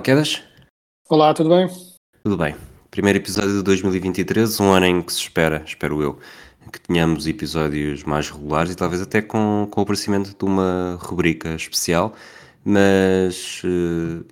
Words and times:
Olá, 0.00 0.02
Quedas. 0.02 0.42
Olá, 1.10 1.34
tudo 1.34 1.50
bem? 1.50 1.68
Tudo 2.24 2.34
bem? 2.34 2.56
Primeiro 2.90 3.18
episódio 3.18 3.58
de 3.58 3.62
2023, 3.62 4.58
um 4.58 4.72
ano 4.72 4.86
em 4.86 5.02
que 5.02 5.12
se 5.12 5.18
espera, 5.18 5.62
espero 5.66 6.00
eu, 6.00 6.18
que 6.72 6.80
tenhamos 6.80 7.26
episódios 7.26 8.02
mais 8.04 8.30
regulares 8.30 8.72
e 8.72 8.74
talvez 8.74 9.02
até 9.02 9.20
com, 9.20 9.68
com 9.70 9.78
o 9.78 9.82
aparecimento 9.82 10.34
de 10.34 10.42
uma 10.42 10.98
rubrica 11.02 11.54
especial, 11.54 12.14
mas 12.64 13.60
eh, 13.62 14.24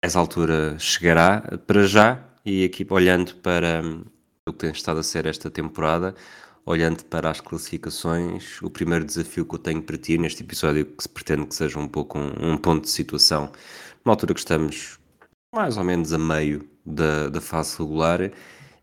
essa 0.00 0.20
altura 0.20 0.78
chegará 0.78 1.40
para 1.66 1.84
já 1.88 2.22
e 2.44 2.64
aqui 2.64 2.86
olhando 2.88 3.34
para 3.34 3.82
hum, 3.84 4.04
o 4.48 4.52
que 4.52 4.58
tem 4.60 4.70
estado 4.70 5.00
a 5.00 5.02
ser 5.02 5.26
esta 5.26 5.50
temporada, 5.50 6.14
olhando 6.64 7.04
para 7.04 7.28
as 7.28 7.40
classificações, 7.40 8.62
o 8.62 8.70
primeiro 8.70 9.04
desafio 9.04 9.44
que 9.44 9.56
eu 9.56 9.58
tenho 9.58 9.82
para 9.82 9.98
ti 9.98 10.18
neste 10.18 10.44
episódio, 10.44 10.86
que 10.86 11.02
se 11.02 11.08
pretende 11.08 11.46
que 11.46 11.54
seja 11.56 11.80
um 11.80 11.88
pouco 11.88 12.16
um, 12.16 12.52
um 12.52 12.56
ponto 12.56 12.84
de 12.84 12.90
situação, 12.90 13.50
numa 14.04 14.12
altura 14.12 14.32
que 14.32 14.38
estamos 14.38 15.00
mais 15.56 15.76
ou 15.76 15.84
menos 15.84 16.12
a 16.12 16.18
meio 16.18 16.68
da, 16.84 17.28
da 17.28 17.40
fase 17.40 17.78
regular, 17.78 18.30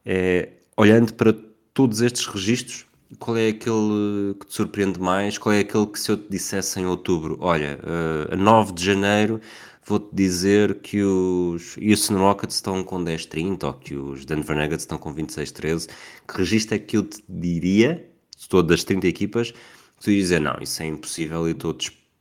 é, 0.06 0.50
olhando 0.76 1.14
para 1.14 1.34
todos 1.74 2.02
estes 2.02 2.26
registros, 2.26 2.86
qual 3.20 3.38
é 3.38 3.50
aquele 3.50 4.34
que 4.40 4.48
te 4.48 4.56
surpreende 4.56 5.00
mais? 5.00 5.38
Qual 5.38 5.54
é 5.54 5.60
aquele 5.60 5.86
que 5.86 6.00
se 6.00 6.12
eu 6.12 6.18
te 6.18 6.30
dissesse 6.30 6.80
em 6.80 6.86
outubro, 6.86 7.38
olha, 7.40 7.80
eh, 7.84 8.34
a 8.34 8.36
9 8.36 8.74
de 8.74 8.84
janeiro 8.84 9.40
vou-te 9.86 10.16
dizer 10.16 10.80
que 10.80 11.04
os 11.04 11.76
Houston 11.78 12.18
Rockets 12.18 12.56
estão 12.56 12.84
com 12.84 13.04
10-30 13.04 13.64
ou 13.66 13.74
que 13.74 13.96
os 13.96 14.26
Denver 14.26 14.56
Nuggets 14.56 14.84
estão 14.84 14.98
com 14.98 15.14
26-13, 15.14 15.90
que 16.28 16.38
registro 16.38 16.76
é 16.76 16.80
que 16.80 16.98
eu 16.98 17.04
te 17.04 17.24
diria, 17.28 18.10
de 18.38 18.50
todas 18.50 18.80
as 18.80 18.84
30 18.84 19.08
equipas, 19.08 19.54
tu 20.00 20.10
dizer, 20.10 20.40
não, 20.40 20.58
isso 20.62 20.82
é 20.82 20.88
impossível 20.88 21.48
e 21.48 21.52
estou 21.52 21.74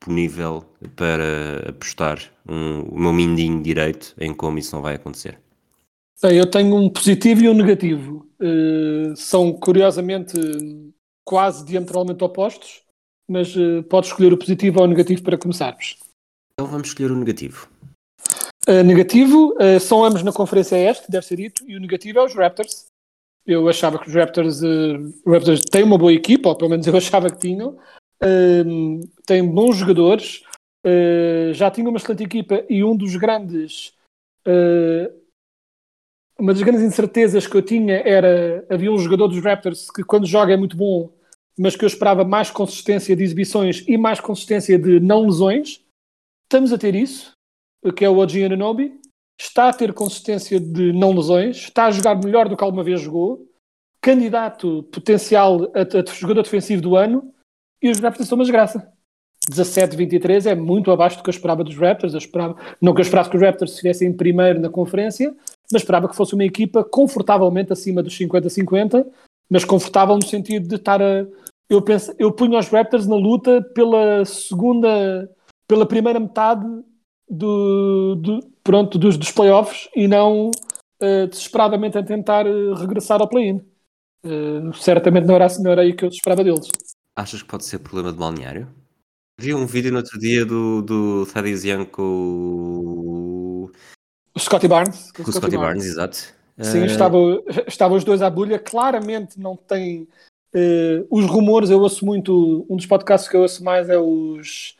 disponível 0.02 0.64
para 0.96 1.70
apostar 1.70 2.18
um- 2.48 2.82
o 2.82 2.98
meu 2.98 3.12
mindinho 3.12 3.62
direito 3.62 4.14
em 4.18 4.34
como 4.34 4.58
isso 4.58 4.74
não 4.74 4.82
vai 4.82 4.96
acontecer. 4.96 5.38
Eu 6.22 6.48
tenho 6.50 6.74
um 6.76 6.88
positivo 6.88 7.42
e 7.42 7.48
um 7.48 7.54
negativo. 7.54 8.26
Eh, 8.40 9.12
são, 9.16 9.52
curiosamente, 9.52 10.34
quase 11.24 11.64
diametralmente 11.64 12.22
opostos, 12.22 12.82
mas 13.28 13.54
eh, 13.56 13.82
podes 13.82 14.10
escolher 14.10 14.32
o 14.32 14.38
positivo 14.38 14.78
ou 14.80 14.84
o 14.84 14.88
negativo 14.88 15.22
para 15.22 15.38
começarmos. 15.38 15.98
Então 16.52 16.70
vamos 16.70 16.88
escolher 16.88 17.10
o 17.10 17.16
negativo. 17.16 17.68
Eh, 18.68 18.82
negativo, 18.84 19.56
eh, 19.58 19.80
são 19.80 20.04
ambos 20.04 20.22
na 20.22 20.32
Conferência 20.32 20.76
Este, 20.76 21.10
deve 21.10 21.26
ser 21.26 21.36
dito, 21.36 21.64
e 21.68 21.76
o 21.76 21.80
negativo 21.80 22.20
é 22.20 22.24
os 22.24 22.34
Raptors. 22.34 22.86
Eu 23.44 23.68
achava 23.68 23.98
que 23.98 24.08
os 24.08 24.14
Raptors, 24.14 24.62
os 24.62 25.32
Raptors 25.32 25.62
têm 25.62 25.82
uma 25.82 25.98
boa 25.98 26.12
equipa, 26.12 26.50
ou 26.50 26.56
pelo 26.56 26.70
menos 26.70 26.86
eu 26.86 26.94
achava 26.96 27.30
que 27.30 27.38
tinham. 27.38 27.76
Eh, 28.22 28.64
têm 29.26 29.46
bons 29.46 29.76
jogadores, 29.76 30.44
eh, 30.84 31.50
já 31.54 31.70
tinham 31.70 31.90
uma 31.90 31.98
excelente 31.98 32.22
equipa 32.22 32.64
e 32.70 32.84
um 32.84 32.96
dos 32.96 33.16
grandes 33.16 33.94
eh, 34.46 35.12
uma 36.38 36.52
das 36.52 36.62
grandes 36.62 36.82
incertezas 36.82 37.46
que 37.46 37.56
eu 37.56 37.62
tinha 37.62 37.96
era 37.96 38.66
havia 38.68 38.90
um 38.90 38.98
jogador 38.98 39.28
dos 39.28 39.42
Raptors 39.42 39.90
que 39.90 40.02
quando 40.02 40.26
joga 40.26 40.52
é 40.52 40.56
muito 40.56 40.76
bom, 40.76 41.12
mas 41.58 41.76
que 41.76 41.84
eu 41.84 41.86
esperava 41.86 42.24
mais 42.24 42.50
consistência 42.50 43.14
de 43.14 43.22
exibições 43.22 43.84
e 43.86 43.96
mais 43.96 44.18
consistência 44.18 44.78
de 44.78 44.98
não 44.98 45.26
lesões. 45.26 45.84
Estamos 46.44 46.72
a 46.72 46.78
ter 46.78 46.94
isso, 46.94 47.32
que 47.96 48.04
é 48.04 48.08
o 48.08 48.18
OG 48.18 48.44
Anunoby. 48.44 49.00
Está 49.40 49.68
a 49.68 49.72
ter 49.72 49.92
consistência 49.92 50.58
de 50.58 50.92
não 50.92 51.12
lesões, 51.12 51.56
está 51.56 51.86
a 51.86 51.90
jogar 51.90 52.14
melhor 52.16 52.48
do 52.48 52.56
que 52.56 52.64
alguma 52.64 52.84
vez 52.84 53.00
jogou, 53.00 53.48
candidato 54.00 54.82
potencial 54.84 55.64
a, 55.74 55.82
a 55.82 56.14
jogador 56.14 56.42
defensivo 56.42 56.82
do 56.82 56.96
ano, 56.96 57.31
e 57.82 57.90
os 57.90 57.98
Raptors 57.98 58.28
são 58.28 58.36
uma 58.36 58.44
desgraça. 58.44 58.92
17-23 59.50 60.46
é 60.46 60.54
muito 60.54 60.90
abaixo 60.90 61.16
do 61.16 61.22
que 61.24 61.28
eu 61.28 61.32
esperava 61.32 61.64
dos 61.64 61.76
Raptors. 61.76 62.12
Eu 62.14 62.18
esperava, 62.18 62.56
não 62.80 62.94
que 62.94 63.00
eu 63.00 63.02
esperasse 63.02 63.28
que 63.28 63.36
os 63.36 63.42
Raptors 63.42 63.72
estivessem 63.72 64.08
em 64.08 64.12
primeiro 64.12 64.60
na 64.60 64.68
conferência, 64.68 65.34
mas 65.72 65.82
esperava 65.82 66.08
que 66.08 66.14
fosse 66.16 66.34
uma 66.34 66.44
equipa 66.44 66.84
confortavelmente 66.84 67.72
acima 67.72 68.02
dos 68.02 68.16
50-50, 68.16 69.04
mas 69.50 69.64
confortável 69.64 70.14
no 70.14 70.24
sentido 70.24 70.68
de 70.68 70.76
estar 70.76 71.02
a. 71.02 71.26
Eu, 71.68 71.82
penso, 71.82 72.14
eu 72.18 72.30
punho 72.32 72.58
os 72.58 72.68
Raptors 72.68 73.06
na 73.06 73.16
luta 73.16 73.60
pela 73.74 74.24
segunda, 74.24 75.28
pela 75.66 75.86
primeira 75.86 76.20
metade 76.20 76.64
do, 77.28 78.14
do- 78.16 78.40
pronto, 78.62 78.98
dos, 78.98 79.16
dos 79.16 79.30
playoffs 79.32 79.88
e 79.96 80.06
não 80.06 80.50
eh, 81.00 81.26
desesperadamente 81.26 81.96
a 81.98 82.02
tentar 82.02 82.46
eh, 82.46 82.74
regressar 82.76 83.20
ao 83.20 83.28
play-in. 83.28 83.60
Eh, 84.24 84.60
certamente 84.74 85.26
não 85.26 85.34
era, 85.34 85.46
não 85.60 85.70
era 85.72 85.82
aí 85.82 85.94
que 85.94 86.04
eu 86.04 86.08
esperava 86.10 86.44
deles. 86.44 86.68
Achas 87.16 87.42
que 87.42 87.48
pode 87.48 87.64
ser 87.64 87.78
problema 87.78 88.12
de 88.12 88.18
balneário? 88.18 88.68
Vi 89.40 89.54
um 89.54 89.66
vídeo 89.66 89.90
no 89.90 89.98
outro 89.98 90.18
dia 90.18 90.44
do, 90.46 90.82
do 90.82 91.26
Thaddeus 91.26 91.64
Young 91.64 91.86
com, 91.86 92.02
o- 92.02 93.70
O 94.34 94.38
Scotty 94.38 94.68
Barnes. 94.68 95.10
com 95.12 95.22
o 95.22 95.32
Scotty 95.32 95.56
Barnes, 95.56 95.84
exato. 95.84 96.16
Sim, 96.60 96.82
Eh, 96.82 96.86
estavam 96.86 97.42
estava 97.66 97.94
os 97.94 98.04
dois 98.04 98.22
à 98.22 98.30
bolha. 98.30 98.58
Claramente 98.58 99.38
não 99.38 99.56
tem. 99.56 100.06
eh, 100.54 101.02
os 101.10 101.24
rumores, 101.26 101.70
eu 101.70 101.80
ouço 101.80 102.04
muito. 102.04 102.66
Um 102.68 102.76
dos 102.76 102.84
podcasts 102.86 103.28
que 103.28 103.34
eu 103.36 103.40
ouço 103.42 103.64
mais 103.64 103.88
é 103.88 103.98
os. 103.98 104.76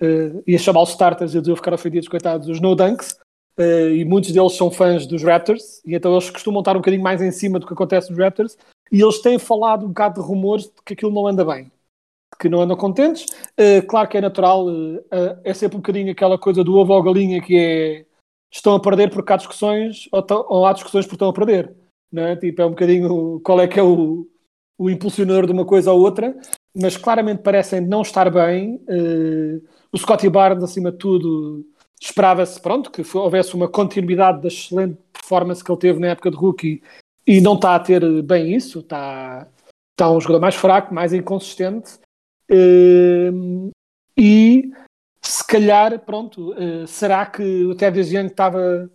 Uh, 0.00 0.42
ia 0.46 0.58
chamá-los 0.58 0.90
starters, 0.90 1.34
eles 1.34 1.46
iam 1.48 1.56
ficar 1.56 1.72
ofendidos, 1.74 2.06
coitados, 2.06 2.48
os 2.48 2.60
No 2.60 2.74
Dunks. 2.76 3.16
eh, 3.58 3.90
e 3.96 4.04
muitos 4.04 4.30
deles 4.30 4.52
são 4.52 4.70
fãs 4.70 5.06
dos 5.06 5.22
Raptors. 5.22 5.80
E 5.84 5.94
então 5.94 6.12
eles 6.12 6.30
costumam 6.30 6.60
estar 6.60 6.72
um 6.72 6.80
bocadinho 6.80 7.02
mais 7.02 7.20
em 7.22 7.30
cima 7.32 7.58
do 7.58 7.66
que 7.66 7.72
acontece 7.72 8.10
nos 8.10 8.18
Raptors. 8.18 8.56
E 8.92 9.00
eles 9.00 9.18
têm 9.20 9.38
falado 9.38 9.84
um 9.84 9.88
bocado 9.88 10.20
de 10.20 10.26
rumores 10.26 10.64
de 10.66 10.72
que 10.84 10.92
aquilo 10.92 11.10
não 11.12 11.26
anda 11.26 11.44
bem. 11.44 11.70
Que 12.38 12.48
não 12.48 12.60
andam 12.60 12.76
contentes. 12.76 13.26
Eh, 13.56 13.80
claro 13.82 14.08
que 14.08 14.18
é 14.18 14.20
natural. 14.20 14.68
eh, 14.70 15.04
eh, 15.10 15.38
é 15.44 15.54
sempre 15.54 15.76
um 15.76 15.80
bocadinho 15.80 16.12
aquela 16.12 16.38
coisa 16.38 16.62
do 16.62 16.76
ovo 16.76 16.92
ou 16.92 17.02
galinha 17.02 17.40
que 17.40 17.56
é 17.56 18.06
estão 18.50 18.74
a 18.74 18.80
perder 18.80 19.10
porque 19.10 19.32
há 19.32 19.36
discussões 19.36 20.08
ou, 20.12 20.24
ou 20.48 20.66
há 20.66 20.72
discussões 20.72 21.04
porque 21.04 21.16
estão 21.16 21.28
a 21.28 21.32
perder. 21.32 21.74
Não 22.12 22.22
é? 22.22 22.36
Tipo, 22.36 22.62
é 22.62 22.66
um 22.66 22.70
bocadinho 22.70 23.40
qual 23.40 23.60
é 23.60 23.68
que 23.68 23.78
é 23.78 23.82
o, 23.82 24.26
o 24.78 24.90
impulsionador 24.90 25.46
de 25.46 25.52
uma 25.52 25.64
coisa 25.64 25.92
ou 25.92 26.00
outra, 26.00 26.36
mas 26.74 26.96
claramente 26.96 27.42
parecem 27.42 27.80
não 27.80 28.02
estar 28.02 28.30
bem. 28.30 28.80
Eh, 28.88 29.60
o 29.92 29.98
Scotty 29.98 30.28
Barnes, 30.28 30.62
acima 30.62 30.92
de 30.92 30.98
tudo, 30.98 31.64
esperava-se 32.00 32.60
pronto, 32.60 32.90
que 32.90 33.02
houvesse 33.16 33.54
uma 33.54 33.68
continuidade 33.68 34.42
da 34.42 34.48
excelente 34.48 34.98
performance 35.12 35.64
que 35.64 35.70
ele 35.70 35.78
teve 35.80 35.98
na 36.00 36.08
época 36.08 36.30
de 36.30 36.36
rookie 36.36 36.82
e 37.26 37.40
não 37.40 37.54
está 37.54 37.74
a 37.74 37.80
ter 37.80 38.22
bem 38.22 38.54
isso, 38.54 38.80
está, 38.80 39.48
está 39.92 40.10
um 40.10 40.20
jogador 40.20 40.40
mais 40.40 40.54
fraco, 40.54 40.94
mais 40.94 41.12
inconsistente. 41.12 41.98
Eh, 42.50 43.30
e 44.16 44.72
se 45.22 45.46
calhar, 45.46 45.98
pronto, 46.00 46.54
eh, 46.54 46.86
será 46.86 47.26
que 47.26 47.64
o 47.64 47.74
Ted 47.74 47.98
estava 48.00 48.90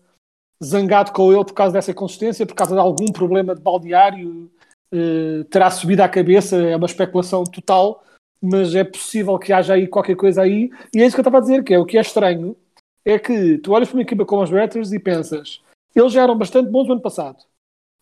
zangado 0.63 1.11
com 1.11 1.31
ele 1.33 1.43
por 1.43 1.53
causa 1.53 1.73
dessa 1.73 1.91
inconsistência, 1.91 2.45
por 2.45 2.55
causa 2.55 2.75
de 2.75 2.79
algum 2.81 3.11
problema 3.11 3.55
de 3.55 3.61
balneário, 3.61 4.51
eh, 4.91 5.43
terá 5.49 5.69
subido 5.71 6.01
à 6.03 6.09
cabeça, 6.09 6.57
é 6.57 6.75
uma 6.75 6.85
especulação 6.85 7.43
total, 7.43 8.03
mas 8.41 8.75
é 8.75 8.83
possível 8.83 9.37
que 9.37 9.53
haja 9.53 9.73
aí 9.73 9.87
qualquer 9.87 10.15
coisa 10.15 10.41
aí, 10.41 10.69
e 10.93 11.01
é 11.01 11.05
isso 11.05 11.15
que 11.15 11.19
eu 11.19 11.23
estava 11.23 11.37
a 11.37 11.41
dizer, 11.41 11.63
que 11.63 11.73
é 11.73 11.79
o 11.79 11.85
que 11.85 11.97
é 11.97 12.01
estranho, 12.01 12.55
é 13.03 13.17
que 13.19 13.57
tu 13.59 13.71
olhas 13.73 13.89
para 13.89 13.97
uma 13.97 14.03
equipa 14.03 14.25
como 14.25 14.43
os 14.43 14.51
Raptors 14.51 14.91
e 14.91 14.99
pensas, 14.99 15.61
eles 15.95 16.13
já 16.13 16.23
eram 16.23 16.37
bastante 16.37 16.69
bons 16.69 16.87
no 16.87 16.93
ano 16.93 17.01
passado. 17.01 17.43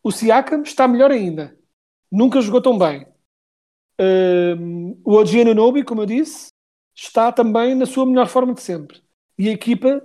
O 0.04 0.12
Siakam 0.12 0.62
está 0.62 0.88
melhor 0.88 1.12
ainda. 1.12 1.58
Nunca 2.12 2.42
jogou 2.42 2.62
tão 2.62 2.78
bem. 2.78 3.06
Um, 4.00 4.98
o 5.04 5.16
OG 5.16 5.42
Anunoby, 5.42 5.84
como 5.84 6.02
eu 6.02 6.06
disse, 6.06 6.48
está 6.96 7.32
também 7.32 7.76
na 7.76 7.86
sua 7.86 8.06
melhor 8.06 8.28
forma 8.28 8.54
de 8.54 8.62
sempre. 8.62 9.02
E 9.38 9.50
a 9.50 9.52
equipa, 9.52 10.02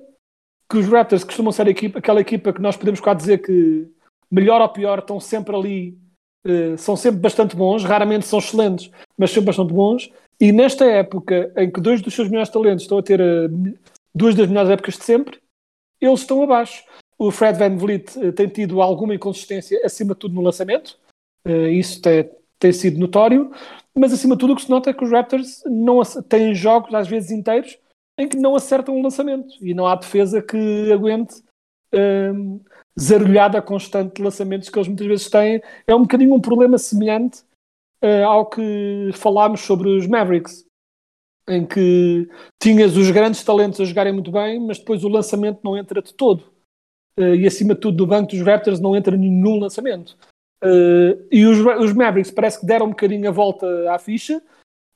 que 0.68 0.78
os 0.78 0.86
Raptors 0.86 1.24
costumam 1.24 1.52
ser 1.52 1.68
equipa, 1.68 1.98
aquela 1.98 2.20
equipa 2.20 2.52
que 2.52 2.60
nós 2.60 2.76
podemos 2.76 3.00
quase 3.00 3.18
dizer 3.18 3.38
que 3.38 3.88
melhor 4.30 4.60
ou 4.60 4.68
pior 4.68 4.98
estão 4.98 5.20
sempre 5.20 5.54
ali, 5.54 5.98
eh, 6.44 6.76
são 6.76 6.96
sempre 6.96 7.20
bastante 7.20 7.56
bons, 7.56 7.84
raramente 7.84 8.26
são 8.26 8.38
excelentes, 8.38 8.90
mas 9.16 9.30
sempre 9.30 9.46
bastante 9.46 9.72
bons. 9.72 10.10
E 10.40 10.52
nesta 10.52 10.84
época 10.84 11.52
em 11.56 11.70
que 11.70 11.80
dois 11.80 12.02
dos 12.02 12.14
seus 12.14 12.28
melhores 12.28 12.50
talentos 12.50 12.84
estão 12.84 12.98
a 12.98 13.02
ter 13.02 13.20
eh, 13.20 13.48
duas 14.14 14.34
das 14.34 14.48
melhores 14.48 14.70
épocas 14.70 14.96
de 14.98 15.04
sempre, 15.04 15.40
eles 16.00 16.20
estão 16.20 16.42
abaixo. 16.42 16.84
O 17.16 17.30
Fred 17.30 17.58
Van 17.58 17.76
Vliet 17.76 18.18
eh, 18.18 18.32
tem 18.32 18.48
tido 18.48 18.82
alguma 18.82 19.14
inconsistência, 19.14 19.80
acima 19.84 20.14
de 20.14 20.20
tudo 20.20 20.34
no 20.34 20.42
lançamento, 20.42 20.98
isso 21.70 22.00
tem, 22.00 22.30
tem 22.58 22.72
sido 22.72 22.98
notório. 22.98 23.50
Mas 23.96 24.12
acima 24.12 24.34
de 24.34 24.40
tudo 24.40 24.52
o 24.52 24.56
que 24.56 24.62
se 24.62 24.70
nota 24.70 24.90
é 24.90 24.94
que 24.94 25.04
os 25.04 25.10
Raptors 25.10 25.62
não 25.66 26.02
têm 26.28 26.54
jogos, 26.54 26.92
às 26.94 27.08
vezes 27.08 27.30
inteiros, 27.30 27.78
em 28.18 28.28
que 28.28 28.36
não 28.36 28.56
acertam 28.56 28.96
o 28.96 29.02
lançamento 29.02 29.54
e 29.60 29.74
não 29.74 29.86
há 29.86 29.94
defesa 29.94 30.42
que 30.42 30.92
aguente 30.92 31.42
um, 31.94 32.60
zarulhada 32.98 33.62
constante 33.62 34.16
de 34.16 34.22
lançamentos 34.22 34.68
que 34.68 34.78
eles 34.78 34.88
muitas 34.88 35.06
vezes 35.06 35.30
têm. 35.30 35.62
É 35.86 35.94
um 35.94 36.02
bocadinho 36.02 36.34
um 36.34 36.40
problema 36.40 36.78
semelhante 36.78 37.42
uh, 38.02 38.24
ao 38.26 38.46
que 38.46 39.10
falámos 39.14 39.60
sobre 39.60 39.88
os 39.88 40.06
Mavericks, 40.06 40.64
em 41.48 41.66
que 41.66 42.28
tinhas 42.60 42.96
os 42.96 43.10
grandes 43.10 43.44
talentos 43.44 43.80
a 43.80 43.84
jogarem 43.84 44.12
muito 44.12 44.30
bem, 44.30 44.58
mas 44.60 44.78
depois 44.78 45.04
o 45.04 45.08
lançamento 45.08 45.60
não 45.62 45.76
entra 45.76 46.02
de 46.02 46.12
todo. 46.14 46.52
Uh, 47.18 47.34
e 47.34 47.46
acima 47.46 47.74
de 47.74 47.80
tudo, 47.80 47.96
do 47.96 48.06
banco 48.06 48.30
dos 48.30 48.40
Raptors 48.40 48.80
não 48.80 48.96
entra 48.96 49.16
nenhum 49.16 49.58
lançamento. 49.58 50.16
Uh, 50.64 51.26
e 51.30 51.44
os, 51.44 51.58
os, 51.58 51.92
Mavericks 51.92 52.30
parece 52.30 52.58
que 52.58 52.66
deram 52.66 52.86
um 52.86 52.90
bocadinho 52.90 53.28
a 53.28 53.32
volta 53.32 53.66
à 53.92 53.98
ficha, 53.98 54.42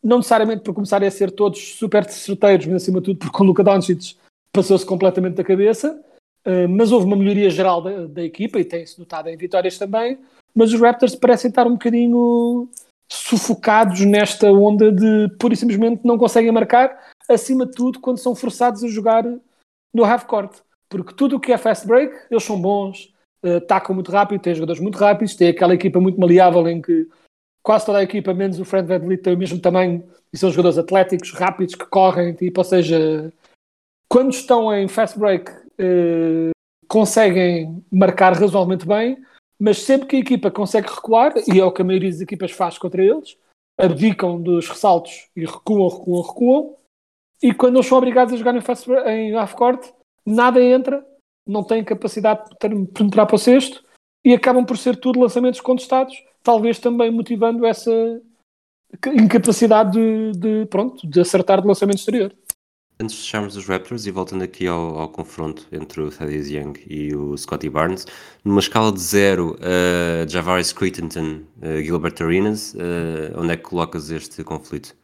não 0.03 0.19
necessariamente 0.19 0.63
por 0.63 0.73
começarem 0.73 1.07
a 1.07 1.11
ser 1.11 1.31
todos 1.31 1.75
super 1.75 2.09
certeiros, 2.09 2.65
mas 2.67 2.83
acima 2.83 3.01
de 3.01 3.07
tudo 3.07 3.19
porque 3.19 3.43
o 3.43 3.47
Luka 3.47 3.63
Doncic 3.63 4.17
passou-se 4.53 4.87
completamente 4.87 5.35
da 5.35 5.45
cabeça. 5.45 6.01
Uh, 6.47 6.69
mas 6.69 6.91
houve 6.91 7.05
uma 7.05 7.17
melhoria 7.17 7.51
geral 7.51 7.83
da, 7.83 8.07
da 8.07 8.23
equipa 8.23 8.59
e 8.59 8.65
tem-se 8.65 8.99
notado 8.99 9.29
em 9.29 9.37
vitórias 9.37 9.77
também. 9.77 10.19
Mas 10.55 10.73
os 10.73 10.81
Raptors 10.81 11.15
parecem 11.15 11.51
estar 11.51 11.67
um 11.67 11.73
bocadinho 11.73 12.69
sufocados 13.11 14.01
nesta 14.01 14.51
onda 14.53 14.93
de 14.93 15.29
pura 15.39 15.55
e 15.55 15.57
simplesmente 15.57 16.03
não 16.05 16.19
conseguem 16.19 16.53
marcar, 16.53 17.11
acima 17.29 17.67
de 17.67 17.73
tudo 17.73 18.01
quando 18.01 18.19
são 18.19 18.35
forçados 18.35 18.85
a 18.85 18.89
jogar 18.89 19.25
no 19.93 20.05
half-court. 20.05 20.61
Porque 20.89 21.15
tudo 21.15 21.37
o 21.37 21.41
que 21.41 21.53
é 21.53 21.59
fast 21.59 21.87
break, 21.87 22.15
eles 22.31 22.43
são 22.43 22.61
bons, 22.61 23.13
atacam 23.43 23.95
muito 23.95 24.11
rápido, 24.11 24.41
têm 24.41 24.55
jogadores 24.55 24.81
muito 24.81 24.99
rápidos, 24.99 25.35
têm 25.35 25.49
aquela 25.49 25.75
equipa 25.75 26.01
muito 26.01 26.21
maleável 26.21 26.67
em 26.69 26.81
que 26.81 27.09
quase 27.63 27.87
toda 27.87 27.99
a 27.99 28.03
equipa, 28.03 28.33
menos 28.33 28.59
o 28.59 28.65
Fred 28.65 28.89
VanVleet, 28.89 29.23
tem 29.23 29.35
o 29.35 29.39
mesmo 29.39 29.61
tamanho 29.61 30.03
e 30.33 30.39
são 30.39 30.51
jogadores 30.51 30.79
atléticos, 30.79 31.33
rápidos, 31.33 31.75
que 31.75 31.87
correm, 31.87 32.35
tipo, 32.35 32.61
ou 32.61 32.65
seja, 32.65 33.33
quando 34.09 34.31
estão 34.33 34.75
em 34.75 34.89
fast 34.89 35.19
break 35.19 35.51
eh, 35.79 36.51
conseguem 36.89 37.85
marcar 37.93 38.33
razoavelmente 38.33 38.87
bem, 38.87 39.23
mas 39.61 39.83
sempre 39.83 40.07
que 40.07 40.17
a 40.17 40.21
equipa 40.21 40.51
consegue 40.51 40.89
recuar, 40.89 41.35
e 41.53 41.61
é 41.61 41.65
o 41.65 41.73
que 41.73 41.83
a 41.83 41.85
maioria 41.85 42.11
das 42.11 42.21
equipas 42.21 42.53
faz 42.53 42.79
contra 42.79 43.03
eles, 43.03 43.37
abdicam 43.79 44.41
dos 44.41 44.69
ressaltos 44.69 45.29
e 45.37 45.45
recuam, 45.45 45.89
recuam, 45.89 46.23
recuam, 46.23 46.77
e 47.43 47.53
quando 47.53 47.77
eles 47.77 47.87
são 47.87 47.99
obrigados 47.99 48.35
a 48.35 48.37
jogar 48.37 48.55
em, 48.57 48.61
fast, 48.61 48.91
em 48.91 49.35
half-court, 49.35 49.93
nada 50.25 50.63
entra, 50.63 51.07
não 51.49 51.65
têm 51.65 51.83
capacidade 51.83 52.49
de 52.51 52.87
penetrar 52.93 53.27
para 53.27 53.37
o 53.37 53.39
sexto 53.39 53.83
e 54.25 54.35
acabam 54.35 54.65
por 54.65 54.77
ser 54.77 54.97
tudo 54.97 55.21
lançamentos 55.21 55.61
contestados, 55.61 56.15
talvez 56.43 56.79
também 56.79 57.11
motivando 57.11 57.65
essa 57.65 57.91
incapacidade 59.15 59.93
de, 59.93 60.33
de 60.33 60.67
pronto, 60.67 61.07
de 61.07 61.21
acertar 61.21 61.61
de 61.61 61.67
lançamento 61.67 61.99
exterior. 61.99 62.35
Antes 63.01 63.15
de 63.15 63.23
fecharmos 63.23 63.57
os 63.57 63.67
Raptors 63.67 64.07
e 64.07 64.11
voltando 64.11 64.43
aqui 64.43 64.67
ao, 64.67 64.99
ao, 64.99 65.09
confronto 65.09 65.69
entre 65.71 66.01
o 66.01 66.11
Thaddeus 66.11 66.49
Young 66.49 66.75
e 66.85 67.15
o 67.15 67.37
Scotty 67.37 67.71
Barnes, 67.71 68.05
numa 68.45 68.59
escala 68.59 68.91
de 68.91 68.99
0 68.99 69.57
a 69.61 70.25
uh, 70.25 70.29
Javaris 70.29 70.73
Crittenton, 70.73 71.43
uh, 71.63 71.81
Gilbert 71.81 72.21
Arenas, 72.21 72.75
uh, 72.75 73.39
onde 73.39 73.53
é 73.53 73.57
que 73.57 73.63
colocas 73.63 74.11
este 74.11 74.43
conflito? 74.43 74.97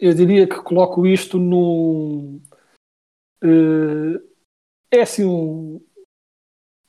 Eu 0.00 0.14
diria 0.14 0.48
que 0.48 0.56
coloco 0.62 1.06
isto 1.06 1.38
no. 1.38 2.40
Uh, 3.44 4.18
é 4.90 5.00
assim 5.00 5.24
um, 5.24 5.80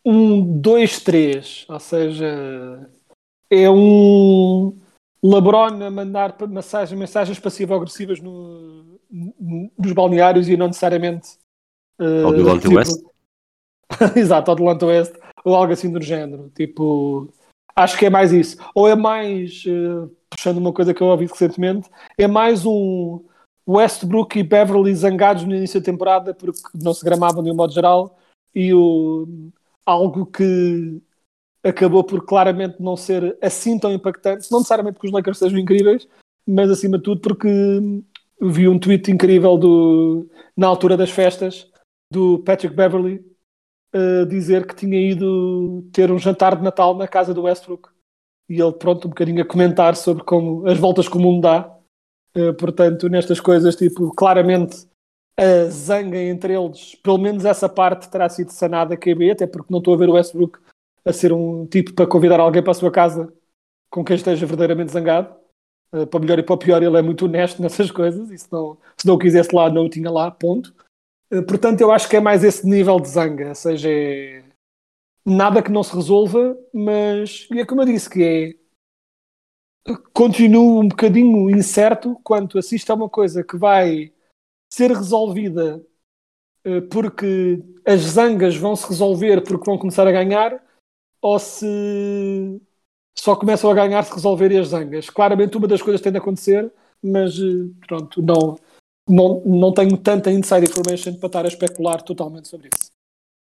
um 0.06 0.62
2-3, 0.62 1.66
ou 1.68 1.80
seja, 1.80 2.90
é 3.50 3.70
um 3.70 4.78
LeBron 5.24 5.84
a 5.84 5.92
mandar 5.92 6.36
mensagens, 6.48 6.98
mensagens 6.98 7.40
passivo-agressivas 7.40 8.20
no, 8.20 9.00
no, 9.10 9.72
nos 9.78 9.94
balneários 9.94 10.48
e 10.48 10.58
não 10.58 10.68
necessariamente 10.68 11.38
uh, 12.00 12.26
ao 12.26 12.34
Delante 12.34 12.62
tipo, 12.64 12.76
West? 12.76 13.04
Exato, 14.16 14.52
ao 14.52 14.56
Delante 14.56 14.86
West 14.86 15.16
ou 15.44 15.56
algo 15.56 15.74
assim 15.74 15.92
do 15.92 16.02
género. 16.02 16.52
Tipo, 16.56 17.34
acho 17.76 17.98
que 17.98 18.06
é 18.06 18.10
mais 18.10 18.32
isso. 18.32 18.58
Ou 18.76 18.88
é 18.88 18.96
mais, 18.96 19.64
uh, 19.66 20.10
puxando 20.30 20.58
uma 20.58 20.74
coisa 20.74 20.94
que 20.94 21.02
eu 21.02 21.08
ouvi 21.08 21.26
recentemente, 21.26 21.90
é 22.18 22.28
mais 22.28 22.66
um 22.66 23.24
Westbrook 23.68 24.40
e 24.40 24.44
Beverly 24.44 24.96
zangados 24.96 25.44
no 25.44 25.56
início 25.56 25.80
da 25.80 25.86
temporada 25.86 26.34
porque 26.34 26.60
não 26.74 26.94
se 26.94 27.04
gramavam 27.04 27.44
de 27.44 27.52
um 27.52 27.56
modo 27.56 27.74
geral 27.74 28.18
e 28.56 28.74
o, 28.74 29.28
algo 29.86 30.26
que 30.26 31.02
acabou 31.64 32.04
por 32.04 32.26
claramente 32.26 32.82
não 32.82 32.96
ser 32.96 33.38
assim 33.42 33.78
tão 33.78 33.92
impactante, 33.92 34.50
não 34.50 34.60
necessariamente 34.60 34.96
porque 34.96 35.08
os 35.08 35.14
Lakers 35.14 35.38
sejam 35.38 35.60
incríveis, 35.60 36.08
mas 36.48 36.70
acima 36.70 36.98
de 36.98 37.04
tudo 37.04 37.22
porque 37.22 37.50
vi 38.42 38.68
um 38.68 38.80
tweet 38.80 39.12
incrível 39.12 39.58
do, 39.58 40.30
na 40.56 40.68
altura 40.68 40.96
das 40.96 41.10
festas 41.10 41.70
do 42.12 42.40
Patrick 42.40 42.76
Beverly 42.76 43.26
dizer 44.30 44.68
que 44.68 44.76
tinha 44.76 45.00
ido 45.00 45.88
ter 45.92 46.12
um 46.12 46.20
jantar 46.20 46.56
de 46.56 46.64
Natal 46.64 46.96
na 46.96 47.08
casa 47.08 47.34
do 47.34 47.44
Westbrook. 47.44 47.90
E 48.50 48.62
ele 48.62 48.74
pronto 48.74 49.06
um 49.06 49.10
bocadinho 49.10 49.42
a 49.42 49.46
comentar 49.46 49.96
sobre 49.96 50.24
como 50.24 50.68
as 50.68 50.78
voltas 50.78 51.08
que 51.08 51.18
o 51.18 51.20
mundo 51.20 51.42
dá 51.42 51.77
portanto 52.58 53.10
nestas 53.10 53.40
coisas 53.40 53.76
tipo 53.76 54.14
claramente 54.16 54.88
a 55.38 55.70
zanga 55.70 56.18
entre 56.18 56.54
eles 56.54 56.96
pelo 56.96 57.18
menos 57.18 57.46
essa 57.46 57.70
parte 57.70 58.10
terá 58.10 58.28
sido 58.30 58.52
sanada 58.52 58.96
a 58.96 59.32
até 59.32 59.48
porque 59.48 59.72
não 59.72 59.80
estou 59.80 59.94
a 59.94 59.98
ver 59.98 60.10
o 60.10 60.14
Westbrook 60.14 60.60
a 61.06 61.14
ser 61.14 61.32
um 61.32 61.66
tipo 61.66 61.94
para 61.94 62.08
convidar 62.08 62.40
alguém 62.40 62.62
para 62.62 62.72
a 62.72 62.76
sua 62.76 62.92
casa 62.92 63.32
com 63.90 64.04
quem 64.04 64.16
esteja 64.16 64.46
verdadeiramente 64.46 64.92
zangado. 64.92 65.36
Uh, 65.94 66.06
para 66.06 66.20
melhor 66.20 66.40
e 66.40 66.44
para 66.44 66.58
pior, 66.58 66.84
ele 66.84 66.98
é 66.98 67.02
muito 67.02 67.26
honesto 67.26 67.62
nessas 67.64 67.92
coisas. 67.92 68.30
E 68.30 68.38
se 68.38 68.52
não, 68.52 68.78
se 68.98 69.08
não 69.08 69.16
o 69.16 69.20
quisesse 69.20 69.56
lá, 69.56 69.70
não 69.70 69.86
o 69.86 69.90
tinha 69.90 70.12
lá, 70.12 70.30
ponto. 70.30 70.74
Uh, 71.32 71.44
portanto, 71.44 71.82
eu 71.82 71.92
acho 71.92 72.10
que 72.10 72.18
é 72.18 72.20
mais 72.20 72.44
esse 72.44 72.68
nível 72.68 73.00
de 73.00 73.10
zanga. 73.10 73.50
Ou 73.50 73.56
seja, 73.56 73.90
é 73.90 74.44
nada 75.26 75.62
que 75.62 75.72
não 75.72 75.84
se 75.84 75.96
resolva, 75.96 76.58
mas 76.74 77.48
é 77.52 77.66
como 77.66 77.82
eu 77.82 77.86
disse, 77.86 78.10
que 78.10 78.24
é. 78.24 78.67
Continuo 80.14 80.82
um 80.82 80.88
bocadinho 80.88 81.50
incerto 81.50 82.20
quanto 82.24 82.58
assiste 82.58 82.92
a 82.92 82.96
uma 82.96 83.10
coisa 83.10 83.44
que 83.44 83.58
vai 83.58 84.12
ser 84.72 84.92
resolvida 84.92 85.82
uh, 86.66 86.82
porque 86.92 87.64
as 87.86 88.02
zangas 88.02 88.56
vão 88.56 88.76
se 88.76 88.88
resolver 88.88 89.42
porque 89.44 89.66
vão 89.66 89.78
começar 89.78 90.06
a 90.06 90.12
ganhar 90.12 90.62
ou 91.22 91.40
se 91.40 92.60
só 93.18 93.36
começam 93.36 93.70
a 93.70 93.74
ganhar 93.74 94.04
se 94.04 94.14
resolverem 94.14 94.60
as 94.60 94.70
zangas. 94.70 95.10
Claramente 95.10 95.58
uma 95.58 95.68
das 95.68 95.82
coisas 95.82 96.02
tem 96.02 96.12
de 96.12 96.18
acontecer, 96.18 96.72
mas 97.02 97.36
eh, 97.36 97.70
pronto, 97.88 98.22
não, 98.22 98.56
não, 99.08 99.42
não 99.44 99.74
tenho 99.74 99.98
tanta 99.98 100.32
inside 100.32 100.70
information 100.70 101.16
para 101.16 101.28
estar 101.28 101.46
a 101.46 101.48
especular 101.48 102.02
totalmente 102.04 102.48
sobre 102.48 102.70
isso. 102.74 102.92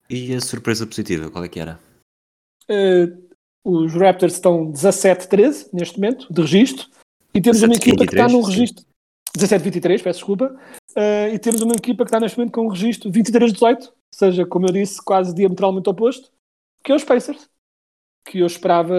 E 0.09 0.35
a 0.35 0.41
surpresa 0.41 0.87
positiva, 0.87 1.31
qual 1.31 1.45
é 1.45 1.49
que 1.49 1.61
era? 1.61 1.79
Uh, 2.65 3.28
os 3.71 3.95
Raptors 3.95 4.35
estão 4.35 4.73
17-13 4.73 5.69
neste 5.73 6.01
momento, 6.01 6.33
de 6.33 6.41
registro, 6.41 6.87
e 7.35 7.41
temos 7.41 7.63
uma 7.63 7.75
equipa 7.75 8.01
23, 8.01 8.09
que 8.09 8.17
está 8.17 8.29
num 8.29 8.43
registro 8.43 8.85
17-23, 9.37 10.03
peço 10.03 10.19
desculpa, 10.21 10.57
uh, 10.97 11.35
e 11.35 11.39
temos 11.39 11.61
uma 11.61 11.75
equipa 11.75 12.05
que 12.05 12.09
está 12.09 12.19
neste 12.19 12.39
momento 12.39 12.55
com 12.55 12.67
um 12.67 12.69
registro 12.69 13.11
23-18, 13.11 13.87
ou 13.87 13.93
seja, 14.13 14.47
como 14.47 14.67
eu 14.67 14.73
disse, 14.73 15.03
quase 15.05 15.35
diametralmente 15.35 15.89
oposto, 15.89 16.31
que 16.83 16.93
é 16.93 16.95
os 16.95 17.05
Pacers 17.05 17.49
que 18.29 18.41
eu 18.41 18.47
esperava 18.47 18.95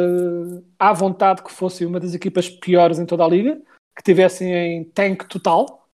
à 0.77 0.91
vontade 0.91 1.43
que 1.43 1.51
fosse 1.51 1.85
uma 1.85 1.99
das 1.99 2.15
equipas 2.15 2.49
piores 2.49 2.97
em 2.97 3.05
toda 3.05 3.23
a 3.23 3.27
liga, 3.27 3.61
que 3.95 4.03
tivessem 4.03 4.51
em 4.51 4.83
tank 4.83 5.27
total 5.27 5.87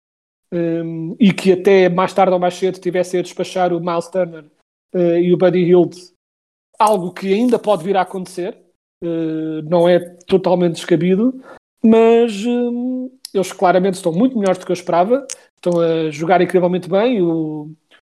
um, 0.52 1.16
e 1.20 1.34
que 1.34 1.54
até 1.54 1.90
mais 1.90 2.14
tarde 2.14 2.34
ou 2.34 2.40
mais 2.40 2.54
cedo 2.54 2.80
tivessem 2.80 3.20
a 3.20 3.24
despachar 3.24 3.74
o 3.74 3.80
Miles 3.80 4.08
Turner 4.08 4.46
uh, 4.94 5.18
e 5.18 5.34
o 5.34 5.38
Buddy 5.38 5.64
Hield, 5.64 5.98
algo 6.78 7.12
que 7.12 7.34
ainda 7.34 7.58
pode 7.58 7.84
vir 7.84 7.98
a 7.98 8.02
acontecer, 8.02 8.63
não 9.70 9.88
é 9.88 10.00
totalmente 10.28 10.76
descabido, 10.76 11.42
mas 11.84 12.46
um, 12.46 13.10
eles 13.34 13.52
claramente 13.52 13.96
estão 13.96 14.12
muito 14.12 14.38
melhores 14.38 14.58
do 14.58 14.66
que 14.66 14.72
eu 14.72 14.76
esperava, 14.76 15.26
estão 15.56 15.80
a 15.80 16.10
jogar 16.10 16.42
incrivelmente 16.42 16.90
bem. 16.90 17.22
O, 17.22 17.72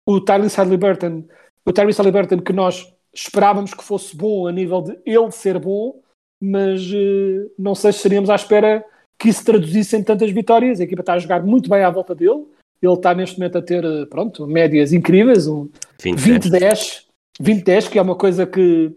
o 0.06 0.22
Tyrese 0.22 0.58
Halliburton, 0.58 1.24
o 1.66 1.74
Tyrese 1.74 2.00
Halliburton 2.00 2.40
que 2.40 2.54
nós 2.54 2.94
esperávamos 3.14 3.74
que 3.74 3.84
fosse 3.84 4.16
bom 4.16 4.48
a 4.48 4.52
nível 4.52 4.82
de 4.82 5.00
ele 5.06 5.32
ser 5.32 5.58
bom, 5.58 6.00
mas 6.42 6.82
uh, 6.92 7.52
não 7.58 7.74
sei 7.74 7.92
se 7.92 7.98
estaríamos 7.98 8.30
à 8.30 8.36
espera 8.36 8.84
que 9.18 9.30
isso 9.30 9.46
traduzisse 9.46 9.96
em 9.96 10.04
tantas 10.04 10.32
vitórias. 10.32 10.80
A 10.80 10.84
equipa 10.84 11.02
está 11.02 11.14
a 11.14 11.20
jogar 11.20 11.44
muito 11.44 11.70
bem 11.70 11.84
à 11.84 11.90
volta 11.90 12.14
dele. 12.14 12.46
Ele 12.82 12.94
está 12.94 13.14
neste 13.16 13.40
momento 13.40 13.58
a 13.58 13.62
ter, 13.62 13.84
eh, 13.84 14.06
pronto, 14.06 14.46
médias 14.46 14.92
incríveis, 14.92 15.48
um 15.48 15.70
20-10, 15.98 17.06
20-10, 17.42 17.90
que 17.90 17.98
é 17.98 18.02
uma 18.02 18.16
coisa 18.16 18.46
que 18.46 18.92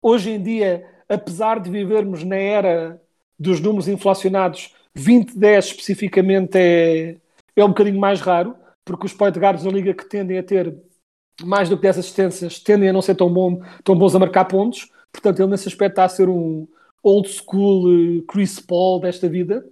hoje 0.00 0.30
em 0.30 0.42
dia, 0.42 0.86
apesar 1.14 1.60
de 1.60 1.70
vivermos 1.70 2.24
na 2.24 2.36
era 2.36 3.00
dos 3.38 3.60
números 3.60 3.88
inflacionados, 3.88 4.74
20-10 4.96 5.58
especificamente 5.58 6.56
é, 6.56 7.16
é 7.56 7.64
um 7.64 7.68
bocadinho 7.68 7.98
mais 7.98 8.20
raro, 8.20 8.54
porque 8.84 9.06
os 9.06 9.12
point 9.12 9.38
guards 9.38 9.64
da 9.64 9.70
liga 9.70 9.94
que 9.94 10.04
tendem 10.04 10.38
a 10.38 10.42
ter 10.42 10.76
mais 11.42 11.68
do 11.68 11.76
que 11.76 11.82
10 11.82 11.98
assistências, 11.98 12.60
tendem 12.60 12.88
a 12.88 12.92
não 12.92 13.02
ser 13.02 13.14
tão, 13.14 13.32
bom, 13.32 13.60
tão 13.82 13.96
bons 13.96 14.14
a 14.14 14.18
marcar 14.18 14.44
pontos. 14.44 14.90
Portanto, 15.12 15.40
ele 15.40 15.50
nesse 15.50 15.68
aspecto 15.68 15.92
está 15.92 16.04
a 16.04 16.08
ser 16.08 16.28
um, 16.28 16.66
old 17.04 17.28
school 17.28 17.86
eh, 17.92 18.22
Chris 18.26 18.58
Paul 18.58 19.00
desta 19.00 19.28
vida. 19.28 19.64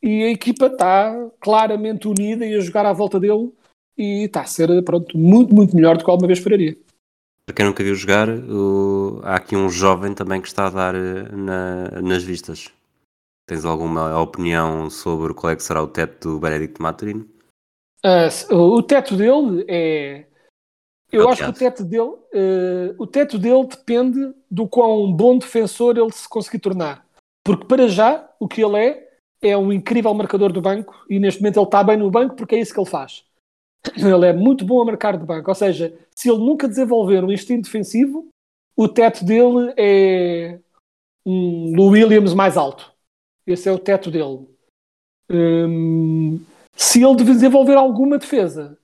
E 0.00 0.22
a 0.22 0.30
equipa 0.30 0.66
está 0.66 1.12
claramente 1.40 2.06
unida 2.06 2.46
e 2.46 2.54
a 2.54 2.60
jogar 2.60 2.86
à 2.86 2.92
volta 2.92 3.18
dele 3.18 3.52
e 3.96 4.24
está 4.24 4.42
a 4.42 4.46
ser 4.46 4.82
pronto, 4.84 5.18
muito, 5.18 5.52
muito 5.52 5.74
melhor 5.74 5.98
do 5.98 6.04
que 6.04 6.10
alguma 6.10 6.28
vez 6.28 6.38
esperaria. 6.38 6.78
Para 7.48 7.54
quem 7.54 7.64
nunca 7.64 7.82
viu 7.82 7.94
jogar, 7.94 8.28
o- 8.28 9.22
há 9.24 9.36
aqui 9.36 9.56
um 9.56 9.70
jovem 9.70 10.12
também 10.12 10.38
que 10.38 10.46
está 10.48 10.66
a 10.66 10.70
dar 10.70 10.94
eh, 10.94 11.32
na- 11.32 12.02
nas 12.02 12.22
vistas. 12.22 12.70
Tens 13.48 13.64
alguma 13.64 14.20
opinião 14.20 14.90
sobre 14.90 15.32
qual 15.32 15.50
é 15.50 15.56
que 15.56 15.62
será 15.62 15.82
o 15.82 15.86
teto 15.88 16.34
do 16.34 16.38
Benedict 16.38 16.78
Maturin? 16.78 17.26
Ah, 18.04 18.28
se- 18.28 18.52
o 18.52 18.82
teto 18.82 19.16
dele 19.16 19.64
é. 19.66 20.26
Eu 21.10 21.26
acho 21.30 21.42
que 21.42 21.48
o 21.48 21.52
teto 21.54 21.84
dele, 21.86 22.16
eh, 22.34 22.94
o 22.98 23.06
teto 23.06 23.38
dele 23.38 23.66
depende 23.66 24.30
do 24.50 24.68
quão 24.68 25.10
bom 25.10 25.38
defensor 25.38 25.96
ele 25.96 26.12
se 26.12 26.28
conseguir 26.28 26.58
tornar. 26.58 27.06
Porque 27.42 27.64
para 27.64 27.88
já, 27.88 28.28
o 28.38 28.46
que 28.46 28.62
ele 28.62 28.76
é, 28.76 29.08
é 29.40 29.56
um 29.56 29.72
incrível 29.72 30.12
marcador 30.12 30.52
do 30.52 30.60
banco 30.60 30.94
e 31.08 31.18
neste 31.18 31.40
momento 31.40 31.60
ele 31.60 31.64
está 31.64 31.82
bem 31.82 31.96
no 31.96 32.10
banco 32.10 32.36
porque 32.36 32.56
é 32.56 32.60
isso 32.60 32.74
que 32.74 32.78
ele 32.80 32.90
faz. 32.90 33.24
Ele 33.96 34.26
é 34.26 34.32
muito 34.32 34.64
bom 34.64 34.80
a 34.80 34.84
marcar 34.84 35.16
de 35.16 35.24
banco. 35.24 35.50
Ou 35.50 35.54
seja, 35.54 35.96
se 36.14 36.28
ele 36.28 36.38
nunca 36.38 36.68
desenvolver 36.68 37.22
um 37.24 37.32
instinto 37.32 37.64
defensivo, 37.64 38.28
o 38.76 38.88
teto 38.88 39.24
dele 39.24 39.72
é 39.76 40.58
um 41.24 41.74
Lou 41.76 41.90
Williams 41.90 42.34
mais 42.34 42.56
alto. 42.56 42.92
Esse 43.46 43.68
é 43.68 43.72
o 43.72 43.78
teto 43.78 44.10
dele. 44.10 44.46
Hum, 45.30 46.40
se 46.76 47.02
ele 47.02 47.16
desenvolver 47.16 47.74
alguma 47.74 48.18
defesa, 48.18 48.78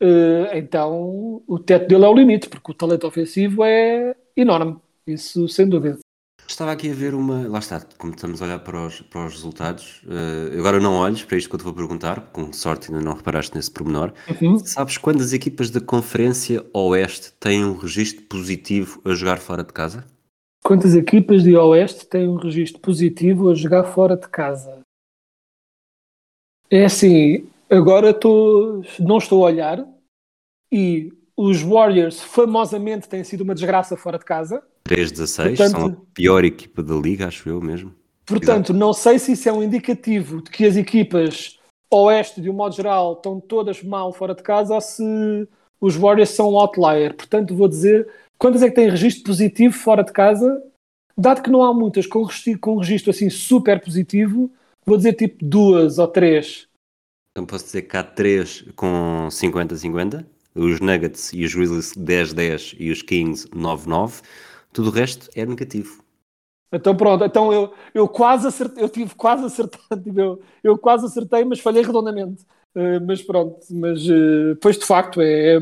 eh, 0.00 0.58
então 0.58 1.42
o 1.46 1.58
teto 1.58 1.88
dele 1.88 2.04
é 2.04 2.08
o 2.08 2.14
limite, 2.14 2.48
porque 2.48 2.72
o 2.72 2.74
talento 2.74 3.06
ofensivo 3.06 3.64
é 3.64 4.16
enorme. 4.36 4.78
Isso 5.06 5.48
sem 5.48 5.68
dúvida. 5.68 5.98
Estava 6.46 6.72
aqui 6.72 6.90
a 6.90 6.94
ver 6.94 7.14
uma. 7.14 7.48
Lá 7.48 7.58
está, 7.58 7.80
como 7.98 8.12
estamos 8.14 8.40
a 8.40 8.44
olhar 8.44 8.58
para 8.58 8.86
os, 8.86 9.00
para 9.00 9.26
os 9.26 9.32
resultados. 9.34 10.02
eh, 10.08 10.58
agora 10.58 10.78
não 10.78 10.94
olhes 10.94 11.24
para 11.24 11.38
isto 11.38 11.48
que 11.48 11.54
eu 11.54 11.58
te 11.58 11.64
vou 11.64 11.72
perguntar, 11.72 12.20
com 12.32 12.52
sorte 12.52 12.92
ainda 12.92 13.02
não 13.02 13.14
reparaste 13.14 13.54
nesse 13.56 13.70
pormenor. 13.70 14.12
Sabes 14.64 14.98
quantas 14.98 15.32
equipas 15.32 15.70
da 15.70 15.80
Conferência 15.80 16.64
Oeste 16.72 17.32
têm 17.40 17.64
um 17.64 17.76
registro 17.76 18.24
positivo 18.26 19.00
a 19.04 19.14
jogar 19.14 19.38
fora 19.38 19.64
de 19.64 19.72
casa? 19.72 20.04
Quantas 20.62 20.94
equipas 20.94 21.42
de 21.42 21.56
Oeste 21.56 22.06
têm 22.06 22.28
um 22.28 22.36
registro 22.36 22.80
positivo 22.80 23.50
a 23.50 23.54
jogar 23.54 23.84
fora 23.84 24.16
de 24.16 24.28
casa? 24.28 24.80
É 26.70 26.84
assim, 26.84 27.46
agora 27.70 28.10
estou, 28.10 28.82
não 28.98 29.18
estou 29.18 29.44
a 29.44 29.50
olhar 29.50 29.86
e 30.72 31.12
os 31.36 31.62
Warriors 31.62 32.20
famosamente 32.20 33.08
têm 33.08 33.24
sido 33.24 33.42
uma 33.42 33.54
desgraça 33.54 33.96
fora 33.96 34.18
de 34.18 34.24
casa. 34.24 34.62
3-16, 34.88 35.56
Portanto- 35.56 35.70
são 35.70 35.86
a 35.86 35.96
pior 36.12 36.44
equipa 36.44 36.82
da 36.82 36.94
liga, 36.94 37.26
acho 37.26 37.48
eu 37.48 37.60
mesmo. 37.60 37.94
Portanto, 38.26 38.72
não 38.72 38.92
sei 38.92 39.18
se 39.18 39.32
isso 39.32 39.48
é 39.48 39.52
um 39.52 39.62
indicativo 39.62 40.42
de 40.42 40.50
que 40.50 40.64
as 40.64 40.76
equipas 40.76 41.58
oeste, 41.90 42.40
de 42.40 42.50
um 42.50 42.54
modo 42.54 42.74
geral, 42.74 43.14
estão 43.14 43.38
todas 43.38 43.82
mal 43.82 44.12
fora 44.12 44.34
de 44.34 44.42
casa 44.42 44.74
ou 44.74 44.80
se 44.80 45.46
os 45.80 45.94
Warriors 45.96 46.30
são 46.30 46.52
um 46.52 46.58
outlier. 46.58 47.14
Portanto, 47.14 47.54
vou 47.54 47.68
dizer 47.68 48.08
quantas 48.38 48.62
é 48.62 48.68
que 48.68 48.74
têm 48.74 48.88
registro 48.88 49.24
positivo 49.24 49.74
fora 49.74 50.02
de 50.02 50.12
casa, 50.12 50.62
dado 51.16 51.42
que 51.42 51.50
não 51.50 51.62
há 51.62 51.72
muitas 51.72 52.06
com 52.06 52.22
registro, 52.22 52.58
com 52.58 52.76
registro 52.78 53.10
assim 53.10 53.28
super 53.30 53.80
positivo, 53.80 54.50
vou 54.84 54.96
dizer 54.96 55.12
tipo 55.14 55.44
duas 55.44 55.98
ou 55.98 56.08
três. 56.08 56.66
Então 57.32 57.44
posso 57.46 57.64
dizer 57.66 57.82
que 57.82 57.96
há 57.96 58.02
3 58.02 58.66
com 58.76 59.26
50-50, 59.28 60.24
os 60.54 60.80
Nuggets 60.80 61.32
e 61.32 61.44
os 61.44 61.54
Grizzlies 61.54 61.92
10-10 61.94 62.76
e 62.78 62.90
os 62.90 63.02
Kings 63.02 63.48
9-9. 63.48 64.22
Tudo 64.74 64.88
o 64.90 64.92
resto 64.92 65.30
é 65.34 65.46
negativo. 65.46 66.02
Então 66.70 66.94
pronto, 66.96 67.24
então 67.24 67.52
eu, 67.52 67.72
eu 67.94 68.08
quase 68.08 68.46
acertei, 68.48 68.82
eu 68.82 68.88
tive 68.88 69.14
quase 69.14 69.44
acertado, 69.44 70.02
tipo, 70.02 70.20
eu, 70.20 70.42
eu 70.62 70.76
quase 70.76 71.06
acertei, 71.06 71.44
mas 71.44 71.60
falhei 71.60 71.82
redondamente. 71.82 72.44
Eh, 72.74 72.98
mas 72.98 73.22
pronto, 73.22 73.60
mas 73.70 74.00
eh, 74.08 74.56
pois 74.60 74.76
de 74.76 74.84
facto 74.84 75.20
é, 75.22 75.58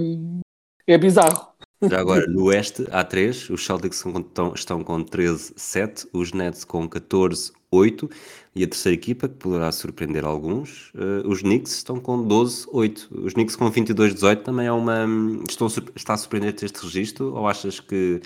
é 0.86 0.98
bizarro. 0.98 1.52
Já 1.82 2.00
agora, 2.00 2.26
no 2.26 2.44
Oeste 2.44 2.86
há 2.90 3.04
3, 3.04 3.50
os 3.50 3.66
Celtics 3.66 4.04
estão, 4.06 4.54
estão 4.54 4.82
com 4.82 5.04
13-7, 5.04 6.08
os 6.14 6.32
Nets 6.32 6.64
com 6.64 6.88
14-8 6.88 8.10
e 8.54 8.62
a 8.64 8.68
terceira 8.68 8.94
equipa, 8.94 9.28
que 9.28 9.34
poderá 9.34 9.70
surpreender 9.72 10.24
alguns, 10.24 10.90
eh, 10.94 11.26
os 11.26 11.42
Knicks 11.42 11.72
estão 11.74 12.00
com 12.00 12.26
12-8. 12.26 13.08
Os 13.10 13.34
Knicks 13.34 13.56
com 13.56 13.70
22-18 13.70 14.42
também 14.42 14.66
é 14.66 14.72
uma. 14.72 15.04
Estão, 15.46 15.66
a 15.66 15.70
sur- 15.70 15.92
está 15.94 16.14
a 16.14 16.16
surpreender-te 16.16 16.64
este 16.64 16.82
registro 16.82 17.34
ou 17.34 17.46
achas 17.48 17.80
que, 17.80 18.22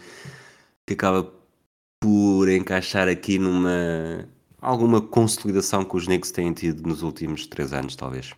que 0.87 0.95
acaba 0.95 1.31
por 2.01 2.49
encaixar 2.49 3.09
aqui 3.09 3.39
numa. 3.39 4.29
alguma 4.61 5.01
consolidação 5.01 5.85
que 5.85 5.97
os 5.97 6.07
Knicks 6.07 6.31
têm 6.31 6.53
tido 6.53 6.87
nos 6.87 7.03
últimos 7.03 7.47
3 7.47 7.73
anos, 7.73 7.97
talvez? 7.97 8.31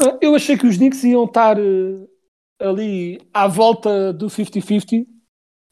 Ah, 0.00 0.16
Eu 0.20 0.34
achei 0.34 0.56
que 0.56 0.66
os 0.66 0.76
Knicks 0.76 1.04
iam 1.04 1.24
estar 1.24 1.58
eh, 1.58 2.06
ali 2.60 3.20
à 3.34 3.46
volta 3.46 4.12
do 4.12 4.26
50-50 4.28 5.06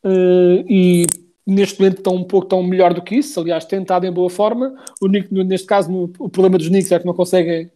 eh, 0.05 0.65
e 0.69 1.07
neste 1.47 1.79
momento 1.81 1.99
estão 1.99 2.15
um 2.15 2.25
pouco 2.25 2.49
tão 2.49 2.63
melhor 2.63 2.93
do 2.93 3.03
que 3.03 3.17
isso. 3.17 3.41
Aliás, 3.41 3.65
têm 3.65 3.83
estado 3.83 4.05
em 4.07 4.13
boa 4.13 4.29
forma. 4.29 4.75
O 5.01 5.07
Knicks, 5.09 5.31
no- 5.31 5.45
neste 5.45 5.67
caso, 5.67 5.91
o 6.19 6.29
problema 6.29 6.59
dos 6.59 6.69
Knicks 6.69 6.91
é 6.93 6.99
que 6.99 7.07
não 7.07 7.15
conseguem, 7.15 7.71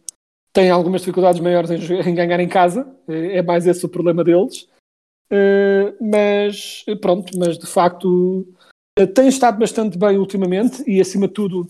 têm 0.53 0.69
algumas 0.69 1.01
dificuldades 1.01 1.39
maiores 1.41 1.71
em, 1.71 1.75
em 2.09 2.13
ganhar 2.15 2.39
em 2.39 2.49
casa. 2.49 2.85
Eh, 3.07 3.37
É 3.37 3.41
mais 3.41 3.65
esse 3.65 3.85
o 3.85 3.89
problema 3.89 4.23
deles. 4.23 4.67
Eh, 5.31 5.95
mas 6.01 6.83
pronto, 7.01 7.37
mas 7.37 7.57
de 7.57 7.65
facto 7.65 8.45
eh, 8.97 9.07
tem 9.07 9.27
estado 9.29 9.57
bastante 9.57 9.97
bem 9.97 10.17
ultimamente 10.17 10.83
e 10.85 10.99
acima 10.99 11.27
de 11.27 11.33
tudo 11.33 11.65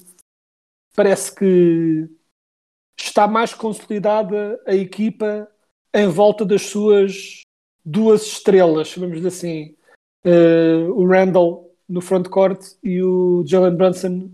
parece 0.95 1.33
que 1.35 2.09
está 2.99 3.27
mais 3.27 3.53
consolidada 3.53 4.59
a 4.65 4.73
equipa 4.73 5.47
em 5.93 6.07
volta 6.07 6.43
das 6.43 6.63
suas 6.63 7.41
duas 7.85 8.23
estrelas, 8.23 8.87
chamamos 8.87 9.23
assim, 9.25 9.75
Eh, 10.23 10.87
o 10.89 11.05
Randall 11.07 11.75
no 11.89 11.99
frontcourt 11.99 12.61
e 12.83 13.01
o 13.01 13.43
Jalen 13.45 13.75
Brunson 13.75 14.29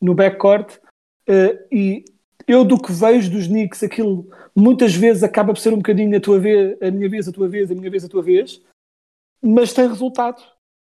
no 0.00 0.14
backcourt. 0.14 0.78
Eh, 1.26 1.66
e 1.72 2.04
eu 2.46 2.64
do 2.64 2.80
que 2.80 2.92
vejo 2.92 3.30
dos 3.30 3.46
Knicks, 3.46 3.82
aquilo 3.82 4.28
muitas 4.54 4.94
vezes 4.94 5.22
acaba 5.22 5.52
por 5.52 5.58
ser 5.58 5.72
um 5.72 5.78
bocadinho 5.78 6.16
a 6.16 6.20
tua 6.20 6.38
vez, 6.38 6.76
a 6.82 6.90
minha 6.90 7.08
vez, 7.08 7.26
a 7.28 7.32
tua 7.32 7.48
vez, 7.48 7.70
a 7.70 7.74
minha 7.74 7.90
vez, 7.90 8.04
a 8.04 8.08
tua 8.08 8.22
vez, 8.22 8.62
mas 9.42 9.72
tem 9.72 9.88
resultado. 9.88 10.42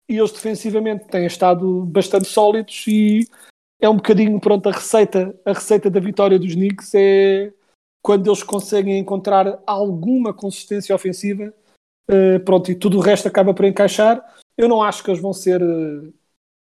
E 0.08 0.16
eles 0.16 0.32
defensivamente 0.32 1.06
têm 1.08 1.26
estado 1.26 1.84
bastante 1.86 2.28
sólidos 2.28 2.84
e 2.86 3.26
é 3.80 3.88
um 3.88 3.96
bocadinho 3.96 4.40
pronto 4.40 4.68
a 4.68 4.72
receita, 4.72 5.38
a 5.44 5.52
receita 5.52 5.90
da 5.90 6.00
vitória 6.00 6.38
dos 6.38 6.54
Knicks 6.54 6.94
é 6.94 7.52
quando 8.02 8.28
eles 8.28 8.42
conseguem 8.42 8.98
encontrar 9.00 9.60
alguma 9.66 10.32
consistência 10.32 10.94
ofensiva, 10.94 11.52
eh, 12.08 12.38
pronto, 12.38 12.70
e 12.70 12.74
tudo 12.76 12.98
o 12.98 13.00
resto 13.00 13.26
acaba 13.26 13.52
por 13.52 13.64
encaixar. 13.64 14.24
Eu 14.56 14.68
não 14.68 14.80
acho 14.80 15.02
que 15.02 15.10
eles 15.10 15.20
vão 15.20 15.32
ser 15.32 15.60
eh, 15.60 16.12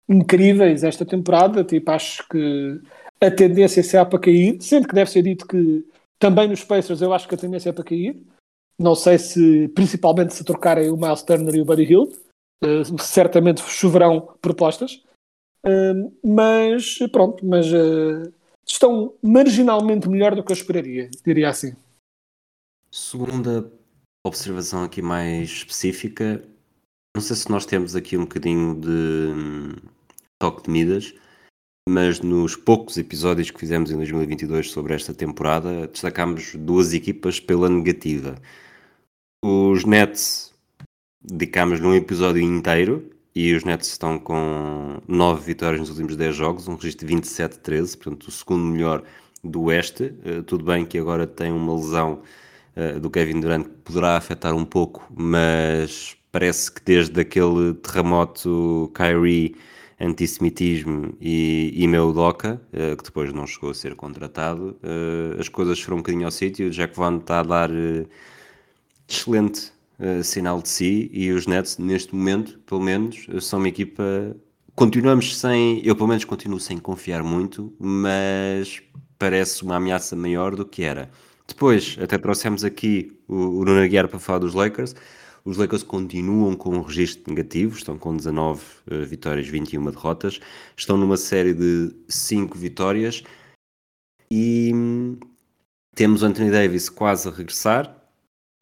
incríveis 0.10 0.84
esta 0.84 1.06
temporada, 1.06 1.64
tipo, 1.64 1.92
acho 1.92 2.28
que 2.30 2.82
a 3.22 3.30
tendência 3.30 3.84
será 3.84 4.04
para 4.06 4.18
cair, 4.18 4.60
sendo 4.60 4.88
que 4.88 4.96
deve 4.96 5.12
ser 5.12 5.22
dito 5.22 5.48
que 5.48 5.86
também 6.18 6.48
nos 6.48 6.64
Pacers 6.64 7.02
eu 7.02 7.14
acho 7.14 7.28
que 7.28 7.36
a 7.36 7.38
tendência 7.38 7.70
é 7.70 7.74
para 7.74 7.84
cair. 7.84 8.26
Não 8.78 8.96
sei 8.96 9.18
se, 9.18 9.68
principalmente 9.70 10.34
se 10.34 10.44
trocarem 10.44 10.90
o 10.90 10.98
Miles 10.98 11.24
Turner 11.24 11.56
e 11.56 11.62
o 11.62 11.66
Buddy 11.66 11.84
Hill, 11.84 12.12
eh, 12.64 12.84
certamente 13.00 13.62
choverão 13.62 14.36
propostas. 14.42 15.04
Uh, 15.66 16.14
mas 16.24 17.00
pronto, 17.12 17.44
mas 17.44 17.66
uh, 17.74 18.32
estão 18.66 19.16
marginalmente 19.22 20.08
melhor 20.08 20.36
do 20.36 20.44
que 20.44 20.52
eu 20.52 20.56
esperaria, 20.56 21.10
diria 21.26 21.50
assim. 21.50 21.76
Segunda 22.92 23.72
observação 24.24 24.84
aqui 24.84 25.02
mais 25.02 25.50
específica, 25.50 26.44
não 27.16 27.22
sei 27.22 27.36
se 27.36 27.50
nós 27.50 27.66
temos 27.66 27.96
aqui 27.96 28.16
um 28.16 28.22
bocadinho 28.22 28.80
de 28.80 28.90
hum, 28.90 29.72
toque 30.40 30.64
de 30.64 30.70
Midas, 30.70 31.16
mas 31.90 32.20
nos 32.20 32.56
poucos 32.56 32.98
episódios 32.98 33.50
que 33.50 33.60
fizemos 33.60 33.90
em 33.90 33.96
2022 33.96 34.70
sobre 34.70 34.94
esta 34.94 35.14
temporada, 35.14 35.88
destacámos 35.88 36.56
duas 36.56 36.94
equipas 36.94 37.40
pela 37.40 37.70
negativa. 37.70 38.36
Os 39.48 39.86
Nets 39.86 40.52
dedicámos-lhe 41.22 41.86
um 41.86 41.94
episódio 41.94 42.42
inteiro 42.42 43.12
e 43.36 43.54
os 43.54 43.64
Nets 43.64 43.90
estão 43.90 44.18
com 44.18 45.00
9 45.08 45.46
vitórias 45.46 45.82
nos 45.82 45.92
últimos 45.92 46.16
10 46.16 46.36
jogos, 46.36 46.68
um 46.68 46.74
registro 46.74 47.06
de 47.06 47.14
27-13, 47.14 47.96
portanto 47.96 48.24
o 48.24 48.32
segundo 48.32 48.66
melhor 48.66 49.04
do 49.44 49.66
Oeste. 49.66 50.16
Uh, 50.26 50.42
tudo 50.42 50.66
bem 50.66 50.84
que 50.84 50.98
agora 50.98 51.28
tem 51.28 51.52
uma 51.52 51.76
lesão 51.76 52.24
uh, 52.76 53.00
do 53.00 53.08
Kevin 53.12 53.40
Durant 53.40 53.66
que 53.66 53.70
poderá 53.84 54.18
afetar 54.18 54.56
um 54.56 54.66
pouco, 54.66 55.08
mas 55.16 56.18
parece 56.32 56.72
que 56.72 56.82
desde 56.84 57.22
aquele 57.22 57.76
terremoto 57.76 58.92
Kyrie, 58.96 59.56
antissemitismo 60.00 61.16
e, 61.22 61.72
e 61.76 61.88
Meudoka, 61.88 62.60
uh, 62.74 62.98
que 62.98 63.04
depois 63.04 63.32
não 63.32 63.46
chegou 63.46 63.70
a 63.70 63.76
ser 63.76 63.94
contratado, 63.94 64.76
as 65.40 65.48
coisas 65.50 65.80
foram 65.80 65.98
um 65.98 66.02
bocadinho 66.02 66.26
ao 66.26 66.32
sítio. 66.32 66.72
Jack 66.72 66.96
Vaughn 66.96 67.18
está 67.18 67.42
a 67.42 67.44
dar 67.44 67.70
excelente 69.08 69.74
Uh, 69.98 70.22
sinal 70.22 70.62
de 70.62 70.68
si 70.68 71.10
e 71.14 71.32
os 71.32 71.48
Nets 71.48 71.78
neste 71.78 72.14
momento, 72.14 72.60
pelo 72.66 72.82
menos, 72.82 73.28
são 73.40 73.60
uma 73.60 73.70
equipa 73.70 74.36
continuamos 74.76 75.38
sem, 75.40 75.82
eu 75.86 75.96
pelo 75.96 76.10
menos 76.10 76.26
continuo 76.26 76.60
sem 76.60 76.78
confiar 76.78 77.24
muito, 77.24 77.74
mas 77.80 78.82
parece 79.18 79.64
uma 79.64 79.78
ameaça 79.78 80.16
maior 80.16 80.56
do 80.56 80.66
que 80.66 80.84
era. 80.84 81.10
Depois, 81.48 81.98
até 82.02 82.18
trouxemos 82.18 82.64
aqui 82.64 83.18
o, 83.28 83.36
o 83.36 83.66
Nuno 83.66 83.82
Aguiar 83.82 84.08
para 84.08 84.20
falar 84.20 84.40
dos 84.40 84.54
Lakers. 84.54 84.96
Os 85.46 85.58
Lakers 85.58 85.84
continuam 85.84 86.56
com 86.56 86.76
um 86.76 86.82
registro 86.82 87.24
negativo, 87.34 87.78
estão 87.78 87.98
com 87.98 88.16
19 88.16 88.62
uh, 88.92 89.06
vitórias, 89.06 89.48
21 89.48 89.86
derrotas. 89.86 90.40
Estão 90.76 90.98
numa 90.98 91.18
série 91.18 91.54
de 91.54 91.96
5 92.10 92.58
vitórias 92.58 93.24
e 94.30 94.72
hum, 94.74 95.18
temos 95.96 96.24
Anthony 96.24 96.52
Davis 96.52 96.90
quase 96.90 97.28
a 97.30 97.32
regressar. 97.32 97.95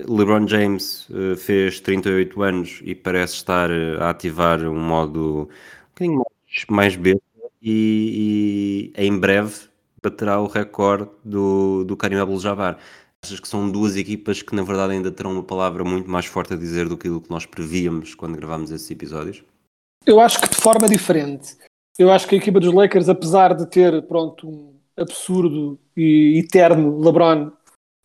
LeBron 0.07 0.47
James 0.47 1.09
uh, 1.09 1.35
fez 1.35 1.79
38 1.79 2.41
anos 2.41 2.81
e 2.83 2.93
parece 2.95 3.35
estar 3.35 3.69
uh, 3.69 4.01
a 4.01 4.09
ativar 4.09 4.61
um 4.63 4.79
modo 4.79 5.43
um 5.43 5.87
bocadinho 5.89 6.17
mais, 6.17 6.65
mais 6.69 6.95
besta 6.95 7.21
e, 7.61 8.91
e, 8.95 9.03
em 9.05 9.17
breve 9.17 9.53
baterá 10.01 10.39
o 10.41 10.47
recorde 10.47 11.09
do, 11.23 11.83
do 11.85 11.95
Karim 11.95 12.17
Abdul-Jabbar. 12.17 12.77
Achas 13.23 13.39
que 13.39 13.47
são 13.47 13.71
duas 13.71 13.95
equipas 13.95 14.41
que 14.41 14.53
na 14.53 14.63
verdade 14.63 14.93
ainda 14.93 15.09
terão 15.09 15.31
uma 15.31 15.43
palavra 15.43 15.83
muito 15.83 16.09
mais 16.09 16.25
forte 16.25 16.53
a 16.53 16.57
dizer 16.57 16.89
do 16.89 16.97
que 16.97 17.07
aquilo 17.07 17.21
que 17.21 17.29
nós 17.29 17.45
prevíamos 17.45 18.13
quando 18.13 18.35
gravámos 18.35 18.69
esses 18.69 18.91
episódios? 18.91 19.43
Eu 20.05 20.19
acho 20.19 20.41
que 20.41 20.49
de 20.49 20.57
forma 20.57 20.89
diferente. 20.89 21.55
Eu 21.97 22.11
acho 22.11 22.27
que 22.27 22.35
a 22.35 22.37
equipa 22.37 22.59
dos 22.59 22.73
Lakers, 22.73 23.07
apesar 23.07 23.53
de 23.53 23.65
ter 23.65 24.01
pronto, 24.07 24.49
um 24.49 24.73
absurdo 24.97 25.79
e 25.95 26.39
eterno 26.39 26.99
LeBron 26.99 27.51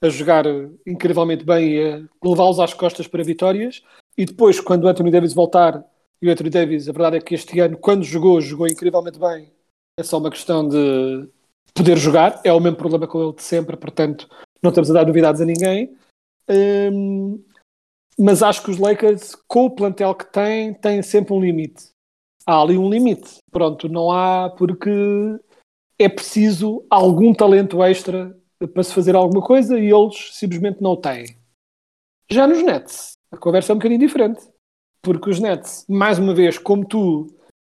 a 0.03 0.09
jogar 0.09 0.45
incrivelmente 0.87 1.45
bem 1.45 1.73
e 1.73 1.93
a 1.93 2.09
levá-los 2.25 2.61
às 2.61 2.73
costas 2.73 3.07
para 3.07 3.25
vitórias, 3.25 3.83
e 4.17 4.25
depois, 4.25 4.61
quando 4.61 4.85
o 4.85 4.89
Anthony 4.89 5.11
Davis 5.11 5.33
voltar, 5.33 5.85
e 6.21 6.29
o 6.29 6.33
Anthony 6.33 6.51
Davis, 6.51 6.89
a 6.89 6.93
verdade 6.93 7.17
é 7.17 7.21
que 7.21 7.35
este 7.35 7.59
ano, 7.61 7.77
quando 7.77 8.05
jogou, 8.05 8.41
jogou 8.41 8.67
incrivelmente 8.67 9.19
bem, 9.19 9.53
é 9.99 10.03
só 10.03 10.19
uma 10.19 10.31
questão 10.31 10.69
de 10.69 11.29
poder 11.75 11.97
jogar, 11.97 12.41
é 12.45 12.53
o 12.53 12.61
mesmo 12.61 12.77
problema 12.77 13.07
com 13.07 13.23
ele 13.23 13.35
de 13.35 13.43
sempre, 13.43 13.77
portanto, 13.77 14.29
não 14.63 14.71
estamos 14.71 14.91
a 14.91 14.95
dar 14.95 15.07
novidades 15.07 15.41
a 15.41 15.45
ninguém. 15.45 15.97
Um, 16.49 17.43
mas 18.19 18.43
acho 18.43 18.63
que 18.63 18.71
os 18.71 18.79
Lakers, 18.79 19.37
com 19.47 19.67
o 19.67 19.71
plantel 19.71 20.15
que 20.15 20.31
têm, 20.33 20.75
têm 20.75 21.03
sempre 21.03 21.33
um 21.33 21.41
limite. 21.41 21.91
Há 22.45 22.61
ali 22.61 22.77
um 22.77 22.91
limite. 22.91 23.39
Pronto, 23.51 23.89
não 23.89 24.11
há, 24.11 24.51
porque 24.51 24.91
é 25.99 26.09
preciso 26.09 26.85
algum 26.91 27.33
talento 27.33 27.83
extra 27.83 28.37
para 28.67 28.83
se 28.83 28.93
fazer 28.93 29.15
alguma 29.15 29.43
coisa 29.43 29.79
e 29.79 29.91
eles 29.91 30.31
simplesmente 30.33 30.83
não 30.83 30.93
o 30.93 30.97
têm. 30.97 31.37
Já 32.31 32.47
nos 32.47 32.63
Nets, 32.63 33.13
a 33.31 33.37
conversa 33.37 33.73
é 33.73 33.75
um 33.75 33.79
bocadinho 33.79 34.01
diferente. 34.01 34.41
Porque 35.01 35.31
os 35.31 35.39
Nets, 35.39 35.85
mais 35.89 36.19
uma 36.19 36.35
vez, 36.35 36.59
como 36.59 36.85
tu, 36.85 37.29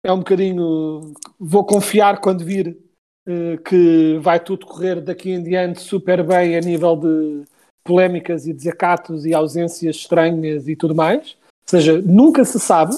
é 0.04 0.12
um 0.12 0.18
bocadinho. 0.18 1.14
Vou 1.38 1.64
confiar 1.64 2.20
quando 2.20 2.44
vir 2.44 2.78
eh, 3.26 3.56
que 3.64 4.18
vai 4.18 4.38
tudo 4.38 4.66
correr 4.66 5.00
daqui 5.00 5.30
em 5.30 5.42
diante 5.42 5.80
super 5.80 6.22
bem 6.22 6.56
a 6.56 6.60
nível 6.60 6.94
de 6.94 7.44
polémicas 7.82 8.46
e 8.46 8.52
desacatos 8.52 9.24
e 9.24 9.34
ausências 9.34 9.96
estranhas 9.96 10.68
e 10.68 10.76
tudo 10.76 10.94
mais. 10.94 11.36
Ou 11.42 11.70
seja, 11.70 12.00
nunca 12.02 12.44
se 12.44 12.60
sabe, 12.60 12.94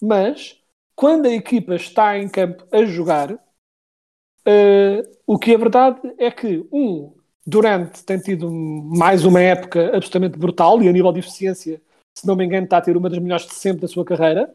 mas 0.00 0.58
quando 0.94 1.26
a 1.26 1.32
equipa 1.32 1.74
está 1.74 2.18
em 2.18 2.28
campo 2.28 2.66
a 2.70 2.84
jogar, 2.84 3.38
uh, 4.50 5.16
o 5.26 5.38
que 5.38 5.54
é 5.54 5.58
verdade 5.58 6.00
é 6.18 6.30
que, 6.30 6.66
um, 6.72 7.12
Durante 7.46 8.04
tem 8.04 8.18
tido 8.18 8.50
mais 8.50 9.24
uma 9.24 9.40
época 9.40 9.96
absolutamente 9.96 10.38
brutal 10.38 10.80
e 10.82 10.88
a 10.88 10.92
nível 10.92 11.10
de 11.10 11.20
eficiência, 11.20 11.80
se 12.16 12.26
não 12.26 12.36
me 12.36 12.44
engano, 12.44 12.64
está 12.64 12.76
a 12.76 12.80
ter 12.80 12.96
uma 12.96 13.08
das 13.08 13.18
melhores 13.18 13.46
de 13.46 13.54
sempre 13.54 13.80
da 13.80 13.88
sua 13.88 14.04
carreira, 14.04 14.54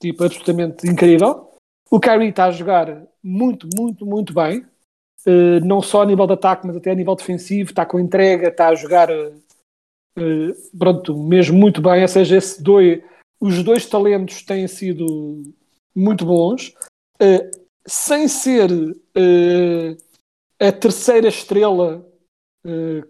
tipo, 0.00 0.24
absolutamente 0.24 0.88
incrível. 0.88 1.50
O 1.90 1.98
Kyrie 1.98 2.30
está 2.30 2.46
a 2.46 2.50
jogar 2.52 3.04
muito, 3.22 3.68
muito, 3.76 4.06
muito 4.06 4.32
bem. 4.32 4.64
Uh, 5.26 5.62
não 5.62 5.82
só 5.82 6.02
a 6.02 6.06
nível 6.06 6.26
de 6.26 6.32
ataque, 6.32 6.66
mas 6.66 6.76
até 6.76 6.92
a 6.92 6.94
nível 6.94 7.16
defensivo. 7.16 7.70
Está 7.70 7.84
com 7.84 8.00
entrega, 8.00 8.48
está 8.48 8.68
a 8.68 8.74
jogar 8.74 9.10
uh, 9.10 10.78
pronto, 10.78 11.18
mesmo 11.18 11.58
muito 11.58 11.82
bem. 11.82 12.00
Ou 12.00 12.08
seja, 12.08 12.38
esse 12.38 12.62
dois, 12.62 13.02
os 13.40 13.62
dois 13.62 13.84
talentos 13.84 14.42
têm 14.44 14.66
sido 14.66 15.42
muito 15.94 16.24
bons. 16.24 16.72
Uh, 17.20 17.59
sem 17.86 18.28
ser 18.28 18.70
a 20.58 20.72
terceira 20.72 21.28
estrela 21.28 22.06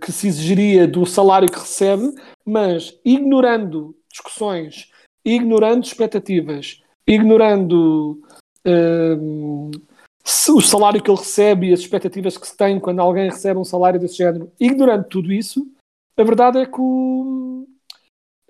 que 0.00 0.12
se 0.12 0.28
exigiria 0.28 0.86
do 0.86 1.04
salário 1.04 1.50
que 1.50 1.58
recebe, 1.58 2.14
mas 2.46 2.98
ignorando 3.04 3.96
discussões, 4.08 4.90
ignorando 5.24 5.84
expectativas, 5.84 6.82
ignorando 7.06 8.20
o 10.50 10.60
salário 10.60 11.02
que 11.02 11.10
ele 11.10 11.18
recebe 11.18 11.68
e 11.68 11.72
as 11.72 11.80
expectativas 11.80 12.36
que 12.38 12.46
se 12.46 12.56
tem 12.56 12.78
quando 12.78 13.00
alguém 13.00 13.30
recebe 13.30 13.58
um 13.58 13.64
salário 13.64 13.98
desse 13.98 14.16
género, 14.18 14.52
ignorando 14.60 15.04
tudo 15.04 15.32
isso, 15.32 15.66
a 16.16 16.22
verdade 16.22 16.58
é 16.58 16.66
que, 16.66 16.80
o, 16.80 17.66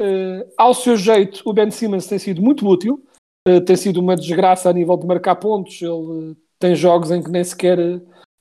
uh, 0.00 0.52
ao 0.58 0.74
seu 0.74 0.96
jeito, 0.96 1.42
o 1.44 1.52
Ben 1.52 1.70
Simmons 1.70 2.06
tem 2.06 2.18
sido 2.18 2.42
muito 2.42 2.66
útil, 2.66 3.02
uh, 3.48 3.60
tem 3.60 3.76
sido 3.76 4.00
uma 4.00 4.16
desgraça 4.16 4.70
a 4.70 4.72
nível 4.72 4.96
de 4.96 5.06
marcar 5.06 5.36
pontos, 5.36 5.80
ele 5.82 6.36
tem 6.58 6.74
jogos 6.74 7.10
em 7.10 7.22
que 7.22 7.30
nem 7.30 7.44
sequer 7.44 7.78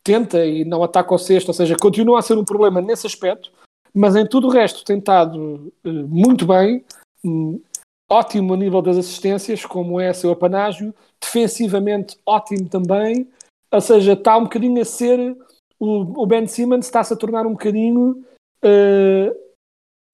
tenta 0.03 0.45
e 0.45 0.65
não 0.65 0.83
ataca 0.83 1.13
o 1.13 1.17
sexto, 1.17 1.49
ou 1.49 1.53
seja, 1.53 1.75
continua 1.79 2.19
a 2.19 2.21
ser 2.21 2.37
um 2.37 2.45
problema 2.45 2.81
nesse 2.81 3.05
aspecto, 3.05 3.51
mas 3.93 4.15
em 4.15 4.25
tudo 4.25 4.47
o 4.47 4.51
resto 4.51 4.83
tem 4.83 4.97
estado 4.97 5.71
muito 5.83 6.45
bem, 6.45 6.83
um, 7.23 7.61
ótimo 8.09 8.53
a 8.53 8.57
nível 8.57 8.81
das 8.81 8.97
assistências, 8.97 9.65
como 9.65 9.99
é 9.99 10.13
seu 10.13 10.31
apanágio, 10.31 10.93
defensivamente 11.21 12.17
ótimo 12.25 12.67
também, 12.67 13.27
ou 13.71 13.81
seja, 13.81 14.13
está 14.13 14.37
um 14.37 14.43
bocadinho 14.43 14.81
a 14.81 14.85
ser 14.85 15.37
o 15.79 16.25
Ben 16.25 16.45
Simmons 16.45 16.85
está-se 16.85 17.13
a 17.13 17.17
tornar 17.17 17.47
um 17.47 17.51
bocadinho 17.51 18.21
uh, 18.65 19.35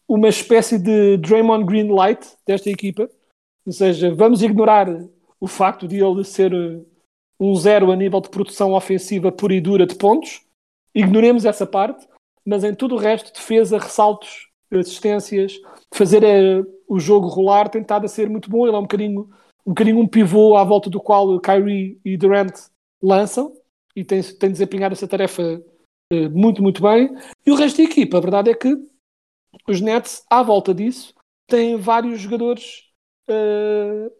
uma 0.07 0.29
espécie 0.29 0.77
de 0.77 1.17
Draymond 1.17 1.65
Green 1.65 1.91
Light 1.91 2.23
desta 2.45 2.69
equipa, 2.69 3.09
ou 3.65 3.71
seja, 3.71 4.13
vamos 4.13 4.41
ignorar 4.41 4.87
o 5.39 5.47
facto 5.47 5.87
de 5.87 6.03
ele 6.03 6.23
ser 6.23 6.53
um 7.39 7.55
zero 7.55 7.91
a 7.91 7.95
nível 7.95 8.21
de 8.21 8.29
produção 8.29 8.73
ofensiva 8.73 9.31
pura 9.31 9.53
e 9.53 9.61
dura 9.61 9.85
de 9.85 9.95
pontos, 9.95 10.41
ignoremos 10.93 11.45
essa 11.45 11.65
parte, 11.65 12.07
mas 12.45 12.63
em 12.63 12.73
tudo 12.73 12.95
o 12.95 12.97
resto, 12.97 13.33
defesa, 13.33 13.77
ressaltos, 13.77 14.49
assistências, 14.71 15.59
fazer 15.93 16.23
uh, 16.23 16.65
o 16.87 16.99
jogo 16.99 17.27
rolar, 17.27 17.69
tem 17.69 17.81
estado 17.81 18.05
a 18.05 18.09
ser 18.09 18.29
muito 18.29 18.49
bom. 18.49 18.67
Ele 18.67 18.75
é 18.75 18.79
um 18.79 18.83
bocadinho, 18.83 19.29
um 19.65 19.71
bocadinho 19.71 19.99
um 19.99 20.07
pivô 20.07 20.55
à 20.55 20.63
volta 20.63 20.89
do 20.89 20.99
qual 20.99 21.39
Kyrie 21.39 21.99
e 22.03 22.17
Durant 22.17 22.53
lançam 23.01 23.53
e 23.95 24.03
tem, 24.03 24.21
tem 24.21 24.51
desempenhado 24.51 24.93
essa 24.93 25.07
tarefa 25.07 25.61
uh, 26.13 26.29
muito, 26.31 26.61
muito 26.61 26.81
bem. 26.81 27.15
E 27.45 27.51
o 27.51 27.55
resto 27.55 27.77
da 27.77 27.83
equipa, 27.83 28.17
a 28.17 28.21
verdade 28.21 28.49
é 28.49 28.53
que 28.53 28.75
os 29.67 29.81
Nets, 29.81 30.23
à 30.29 30.43
volta 30.43 30.73
disso, 30.73 31.13
têm 31.47 31.77
vários 31.77 32.19
jogadores, 32.19 32.84
uh, 33.29 34.11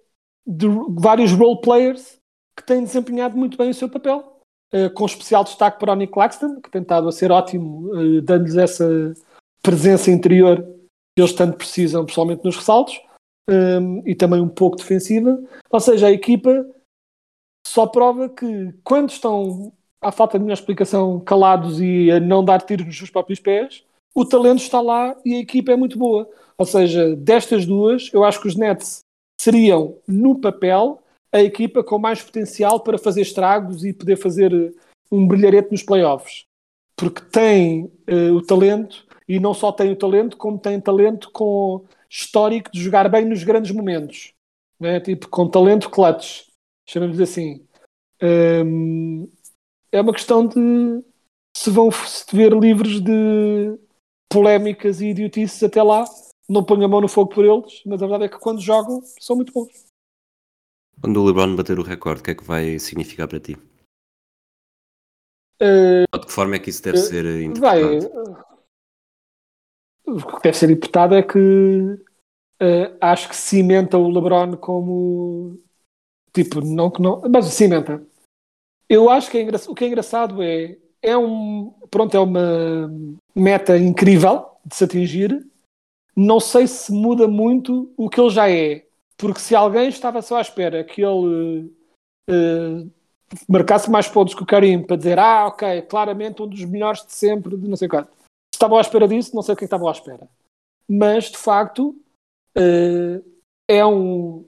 de, 0.46 0.68
vários 0.89 1.32
role 1.32 1.62
players 1.62 2.18
que 2.58 2.65
têm 2.65 2.84
desempenhado 2.84 3.38
muito 3.38 3.58
bem 3.58 3.70
o 3.70 3.74
seu 3.74 3.89
papel. 3.89 4.39
Uh, 4.74 4.89
com 4.94 5.06
especial 5.06 5.44
destaque 5.44 5.80
para 5.80 5.94
o 5.94 5.96
Nick 5.96 6.12
Claxton, 6.12 6.60
que 6.62 6.70
tem 6.70 6.82
estado 6.82 7.08
a 7.08 7.12
ser 7.12 7.32
ótimo, 7.32 7.89
dando-lhes 8.24 8.58
essa 8.58 9.13
presença 9.62 10.12
interior 10.12 10.62
que 11.15 11.22
eles 11.22 11.34
tanto 11.34 11.58
precisam, 11.58 12.06
pessoalmente 12.06 12.44
nos 12.44 12.58
ressaltos, 12.58 13.02
um, 13.50 14.02
e 14.06 14.13
também 14.13 14.41
um 14.41 14.50
pouco 14.50 14.78
defensiva. 14.78 15.41
Ou 15.70 15.80
seja, 15.80 16.08
a 16.08 16.12
equipa 16.12 16.65
só 17.65 17.88
prova 17.88 18.30
que 18.30 18.74
quando 18.84 19.10
estão, 19.10 19.72
à 20.02 20.12
falta 20.12 20.38
de 20.38 20.44
minha 20.44 20.54
explicação, 20.54 21.20
calados 21.20 21.80
e 21.80 22.12
a 22.12 22.20
não 22.20 22.44
dar 22.44 22.62
tiros 22.62 22.86
nos 22.86 22.98
seus 22.98 23.10
próprios 23.10 23.39
pés, 23.39 23.84
o 24.13 24.26
talento 24.26 24.60
está 24.60 24.82
lá 24.82 25.15
e 25.26 25.36
a 25.36 25.39
equipa 25.39 25.72
é 25.72 25.76
muito 25.76 25.98
boa. 25.98 26.30
Ou 26.58 26.65
seja, 26.65 27.15
destas 27.15 27.65
duas, 27.65 28.10
eu 28.13 28.24
acho 28.24 28.41
que 28.41 28.48
os 28.48 28.56
Nets 28.56 29.00
seriam, 29.39 30.00
no 30.08 30.39
papel, 30.39 31.02
a 31.32 31.41
equipa 31.41 31.84
com 31.84 32.00
mais 32.00 32.22
potencial 32.22 32.80
para 32.80 32.98
fazer 32.98 33.22
estragos 33.22 33.84
e 33.84 33.94
poder 33.94 34.15
fazer 34.15 34.74
um 35.12 35.28
brilharete 35.28 35.72
nos 35.72 35.84
playoffs. 35.84 36.46
Porque 36.96 37.22
tem 37.22 37.91
uh, 38.10 38.34
o 38.34 38.41
talento 38.41 39.06
e 39.28 39.39
não 39.39 39.54
só 39.54 39.72
tem 39.72 39.91
o 39.91 39.98
talento, 39.98 40.38
como 40.38 40.58
tem 40.58 40.80
talento 40.80 41.30
com 41.32 41.84
histórico 42.10 42.72
de 42.72 42.82
jogar 42.82 43.10
bem 43.10 43.26
nos 43.26 43.44
grandes 43.44 43.72
momentos. 43.72 44.34
Né? 44.80 45.00
Tipo, 45.00 45.28
com 45.28 45.50
talento 45.50 45.89
clutch, 45.89 46.48
chamamos 46.88 47.20
assim. 47.20 47.65
Um, 48.22 49.30
é 49.91 50.00
uma 50.00 50.13
questão 50.13 50.48
de 50.48 51.04
se 51.56 51.70
vão 51.70 51.91
se 51.91 52.26
ver 52.34 52.54
livres 52.54 53.02
de 53.02 53.78
polémicas 54.30 55.02
e 55.02 55.08
idiotices 55.08 55.63
até 55.63 55.82
lá, 55.82 56.06
não 56.48 56.64
ponho 56.64 56.86
a 56.86 56.88
mão 56.88 57.02
no 57.02 57.08
fogo 57.08 57.34
por 57.34 57.46
eles, 57.46 57.82
mas 57.86 58.02
a 58.02 58.06
verdade 58.06 58.26
é 58.26 58.30
que 58.30 58.40
quando 58.40 58.62
jogam 58.62 59.02
são 59.20 59.36
muito 59.36 59.52
bons. 59.54 59.86
Quando 61.02 61.22
o 61.22 61.26
LeBron 61.26 61.56
bater 61.56 61.78
o 61.80 61.84
recorde, 61.84 62.22
o 62.22 62.24
que 62.24 62.32
é 62.32 62.36
que 62.36 62.44
vai 62.44 62.80
significar 62.80 63.28
para 63.28 63.40
ti? 63.40 63.58
Uh, 65.62 66.20
de 66.20 66.26
que 66.26 66.32
forma 66.32 66.56
é 66.56 66.60
que 66.60 66.70
isso 66.70 66.84
deve 66.84 66.98
uh, 66.98 67.02
ser 67.02 67.26
interpretado? 67.42 67.62
Vai, 67.62 68.00
o 70.08 70.38
que 70.38 70.44
deve 70.44 70.58
ser 70.58 70.70
imputado 70.70 71.16
é 71.16 71.24
que 71.24 71.38
uh, 71.40 72.98
acho 73.02 73.30
que 73.30 73.36
cimenta 73.36 73.98
o 73.98 74.10
LeBron 74.10 74.58
como 74.58 75.60
Tipo, 76.36 76.60
não 76.60 76.92
que 76.92 77.02
não. 77.02 77.22
Mas 77.30 77.46
cimenta. 77.46 78.06
Eu 78.90 79.10
acho 79.10 79.32
que 79.32 79.38
é 79.38 79.42
engra... 79.42 79.58
o 79.70 79.74
que 79.74 79.86
é 79.86 79.88
engraçado 79.88 80.44
é. 80.44 80.78
É 81.02 81.18
um. 81.18 81.74
Pronto, 81.90 82.16
é 82.16 82.20
uma 82.20 82.92
meta 83.34 83.78
incrível 83.78 84.46
de 84.66 84.76
se 84.76 84.84
atingir. 84.84 85.48
Não 86.15 86.39
sei 86.39 86.67
se 86.67 86.91
muda 86.91 87.28
muito 87.28 87.93
o 87.97 88.10
que 88.10 88.19
ele 88.19 88.30
já 88.30 88.49
é. 88.49 88.86
Porque 89.17 89.39
se 89.39 89.56
alguém 89.56 89.89
estava 89.89 90.21
só 90.21 90.38
à 90.38 90.41
espera 90.41 90.84
que 90.84 91.01
ele 91.01 91.71
uh, 92.30 92.91
marcasse 93.47 93.89
mais 93.89 94.08
pontos 94.08 94.34
que 94.34 94.43
o 94.43 94.45
Karim 94.45 94.84
para 94.84 94.97
dizer, 94.97 95.19
ah, 95.19 95.47
ok, 95.47 95.82
claramente 95.84 96.41
um 96.41 96.47
dos 96.47 96.63
melhores 96.65 97.06
de 97.06 97.13
sempre, 97.13 97.58
de 97.58 97.67
não 97.67 97.75
sei 97.75 97.88
quanto. 97.88 98.10
Se 98.10 98.58
estavam 98.58 98.78
à 98.78 98.82
espera 98.82 99.08
disso, 99.08 99.36
não 99.36 99.41
sei 99.41 99.54
o 99.54 99.58
que 99.58 99.63
é 99.63 99.67
estavam 99.67 99.88
à 99.88 99.91
espera. 99.91 100.28
Mas, 100.88 101.25
de 101.25 101.38
facto, 101.38 101.95
uh, 102.58 103.36
é 103.67 103.86
um. 103.86 104.45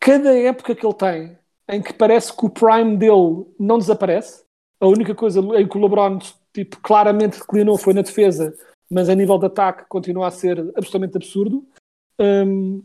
Cada 0.00 0.36
época 0.36 0.74
que 0.74 0.84
ele 0.84 0.94
tem, 0.94 1.38
em 1.68 1.82
que 1.82 1.92
parece 1.92 2.34
que 2.34 2.44
o 2.44 2.50
prime 2.50 2.96
dele 2.96 3.46
não 3.58 3.78
desaparece, 3.78 4.44
a 4.80 4.86
única 4.86 5.14
coisa 5.14 5.40
em 5.40 5.68
que 5.68 5.76
o 5.76 5.80
LeBron 5.80 6.18
tipo, 6.52 6.80
claramente 6.80 7.38
declinou 7.38 7.76
foi 7.76 7.92
na 7.92 8.02
defesa, 8.02 8.56
mas 8.90 9.08
a 9.08 9.14
nível 9.14 9.38
de 9.38 9.46
ataque 9.46 9.88
continua 9.88 10.28
a 10.28 10.30
ser 10.30 10.58
absolutamente 10.76 11.16
absurdo. 11.16 11.66
Um, 12.18 12.82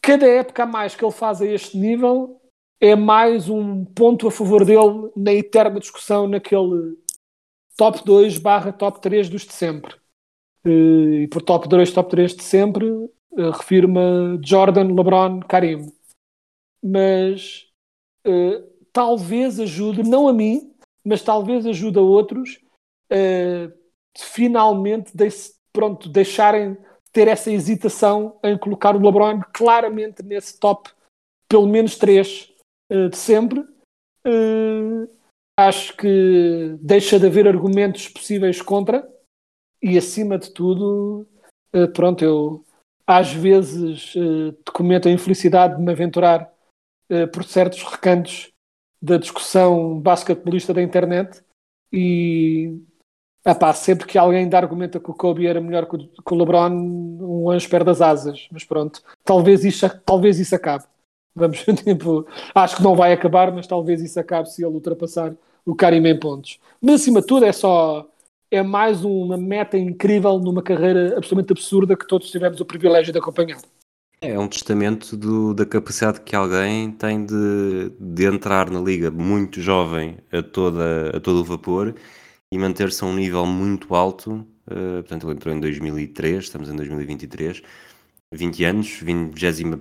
cada 0.00 0.26
época 0.26 0.62
a 0.62 0.66
mais 0.66 0.94
que 0.94 1.04
ele 1.04 1.12
faz 1.12 1.40
a 1.40 1.46
este 1.46 1.76
nível 1.76 2.40
é 2.80 2.96
mais 2.96 3.48
um 3.48 3.84
ponto 3.84 4.26
a 4.26 4.30
favor 4.30 4.64
dele 4.64 5.10
na 5.16 5.32
eterna 5.32 5.78
discussão 5.78 6.26
naquele 6.26 6.98
top 7.76 8.04
2 8.04 8.38
barra 8.38 8.72
top 8.72 9.00
3 9.00 9.28
dos 9.28 9.42
de 9.42 9.52
sempre. 9.52 9.94
Eh, 10.64 11.22
e 11.24 11.28
por 11.28 11.42
top 11.42 11.68
2, 11.68 11.92
top 11.92 12.10
3 12.10 12.34
de 12.34 12.42
sempre, 12.42 12.86
eh, 13.36 13.50
refiro-me 13.50 14.40
Jordan, 14.42 14.94
LeBron, 14.94 15.40
Karim. 15.40 15.92
Mas 16.82 17.66
uh, 18.26 18.62
talvez 18.92 19.58
ajude, 19.58 20.02
não 20.02 20.28
a 20.28 20.32
mim, 20.34 20.74
mas 21.02 21.22
talvez 21.22 21.64
ajude 21.64 21.98
a 21.98 22.02
outros 22.02 22.60
a 23.10 23.72
finalmente 24.16 25.16
de, 25.16 25.28
pronto, 25.72 26.08
deixarem 26.08 26.76
ter 27.14 27.28
essa 27.28 27.50
hesitação 27.50 28.38
em 28.42 28.58
colocar 28.58 28.96
o 28.96 29.00
LeBron 29.00 29.40
claramente 29.52 30.22
nesse 30.22 30.58
top, 30.58 30.90
pelo 31.48 31.66
menos 31.66 31.96
3 31.96 32.52
uh, 32.92 33.08
de 33.08 33.16
sempre. 33.16 33.60
Uh, 34.26 35.08
acho 35.56 35.96
que 35.96 36.76
deixa 36.80 37.18
de 37.18 37.26
haver 37.26 37.46
argumentos 37.46 38.08
possíveis 38.08 38.60
contra 38.60 39.08
e 39.80 39.96
acima 39.96 40.36
de 40.38 40.50
tudo, 40.50 41.26
uh, 41.72 41.88
pronto, 41.92 42.24
eu 42.24 42.64
às 43.06 43.32
vezes 43.32 44.14
cometo 44.72 45.08
a 45.08 45.10
infelicidade 45.10 45.76
de 45.76 45.82
me 45.82 45.92
aventurar 45.92 46.50
por 47.34 47.44
certos 47.44 47.82
recantos 47.82 48.50
da 49.02 49.18
discussão 49.18 50.00
basquetebolista 50.00 50.72
da 50.72 50.80
internet 50.80 51.44
e 51.92 52.80
epá, 53.44 53.72
sempre 53.74 54.06
que 54.06 54.18
alguém 54.18 54.48
argumenta 54.54 54.98
que 54.98 55.10
o 55.10 55.14
Kobe 55.14 55.46
era 55.46 55.60
melhor 55.60 55.86
que 55.86 55.96
o, 55.96 55.98
que 55.98 56.34
o 56.34 56.36
LeBron, 56.36 56.70
um 56.70 57.50
anjo 57.50 57.68
perde 57.68 57.90
as 57.90 58.00
asas, 58.00 58.48
mas 58.50 58.64
pronto, 58.64 59.02
talvez 59.24 59.64
isso, 59.64 59.88
talvez 60.04 60.38
isso 60.38 60.54
acabe. 60.54 60.84
Vamos, 61.34 61.64
tipo, 61.84 62.26
acho 62.54 62.76
que 62.76 62.82
não 62.82 62.94
vai 62.94 63.12
acabar, 63.12 63.52
mas 63.52 63.66
talvez 63.66 64.00
isso 64.00 64.18
acabe 64.18 64.50
se 64.50 64.64
ele 64.64 64.74
ultrapassar 64.74 65.34
o 65.66 65.74
Karim 65.74 66.06
em 66.06 66.18
pontos. 66.18 66.58
Mas 66.80 67.02
acima 67.02 67.20
de 67.20 67.26
tudo 67.26 67.44
é 67.44 67.52
só 67.52 68.08
é 68.50 68.62
mais 68.62 69.04
uma 69.04 69.36
meta 69.36 69.76
incrível 69.76 70.38
numa 70.38 70.62
carreira 70.62 71.16
absolutamente 71.16 71.52
absurda 71.52 71.96
que 71.96 72.06
todos 72.06 72.30
tivemos 72.30 72.60
o 72.60 72.64
privilégio 72.64 73.12
de 73.12 73.18
acompanhar. 73.18 73.58
É 74.20 74.38
um 74.38 74.48
testamento 74.48 75.16
do, 75.16 75.52
da 75.52 75.66
capacidade 75.66 76.20
que 76.20 76.36
alguém 76.36 76.92
tem 76.92 77.26
de, 77.26 77.90
de 77.98 78.24
entrar 78.24 78.70
na 78.70 78.80
liga 78.80 79.10
muito 79.10 79.60
jovem 79.60 80.18
a, 80.32 80.42
toda, 80.42 81.16
a 81.16 81.20
todo 81.20 81.40
o 81.40 81.44
vapor 81.44 81.94
e 82.54 82.58
manter-se 82.58 83.02
a 83.02 83.06
um 83.08 83.14
nível 83.14 83.44
muito 83.44 83.96
alto. 83.96 84.46
Uh, 84.68 85.02
portanto, 85.02 85.26
ele 85.26 85.34
entrou 85.34 85.54
em 85.54 85.58
2003, 85.58 86.44
estamos 86.44 86.68
em 86.68 86.76
2023, 86.76 87.62
20 88.32 88.64
anos, 88.64 89.00
21 89.02 89.76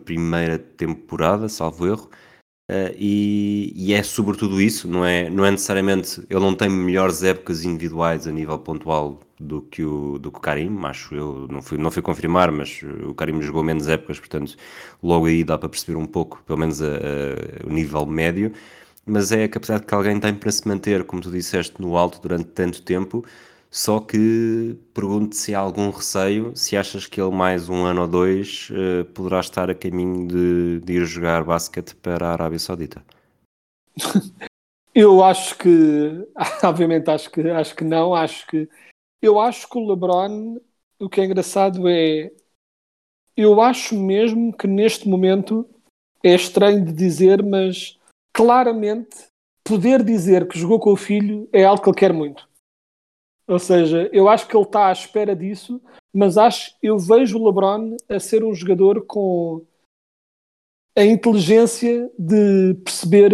temporada, 0.75 1.47
salvo 1.47 1.85
erro. 1.85 2.09
Uh, 2.71 2.89
e, 2.97 3.73
e, 3.75 3.93
é 3.93 4.01
sobretudo 4.01 4.59
isso, 4.59 4.87
não 4.87 5.05
é, 5.05 5.29
não 5.29 5.45
é 5.45 5.51
necessariamente 5.51 6.21
ele 6.29 6.39
não 6.39 6.55
tem 6.55 6.69
melhores 6.69 7.21
épocas 7.21 7.63
individuais 7.63 8.25
a 8.25 8.31
nível 8.31 8.57
pontual 8.57 9.19
do 9.39 9.61
que 9.61 9.83
o, 9.83 10.17
do 10.17 10.31
que 10.31 10.37
o 10.37 10.41
Karim, 10.41 10.79
acho 10.85 11.13
eu, 11.13 11.47
não 11.51 11.61
fui, 11.61 11.77
não 11.77 11.91
fui 11.91 12.01
confirmar, 12.01 12.51
mas 12.51 12.81
o 13.05 13.13
Karim 13.13 13.41
jogou 13.41 13.63
menos 13.63 13.87
épocas, 13.89 14.17
portanto 14.17 14.55
logo 15.03 15.25
aí 15.25 15.43
dá 15.43 15.57
para 15.57 15.67
perceber 15.69 15.97
um 15.97 16.05
pouco, 16.05 16.41
pelo 16.47 16.57
menos 16.57 16.81
a, 16.81 16.87
a, 16.87 17.67
o 17.67 17.69
nível 17.69 18.05
médio, 18.05 18.53
mas 19.05 19.31
é 19.31 19.43
a 19.43 19.49
capacidade 19.49 19.85
que 19.85 19.93
alguém 19.93 20.19
tem 20.19 20.33
para 20.33 20.51
se 20.51 20.67
manter, 20.67 21.03
como 21.03 21.21
tu 21.21 21.31
disseste, 21.31 21.81
no 21.81 21.97
alto 21.97 22.21
durante 22.21 22.45
tanto 22.49 22.81
tempo 22.81 23.25
só 23.73 23.99
que 23.99 24.77
pergunto 24.93 25.35
se 25.35 25.55
há 25.55 25.59
algum 25.59 25.89
receio, 25.89 26.55
se 26.55 26.77
achas 26.77 27.07
que 27.07 27.19
ele 27.19 27.31
mais 27.31 27.69
um 27.69 27.85
ano 27.85 28.01
ou 28.01 28.07
dois 28.07 28.69
uh, 28.69 29.03
poderá 29.15 29.39
estar 29.39 29.67
a 29.67 29.73
caminho 29.73 30.27
de, 30.27 30.79
de, 30.81 30.93
ir 30.93 31.05
jogar 31.07 31.43
basquete 31.43 31.95
para 31.95 32.27
a 32.27 32.33
Arábia 32.33 32.59
Saudita. 32.59 33.03
Eu 34.93 35.23
acho 35.23 35.57
que, 35.57 36.29
obviamente 36.63 37.09
acho 37.09 37.31
que, 37.31 37.49
acho 37.49 37.75
que 37.75 37.83
não, 37.83 38.13
acho 38.13 38.45
que 38.45 38.69
eu 39.19 39.39
acho 39.39 39.67
que 39.67 39.75
o 39.75 39.87
LeBron, 39.89 40.59
o 40.99 41.09
que 41.09 41.19
é 41.19 41.25
engraçado 41.25 41.89
é 41.89 42.31
eu 43.35 43.59
acho 43.59 43.97
mesmo 43.97 44.55
que 44.55 44.67
neste 44.67 45.09
momento 45.09 45.67
é 46.23 46.35
estranho 46.35 46.85
de 46.85 46.93
dizer, 46.93 47.41
mas 47.41 47.97
claramente 48.33 49.27
poder 49.63 50.03
dizer 50.03 50.47
que 50.47 50.59
jogou 50.59 50.79
com 50.79 50.91
o 50.91 50.97
filho 50.97 51.47
é 51.53 51.63
algo 51.63 51.81
que 51.81 51.89
ele 51.89 51.97
quer 51.97 52.13
muito. 52.13 52.49
Ou 53.47 53.59
seja, 53.59 54.09
eu 54.11 54.27
acho 54.27 54.47
que 54.47 54.55
ele 54.55 54.63
está 54.63 54.87
à 54.87 54.91
espera 54.91 55.35
disso, 55.35 55.81
mas 56.13 56.37
acho 56.37 56.75
eu 56.81 56.97
vejo 56.97 57.37
o 57.37 57.45
LeBron 57.45 57.95
a 58.09 58.19
ser 58.19 58.43
um 58.43 58.53
jogador 58.53 59.05
com 59.05 59.65
a 60.95 61.03
inteligência 61.03 62.09
de 62.17 62.75
perceber 62.83 63.33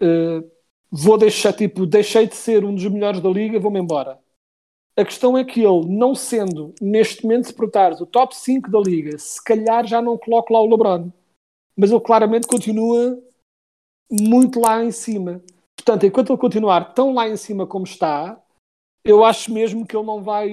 uh, 0.00 0.58
vou 0.90 1.18
deixar, 1.18 1.52
tipo, 1.52 1.86
deixei 1.86 2.26
de 2.26 2.34
ser 2.34 2.64
um 2.64 2.74
dos 2.74 2.86
melhores 2.86 3.20
da 3.20 3.28
liga, 3.28 3.60
vou-me 3.60 3.78
embora. 3.78 4.18
A 4.96 5.04
questão 5.04 5.38
é 5.38 5.44
que 5.44 5.60
ele, 5.60 5.86
não 5.86 6.14
sendo 6.14 6.74
neste 6.80 7.22
momento, 7.22 7.46
se 7.46 7.54
perguntares 7.54 8.00
o 8.00 8.06
top 8.06 8.34
5 8.34 8.70
da 8.70 8.80
liga, 8.80 9.16
se 9.18 9.42
calhar 9.42 9.86
já 9.86 10.02
não 10.02 10.18
coloco 10.18 10.52
lá 10.52 10.60
o 10.60 10.68
LeBron. 10.68 11.12
Mas 11.76 11.92
ele 11.92 12.00
claramente 12.00 12.48
continua 12.48 13.22
muito 14.10 14.60
lá 14.60 14.82
em 14.84 14.90
cima. 14.90 15.42
Portanto, 15.76 16.06
enquanto 16.06 16.30
ele 16.32 16.38
continuar 16.38 16.92
tão 16.94 17.14
lá 17.14 17.28
em 17.28 17.36
cima 17.36 17.66
como 17.66 17.84
está, 17.84 18.40
eu 19.04 19.24
acho 19.24 19.52
mesmo 19.52 19.86
que 19.86 19.96
ele 19.96 20.06
não 20.06 20.22
vai 20.22 20.50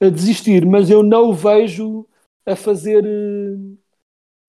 eh, 0.00 0.10
desistir, 0.10 0.64
mas 0.64 0.90
eu 0.90 1.02
não 1.02 1.30
o 1.30 1.34
vejo 1.34 2.06
a 2.46 2.56
fazer, 2.56 3.04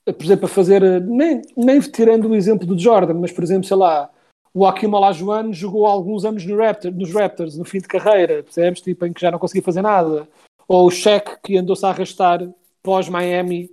eh, 0.05 0.13
por 0.13 0.23
exemplo, 0.23 0.45
a 0.45 0.49
fazer, 0.49 0.83
eh, 0.83 0.99
nem, 0.99 1.41
nem 1.55 1.79
tirando 1.79 2.29
o 2.29 2.35
exemplo 2.35 2.65
do 2.65 2.77
Jordan, 2.77 3.15
mas 3.15 3.31
por 3.31 3.43
exemplo, 3.43 3.67
sei 3.67 3.77
lá, 3.77 4.09
o 4.53 4.65
Akim 4.65 4.87
Olajuwon 4.87 5.51
jogou 5.51 5.85
alguns 5.85 6.25
anos 6.25 6.45
no 6.45 6.57
Raptor, 6.57 6.91
nos 6.91 7.11
Raptors, 7.11 7.57
no 7.57 7.65
fim 7.65 7.79
de 7.79 7.87
carreira, 7.87 8.43
percebes? 8.43 8.81
Tipo, 8.81 9.05
em 9.05 9.13
que 9.13 9.21
já 9.21 9.31
não 9.31 9.39
conseguia 9.39 9.63
fazer 9.63 9.81
nada. 9.81 10.27
Ou 10.67 10.87
o 10.87 10.91
Shaq, 10.91 11.41
que 11.43 11.57
andou-se 11.57 11.85
a 11.85 11.89
arrastar 11.89 12.47
pós-Miami 12.83 13.69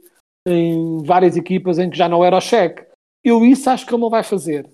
em 0.46 1.02
várias 1.04 1.36
equipas 1.36 1.78
em 1.78 1.90
que 1.90 1.98
já 1.98 2.08
não 2.08 2.24
era 2.24 2.36
o 2.36 2.40
Shaq. 2.40 2.89
Eu 3.22 3.44
isso 3.44 3.68
acho 3.68 3.86
que 3.86 3.92
ele 3.92 4.00
não 4.00 4.10
vai 4.10 4.22
fazer. 4.22 4.70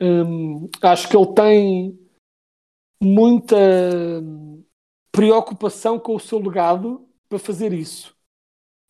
Hum, 0.00 0.68
acho 0.82 1.08
que 1.08 1.16
ele 1.16 1.34
tem 1.34 1.98
muita 3.00 3.56
preocupação 5.12 5.98
com 5.98 6.14
o 6.14 6.20
seu 6.20 6.38
legado 6.38 7.08
para 7.28 7.38
fazer 7.38 7.72
isso. 7.72 8.14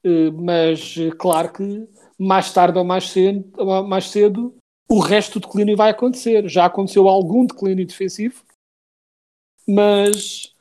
Eh, 0.04 0.30
mas 0.30 0.96
eh, 0.98 1.10
claro 1.18 1.52
que 1.52 1.88
mais 2.18 2.52
tarde 2.52 2.78
ou 2.78 2.84
mais 2.84 3.08
cedo, 3.10 3.44
mais 3.88 4.08
cedo 4.08 4.56
o 4.88 5.00
resto 5.00 5.40
do 5.40 5.46
declínio 5.46 5.76
vai 5.76 5.90
acontecer. 5.90 6.48
Já 6.48 6.66
aconteceu 6.66 7.08
algum 7.08 7.44
declínio 7.44 7.86
defensivo, 7.86 8.44
mas 9.68 10.54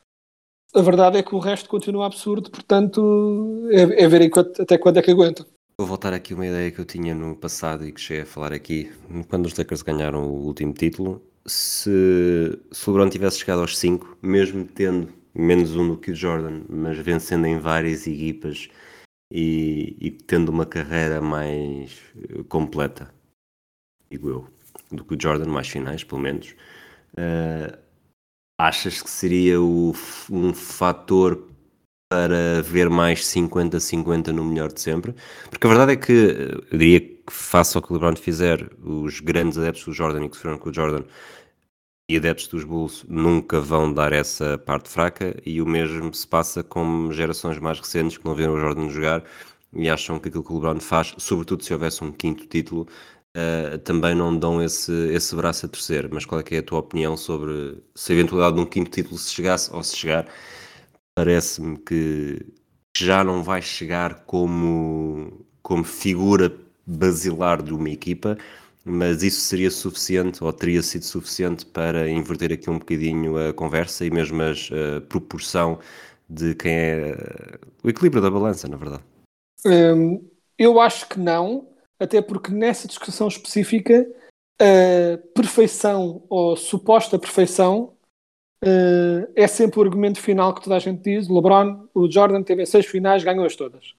a 0.74 0.82
verdade 0.82 1.18
é 1.18 1.24
que 1.24 1.36
o 1.36 1.40
resto 1.40 1.70
continua 1.70 2.06
absurdo, 2.08 2.50
portanto 2.52 3.68
é, 3.72 4.04
é 4.04 4.08
ver 4.08 4.30
até 4.60 4.78
quando 4.78 4.98
é 4.98 5.02
que 5.02 5.12
aguenta. 5.12 5.46
Vou 5.78 5.86
voltar 5.86 6.14
aqui 6.14 6.34
uma 6.34 6.48
ideia 6.48 6.72
que 6.72 6.80
eu 6.80 6.86
tinha 6.86 7.14
no 7.14 7.36
passado 7.36 7.86
e 7.86 7.92
que 7.92 8.00
cheguei 8.00 8.24
a 8.24 8.26
falar 8.26 8.54
aqui, 8.54 8.94
quando 9.28 9.46
os 9.46 9.58
Lakers 9.58 9.82
ganharam 9.82 10.24
o 10.24 10.46
último 10.46 10.72
título, 10.72 11.22
se, 11.46 12.58
se 12.72 12.90
o 12.90 12.94
LeBron 12.94 13.10
tivesse 13.10 13.40
chegado 13.40 13.60
aos 13.60 13.78
5, 13.78 14.18
mesmo 14.22 14.66
tendo 14.66 15.14
menos 15.34 15.76
um 15.76 15.90
do 15.90 15.98
que 15.98 16.12
o 16.12 16.16
Jordan, 16.16 16.64
mas 16.70 16.98
vencendo 17.00 17.46
em 17.46 17.60
várias 17.60 18.08
equipas 18.08 18.70
e, 19.30 19.98
e 20.00 20.12
tendo 20.12 20.48
uma 20.48 20.66
carreira 20.66 21.20
mais 21.22 22.00
eh, 22.16 22.42
completa, 22.48 23.14
digo 24.10 24.30
eu, 24.30 24.48
do 24.90 25.04
que 25.04 25.16
o 25.16 25.22
Jordan, 25.22 25.52
mais 25.52 25.68
finais, 25.68 26.06
pelo 26.06 26.22
menos, 26.22 26.56
uh, 27.16 27.78
achas 28.58 29.02
que 29.02 29.10
seria 29.10 29.62
o, 29.62 29.94
um 30.32 30.54
fator 30.54 31.50
para 32.10 32.62
ver 32.62 32.90
mais 32.90 33.22
50-50 33.26 34.28
no 34.28 34.46
melhor 34.46 34.72
de 34.72 34.82
sempre? 34.82 35.16
Porque 35.50 35.66
a 35.66 35.70
verdade 35.70 35.94
é 35.94 35.96
que 35.96 36.12
eu 36.72 36.78
diria 36.78 37.00
que 37.02 37.16
que 37.26 37.34
faça 37.34 37.80
o 37.80 37.82
que 37.82 37.92
o 37.92 37.94
LeBron 37.96 38.16
fizer, 38.16 38.70
os 38.84 39.20
grandes 39.20 39.58
adeptos 39.58 39.86
do 39.86 39.94
Jordan 39.94 40.26
e 40.26 40.30
que 40.30 40.36
sofreram 40.36 40.58
com 40.58 40.70
o 40.70 40.74
Jordan 40.74 41.04
e 42.08 42.18
adeptos 42.18 42.48
dos 42.48 42.64
Bulls 42.64 43.04
nunca 43.10 43.60
vão 43.60 43.92
dar 43.92 44.14
essa 44.14 44.60
parte 44.60 44.90
fraca 44.90 45.36
e 45.44 45.60
o 45.60 45.66
mesmo 45.66 46.14
se 46.14 46.28
passa 46.28 46.64
com 46.64 47.12
gerações 47.12 47.58
mais 47.58 47.80
recentes 47.80 48.18
que 48.18 48.26
não 48.26 48.36
viram 48.36 48.54
o 48.54 48.60
Jordan 48.60 48.90
jogar 48.90 49.24
e 49.74 49.90
acham 49.90 50.20
que 50.20 50.30
aquilo 50.30 50.44
que 50.44 50.52
o 50.54 50.56
LeBron 50.56 50.80
faz, 50.80 51.16
sobretudo 51.18 51.64
se 51.64 51.74
houvesse 51.74 52.04
um 52.04 52.12
quinto 52.12 52.46
título, 52.46 52.88
uh, 53.36 53.78
também 53.80 54.14
não 54.14 54.38
dão 54.38 54.62
esse, 54.64 54.92
esse 55.12 55.36
braço 55.36 55.66
a 55.66 55.70
torcer. 55.70 56.08
Mas 56.12 56.26
qual 56.26 56.40
é 56.40 56.56
é 56.56 56.60
a 56.60 56.64
tua 56.64 56.80
opinião 56.80 57.18
sobre 57.18 57.84
se 57.96 58.14
a 58.14 58.16
eventualidade 58.16 58.56
de 58.56 58.62
um 58.62 58.66
quinto 58.66 58.92
título 58.92 59.18
se 59.18 59.34
chegasse 59.34 59.74
ou 59.74 59.84
se 59.84 59.98
chegar? 59.98 60.28
Parece-me 61.16 61.78
que 61.78 62.46
já 62.96 63.24
não 63.24 63.42
vai 63.42 63.62
chegar 63.62 64.26
como, 64.26 65.46
como 65.64 65.84
figura 65.84 66.54
basilar 66.86 67.64
de 67.64 67.74
uma 67.74 67.90
equipa, 67.90 68.38
mas 68.84 69.24
isso 69.24 69.42
seria 69.42 69.72
suficiente 69.72 70.44
ou 70.44 70.54
teria 70.54 70.84
sido 70.84 71.04
suficiente 71.04 71.66
para 71.66 72.10
inverter 72.10 72.52
aqui 72.52 72.70
um 72.70 72.78
bocadinho 72.78 73.38
a 73.38 73.54
conversa 73.54 74.06
e 74.06 74.12
mesmo 74.12 74.42
a 74.42 75.02
proporção 75.02 75.80
de 76.30 76.54
quem 76.56 76.72
é 76.74 77.16
o 77.84 77.90
equilíbrio 77.90 78.22
da 78.22 78.30
balança, 78.30 78.68
na 78.68 78.78
verdade? 78.78 79.04
Hum, 79.66 80.24
eu 80.58 80.80
acho 80.80 81.08
que 81.08 81.20
não, 81.20 81.68
até 82.00 82.22
porque 82.22 82.52
nessa 82.52 82.88
discussão 82.88 83.28
específica 83.28 84.06
a 84.60 85.18
perfeição 85.34 86.24
ou 86.30 86.56
suposta 86.56 87.20
perfeição 87.20 87.95
é 89.36 89.48
sempre 89.48 89.80
o 89.80 89.84
argumento 89.84 90.20
final 90.20 90.54
que 90.54 90.64
toda 90.64 90.76
a 90.76 90.80
gente 90.80 91.02
diz. 91.02 91.28
LeBron, 91.28 91.88
o 91.94 92.10
Jordan 92.10 92.42
teve 92.44 92.66
seis 92.66 92.86
finais, 92.86 93.24
ganhou-as 93.24 93.56
todas. 93.56 93.94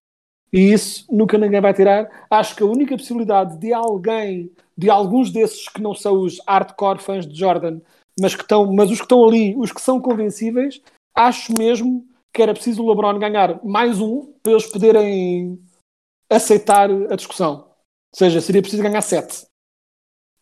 E 0.52 0.72
isso 0.72 1.06
nunca 1.10 1.38
ninguém 1.38 1.60
vai 1.60 1.74
tirar. 1.74 2.26
Acho 2.30 2.56
que 2.56 2.62
a 2.62 2.66
única 2.66 2.96
possibilidade 2.96 3.58
de 3.58 3.72
alguém 3.72 4.50
de 4.76 4.90
alguns 4.90 5.30
desses 5.30 5.68
que 5.68 5.80
não 5.80 5.94
são 5.94 6.20
os 6.20 6.38
hardcore 6.46 7.00
fãs 7.00 7.26
de 7.26 7.38
Jordan, 7.38 7.80
mas, 8.20 8.34
que 8.34 8.42
estão, 8.42 8.70
mas 8.72 8.90
os 8.90 8.98
que 8.98 9.04
estão 9.04 9.26
ali, 9.26 9.56
os 9.56 9.72
que 9.72 9.80
são 9.80 10.00
convencíveis, 10.00 10.82
acho 11.14 11.52
mesmo 11.56 12.06
que 12.32 12.42
era 12.42 12.52
preciso 12.52 12.82
o 12.82 12.88
LeBron 12.88 13.18
ganhar 13.18 13.64
mais 13.64 14.00
um 14.00 14.34
para 14.42 14.52
eles 14.52 14.66
poderem 14.66 15.58
aceitar 16.30 16.90
a 16.90 17.16
discussão. 17.16 17.60
Ou 17.60 18.18
seja, 18.18 18.40
seria 18.40 18.60
preciso 18.60 18.82
ganhar 18.82 19.00
sete. 19.00 19.46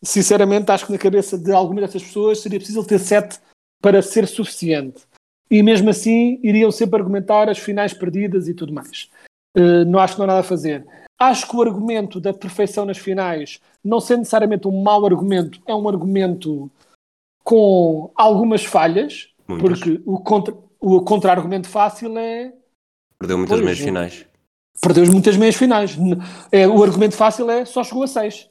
Sinceramente, 0.03 0.71
acho 0.71 0.87
que 0.87 0.93
na 0.93 0.99
cabeça 0.99 1.39
de 1.39 1.53
algumas 1.53 1.85
dessas 1.85 2.03
pessoas 2.03 2.41
seria 2.41 2.59
preciso 2.59 2.85
ter 2.85 2.99
sete 2.99 3.39
para 3.85 4.01
ser 4.01 4.27
suficiente. 4.27 5.03
E 5.51 5.63
mesmo 5.63 5.91
assim, 5.91 6.41
iriam 6.43 6.71
sempre 6.71 6.99
argumentar 6.99 7.51
as 7.51 7.59
finais 7.59 7.93
perdidas 7.93 8.49
e 8.49 8.55
tudo 8.55 8.73
mais. 8.73 9.11
Uh, 9.55 9.85
não 9.87 9.99
acho 9.99 10.15
que 10.15 10.21
não 10.21 10.25
há 10.25 10.29
nada 10.29 10.41
a 10.41 10.43
fazer. 10.43 10.87
Acho 11.21 11.47
que 11.47 11.55
o 11.55 11.61
argumento 11.61 12.19
da 12.19 12.33
perfeição 12.33 12.87
nas 12.87 12.97
finais, 12.97 13.61
não 13.85 14.01
sendo 14.01 14.21
necessariamente 14.21 14.67
um 14.67 14.83
mau 14.83 15.05
argumento, 15.05 15.61
é 15.67 15.75
um 15.75 15.87
argumento 15.87 16.71
com 17.45 18.11
algumas 18.17 18.65
falhas, 18.65 19.29
Muitas. 19.47 19.81
porque 19.81 20.03
o 20.07 20.19
contra, 20.19 20.57
o 20.81 21.03
contra-argumento 21.03 21.69
fácil 21.69 22.17
é. 22.17 22.55
Perdeu 23.19 23.37
muitas 23.37 23.57
pois, 23.59 23.65
meias 23.67 23.81
é. 23.81 23.85
finais. 23.85 24.27
Perdeu 24.81 25.13
muitas 25.13 25.37
meias 25.37 25.57
finais. 25.57 25.95
É, 26.51 26.67
o 26.67 26.83
argumento 26.83 27.17
fácil 27.17 27.51
é 27.51 27.67
só 27.67 27.85
chegou 27.85 28.05
a 28.05 28.07
seis 28.07 28.49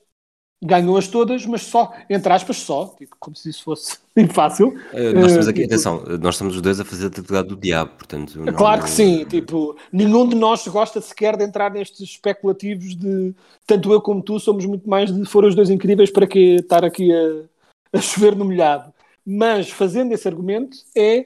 ganhou-as 0.64 1.08
todas, 1.08 1.46
mas 1.46 1.64
só, 1.64 1.94
entre 2.10 2.32
aspas, 2.32 2.58
só, 2.58 2.94
tipo, 2.98 3.16
como 3.20 3.36
se 3.36 3.50
isso 3.50 3.64
fosse 3.64 3.98
fácil. 4.32 4.70
Uh, 4.94 5.14
nós 5.14 5.28
estamos 5.28 5.48
aqui, 5.48 5.62
uh, 5.62 5.66
atenção, 5.66 6.04
nós 6.22 6.36
estamos 6.36 6.56
os 6.56 6.62
dois 6.62 6.80
a 6.80 6.86
fazer 6.86 7.06
a 7.06 7.08
atividade 7.08 7.48
do 7.50 7.56
diabo, 7.56 7.92
portanto. 7.98 8.40
Não, 8.40 8.54
claro 8.54 8.84
que 8.84 8.90
sim, 8.90 9.26
tipo, 9.26 9.76
nenhum 9.92 10.28
de 10.28 10.36
nós 10.36 10.68
gosta 10.68 11.02
sequer 11.02 11.36
de 11.38 11.44
entrar 11.44 11.72
nestes 11.72 12.02
especulativos 12.02 12.96
de 12.96 13.34
tanto 13.68 13.92
eu 13.92 14.02
como 14.02 14.22
tu 14.22 14.40
somos 14.40 14.66
muito 14.66 14.90
mais 14.90 15.14
de 15.14 15.26
foram 15.26 15.48
os 15.48 15.56
dois 15.56 15.70
incríveis 15.70 16.12
para 16.12 16.28
que 16.28 16.56
estar 16.56 16.84
aqui 16.84 17.12
a, 17.12 17.98
a 17.98 18.02
chover 18.02 18.36
no 18.36 18.46
molhado. 18.46 18.94
Mas 19.26 19.70
fazendo 19.70 20.12
esse 20.14 20.28
argumento 20.28 20.78
é. 20.96 21.26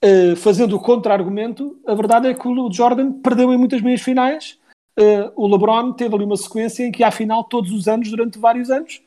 Uh, 0.00 0.36
fazendo 0.36 0.76
o 0.76 0.80
contra-argumento, 0.80 1.76
a 1.84 1.92
verdade 1.92 2.28
é 2.28 2.32
que 2.32 2.46
o 2.46 2.72
Jordan 2.72 3.14
perdeu 3.14 3.52
em 3.52 3.56
muitas 3.56 3.82
meias 3.82 4.00
finais 4.00 4.56
uh, 4.98 5.32
o 5.36 5.46
LeBron 5.46 5.92
teve 5.92 6.14
ali 6.14 6.24
uma 6.24 6.36
sequência 6.36 6.84
em 6.84 6.90
que 6.90 7.04
há 7.04 7.10
final 7.10 7.44
todos 7.44 7.70
os 7.70 7.86
anos, 7.86 8.10
durante 8.10 8.38
vários 8.38 8.70
anos, 8.70 9.00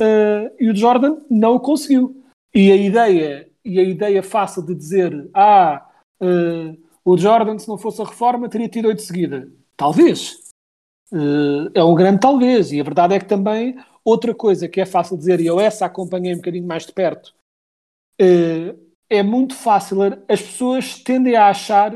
uh, 0.00 0.50
e 0.58 0.68
o 0.68 0.76
Jordan 0.76 1.18
não 1.30 1.54
o 1.54 1.60
conseguiu. 1.60 2.24
E 2.52 2.72
a 2.72 2.76
ideia, 2.76 3.50
e 3.64 3.78
a 3.78 3.82
ideia 3.82 4.22
fácil 4.22 4.62
de 4.62 4.74
dizer, 4.74 5.28
ah, 5.32 5.86
uh, 6.20 6.76
o 7.04 7.16
Jordan, 7.16 7.58
se 7.58 7.68
não 7.68 7.78
fosse 7.78 8.02
a 8.02 8.04
reforma, 8.04 8.48
teria 8.48 8.68
tido 8.68 8.88
oito 8.88 9.02
seguida. 9.02 9.48
Talvez. 9.76 10.38
é 11.74 11.84
um 11.84 11.94
grande 11.94 12.20
talvez. 12.20 12.72
E 12.72 12.80
a 12.80 12.84
verdade 12.84 13.14
é 13.14 13.18
que 13.18 13.26
também, 13.26 13.76
outra 14.04 14.34
coisa 14.34 14.66
que 14.68 14.80
é 14.80 14.86
fácil 14.86 15.16
dizer, 15.16 15.40
e 15.40 15.46
eu 15.46 15.60
essa 15.60 15.86
acompanhei 15.86 16.32
um 16.32 16.38
bocadinho 16.38 16.66
mais 16.66 16.86
de 16.86 16.92
perto, 16.92 17.34
é 19.08 19.22
muito 19.22 19.54
fácil, 19.54 19.98
as 20.28 20.42
pessoas 20.42 20.98
tendem 20.98 21.36
a 21.36 21.48
achar 21.48 21.92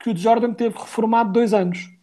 que 0.00 0.10
o 0.10 0.16
Jordan 0.16 0.54
teve 0.54 0.78
reformado 0.78 1.32
dois 1.32 1.52
anos. 1.52 1.95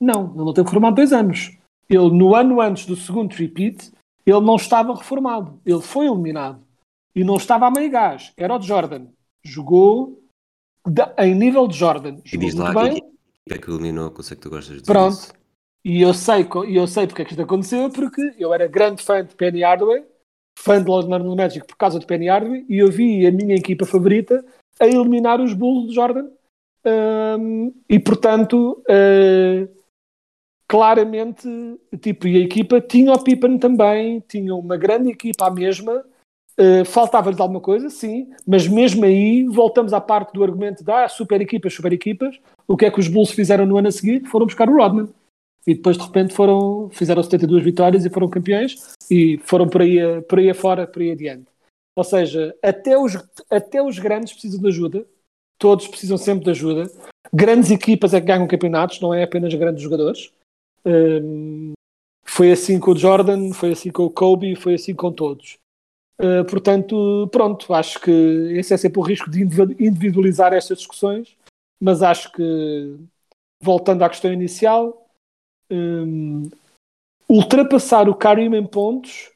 Não, 0.00 0.32
ele 0.34 0.44
não 0.44 0.52
teve 0.52 0.66
reformado 0.66 0.96
dois 0.96 1.12
anos. 1.12 1.56
Ele, 1.88 2.10
no 2.10 2.34
ano 2.34 2.60
antes 2.60 2.86
do 2.86 2.96
segundo 2.96 3.32
repeat, 3.32 3.92
ele 4.24 4.40
não 4.40 4.56
estava 4.56 4.94
reformado. 4.94 5.60
Ele 5.64 5.80
foi 5.80 6.06
eliminado. 6.06 6.60
E 7.14 7.24
não 7.24 7.36
estava 7.36 7.66
a 7.66 7.70
meio 7.70 7.90
gás. 7.90 8.32
Era 8.36 8.56
o 8.56 8.60
Jordan. 8.60 9.06
Jogou 9.42 10.22
em 11.18 11.34
nível 11.34 11.66
de 11.66 11.76
Jordan. 11.76 12.18
E 12.30 12.36
diz 12.36 12.54
lá 12.54 12.72
bem. 12.72 13.02
que 13.46 13.54
é 13.54 13.58
que 13.58 13.70
eliminou, 13.70 14.10
que 14.10 14.20
eu 14.20 14.24
sei 14.24 14.36
que 14.36 14.42
tu 14.42 14.50
gostas 14.50 14.76
de 14.76 14.82
Pronto. 14.82 15.12
Isso. 15.12 15.32
E 15.84 16.02
eu 16.02 16.12
sei, 16.12 16.48
eu 16.68 16.86
sei 16.88 17.06
porque 17.06 17.22
é 17.22 17.24
que 17.24 17.30
isto 17.30 17.42
aconteceu, 17.42 17.88
porque 17.90 18.34
eu 18.38 18.52
era 18.52 18.66
grande 18.66 19.04
fã 19.04 19.24
de 19.24 19.36
Penny 19.36 19.62
Hardaway, 19.62 20.04
fã 20.58 20.82
de 20.82 20.90
Orlando 20.90 21.36
Magic 21.36 21.64
por 21.64 21.76
causa 21.76 22.00
de 22.00 22.06
Penny 22.06 22.28
Hardaway, 22.28 22.66
e 22.68 22.78
eu 22.78 22.90
vi 22.90 23.24
a 23.24 23.30
minha 23.30 23.54
equipa 23.54 23.86
favorita 23.86 24.44
a 24.80 24.86
eliminar 24.86 25.40
os 25.40 25.54
Bulls 25.54 25.88
de 25.88 25.94
Jordan. 25.94 26.28
Um, 26.84 27.72
e 27.88 28.00
portanto, 28.00 28.82
uh, 28.88 29.68
claramente, 30.68 31.48
tipo, 32.00 32.26
e 32.26 32.36
a 32.36 32.40
equipa 32.40 32.80
tinha 32.80 33.12
o 33.12 33.22
Pippen 33.22 33.58
também, 33.58 34.22
tinha 34.28 34.54
uma 34.54 34.76
grande 34.76 35.10
equipa 35.10 35.46
à 35.46 35.50
mesma, 35.50 36.04
uh, 36.58 36.84
faltava-lhes 36.84 37.38
alguma 37.38 37.60
coisa, 37.60 37.88
sim, 37.88 38.30
mas 38.46 38.66
mesmo 38.66 39.04
aí 39.04 39.44
voltamos 39.44 39.92
à 39.92 40.00
parte 40.00 40.32
do 40.32 40.42
argumento 40.42 40.82
da 40.82 41.04
ah, 41.04 41.08
super 41.08 41.40
equipas, 41.40 41.74
super 41.74 41.92
equipas, 41.92 42.38
o 42.66 42.76
que 42.76 42.84
é 42.84 42.90
que 42.90 42.98
os 42.98 43.08
Bulls 43.08 43.30
fizeram 43.30 43.64
no 43.64 43.76
ano 43.76 43.88
a 43.88 43.92
seguir? 43.92 44.26
Foram 44.26 44.46
buscar 44.46 44.68
o 44.68 44.76
Rodman. 44.76 45.08
E 45.66 45.74
depois 45.74 45.96
de 45.96 46.04
repente 46.04 46.32
foram, 46.32 46.88
fizeram 46.90 47.22
72 47.22 47.62
vitórias 47.64 48.04
e 48.04 48.10
foram 48.10 48.30
campeões 48.30 48.94
e 49.10 49.38
foram 49.38 49.68
por 49.68 49.82
aí, 49.82 49.98
por 50.22 50.38
aí 50.38 50.48
afora, 50.48 50.86
por 50.86 51.02
aí 51.02 51.10
adiante. 51.10 51.46
Ou 51.96 52.04
seja, 52.04 52.54
até 52.62 52.96
os, 52.96 53.16
até 53.50 53.82
os 53.82 53.98
grandes 53.98 54.32
precisam 54.32 54.60
de 54.60 54.68
ajuda, 54.68 55.04
todos 55.58 55.88
precisam 55.88 56.16
sempre 56.16 56.44
de 56.44 56.50
ajuda. 56.50 56.90
Grandes 57.32 57.70
equipas 57.70 58.14
é 58.14 58.20
que 58.20 58.26
ganham 58.26 58.46
campeonatos, 58.46 59.00
não 59.00 59.12
é 59.12 59.24
apenas 59.24 59.52
grandes 59.54 59.82
jogadores. 59.82 60.30
Um, 60.86 61.72
foi 62.24 62.52
assim 62.52 62.78
com 62.78 62.92
o 62.92 62.96
Jordan, 62.96 63.52
foi 63.52 63.72
assim 63.72 63.90
com 63.90 64.04
o 64.04 64.10
Kobe, 64.10 64.54
foi 64.54 64.74
assim 64.74 64.94
com 64.94 65.12
todos. 65.12 65.58
Uh, 66.20 66.44
portanto, 66.48 67.28
pronto, 67.30 67.74
acho 67.74 68.00
que 68.00 68.10
esse 68.10 68.72
é 68.72 68.76
sempre 68.76 69.00
o 69.00 69.02
risco 69.02 69.28
de 69.28 69.42
individualizar 69.42 70.52
estas 70.52 70.78
discussões, 70.78 71.36
mas 71.80 72.02
acho 72.02 72.32
que, 72.32 72.96
voltando 73.60 74.02
à 74.02 74.08
questão 74.08 74.32
inicial, 74.32 75.08
um, 75.70 76.48
ultrapassar 77.28 78.08
o 78.08 78.14
Karim 78.14 78.54
em 78.54 78.66
pontos 78.66 79.30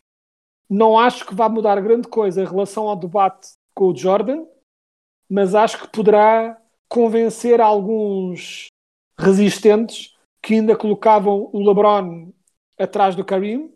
não 0.69 0.97
acho 0.97 1.27
que 1.27 1.35
vá 1.35 1.49
mudar 1.49 1.81
grande 1.81 2.07
coisa 2.07 2.43
em 2.43 2.47
relação 2.47 2.89
ao 2.89 2.97
debate 2.97 3.51
com 3.75 3.87
o 3.87 3.97
Jordan, 3.97 4.45
mas 5.29 5.55
acho 5.55 5.81
que 5.81 5.89
poderá 5.89 6.61
convencer 6.89 7.61
alguns 7.61 8.69
resistentes 9.19 10.17
que 10.42 10.55
ainda 10.55 10.76
colocavam 10.76 11.50
o 11.53 11.59
LeBron 11.66 12.33
atrás 12.79 13.14
do 13.14 13.24
Karim, 13.24 13.70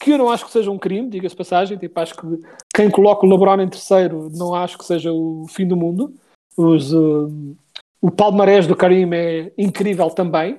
que 0.00 0.12
eu 0.12 0.18
não 0.18 0.30
acho 0.30 0.46
que 0.46 0.52
seja 0.52 0.70
um 0.70 0.78
crime, 0.78 1.10
diga-se 1.10 1.34
passagem, 1.34 1.76
tipo, 1.76 1.98
acho 1.98 2.14
que 2.14 2.26
quem 2.74 2.90
coloca 2.90 3.26
o 3.26 3.28
LeBron 3.28 3.60
em 3.60 3.68
terceiro 3.68 4.30
não 4.30 4.54
acho 4.54 4.78
que 4.78 4.84
seja 4.84 5.12
o 5.12 5.46
fim 5.48 5.66
do 5.66 5.76
mundo. 5.76 6.14
Os, 6.56 6.92
uh, 6.92 7.56
o 8.00 8.10
palmarés 8.10 8.66
do 8.66 8.76
Karim 8.76 9.12
é 9.12 9.52
incrível 9.58 10.08
também, 10.10 10.54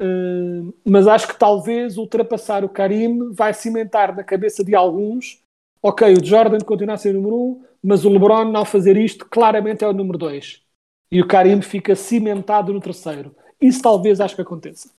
uh, 0.00 0.74
mas 0.84 1.06
acho 1.06 1.28
que 1.28 1.38
talvez 1.38 1.98
ultrapassar 1.98 2.64
o 2.64 2.68
Karim 2.68 3.32
vai 3.32 3.52
cimentar 3.52 4.16
na 4.16 4.24
cabeça 4.24 4.64
de 4.64 4.74
alguns 4.74 5.42
ok, 5.82 6.12
o 6.14 6.24
Jordan 6.24 6.58
continua 6.60 6.94
a 6.94 6.98
ser 6.98 7.14
número 7.14 7.36
um, 7.36 7.62
mas 7.82 8.04
o 8.04 8.10
LeBron, 8.10 8.56
ao 8.56 8.64
fazer 8.64 8.96
isto, 8.96 9.26
claramente 9.26 9.84
é 9.84 9.88
o 9.88 9.92
número 9.92 10.18
dois. 10.18 10.62
E 11.10 11.20
o 11.20 11.26
Karim 11.26 11.60
fica 11.62 11.96
cimentado 11.96 12.72
no 12.72 12.80
terceiro. 12.80 13.34
Isso 13.60 13.82
talvez 13.82 14.20
acho 14.20 14.34
que 14.34 14.42
aconteça. 14.42 14.90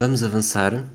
Vamos 0.00 0.22
avançar. 0.22 0.88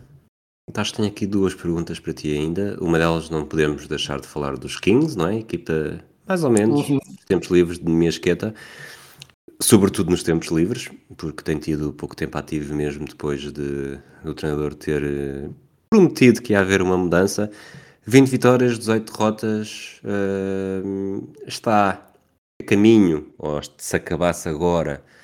Acho 0.73 0.91
que 0.91 0.97
tenho 0.97 1.09
aqui 1.09 1.25
duas 1.25 1.53
perguntas 1.53 1.99
para 1.99 2.13
ti 2.13 2.31
ainda. 2.33 2.77
Uma 2.79 2.97
delas 2.97 3.29
não 3.29 3.45
podemos 3.45 3.87
deixar 3.87 4.21
de 4.21 4.27
falar 4.27 4.55
dos 4.55 4.79
Kings, 4.79 5.17
não 5.17 5.27
é? 5.27 5.39
Equipa 5.39 6.01
mais 6.27 6.43
ou 6.43 6.49
menos, 6.49 6.87
uhum. 6.87 6.99
tempos 7.27 7.49
livres 7.49 7.77
de 7.77 7.89
minha 7.91 8.09
esqueta. 8.09 8.53
sobretudo 9.61 10.09
nos 10.09 10.23
tempos 10.23 10.47
livres, 10.47 10.89
porque 11.17 11.43
tem 11.43 11.57
tido 11.57 11.91
pouco 11.93 12.15
tempo 12.15 12.37
ativo 12.37 12.73
mesmo 12.73 13.05
depois 13.05 13.51
de 13.51 13.99
o 14.23 14.33
treinador 14.33 14.73
ter 14.73 15.03
eh, 15.03 15.49
prometido 15.89 16.41
que 16.41 16.53
ia 16.53 16.61
haver 16.61 16.81
uma 16.81 16.97
mudança. 16.97 17.51
20 18.05 18.27
vitórias, 18.29 18.79
18 18.79 19.11
derrotas, 19.11 20.01
uh, 20.03 21.31
está 21.45 22.11
a 22.59 22.65
caminho, 22.65 23.31
ou 23.37 23.61
se 23.77 23.95
acabasse 23.95 24.49
agora, 24.49 25.03
uh, 25.03 25.20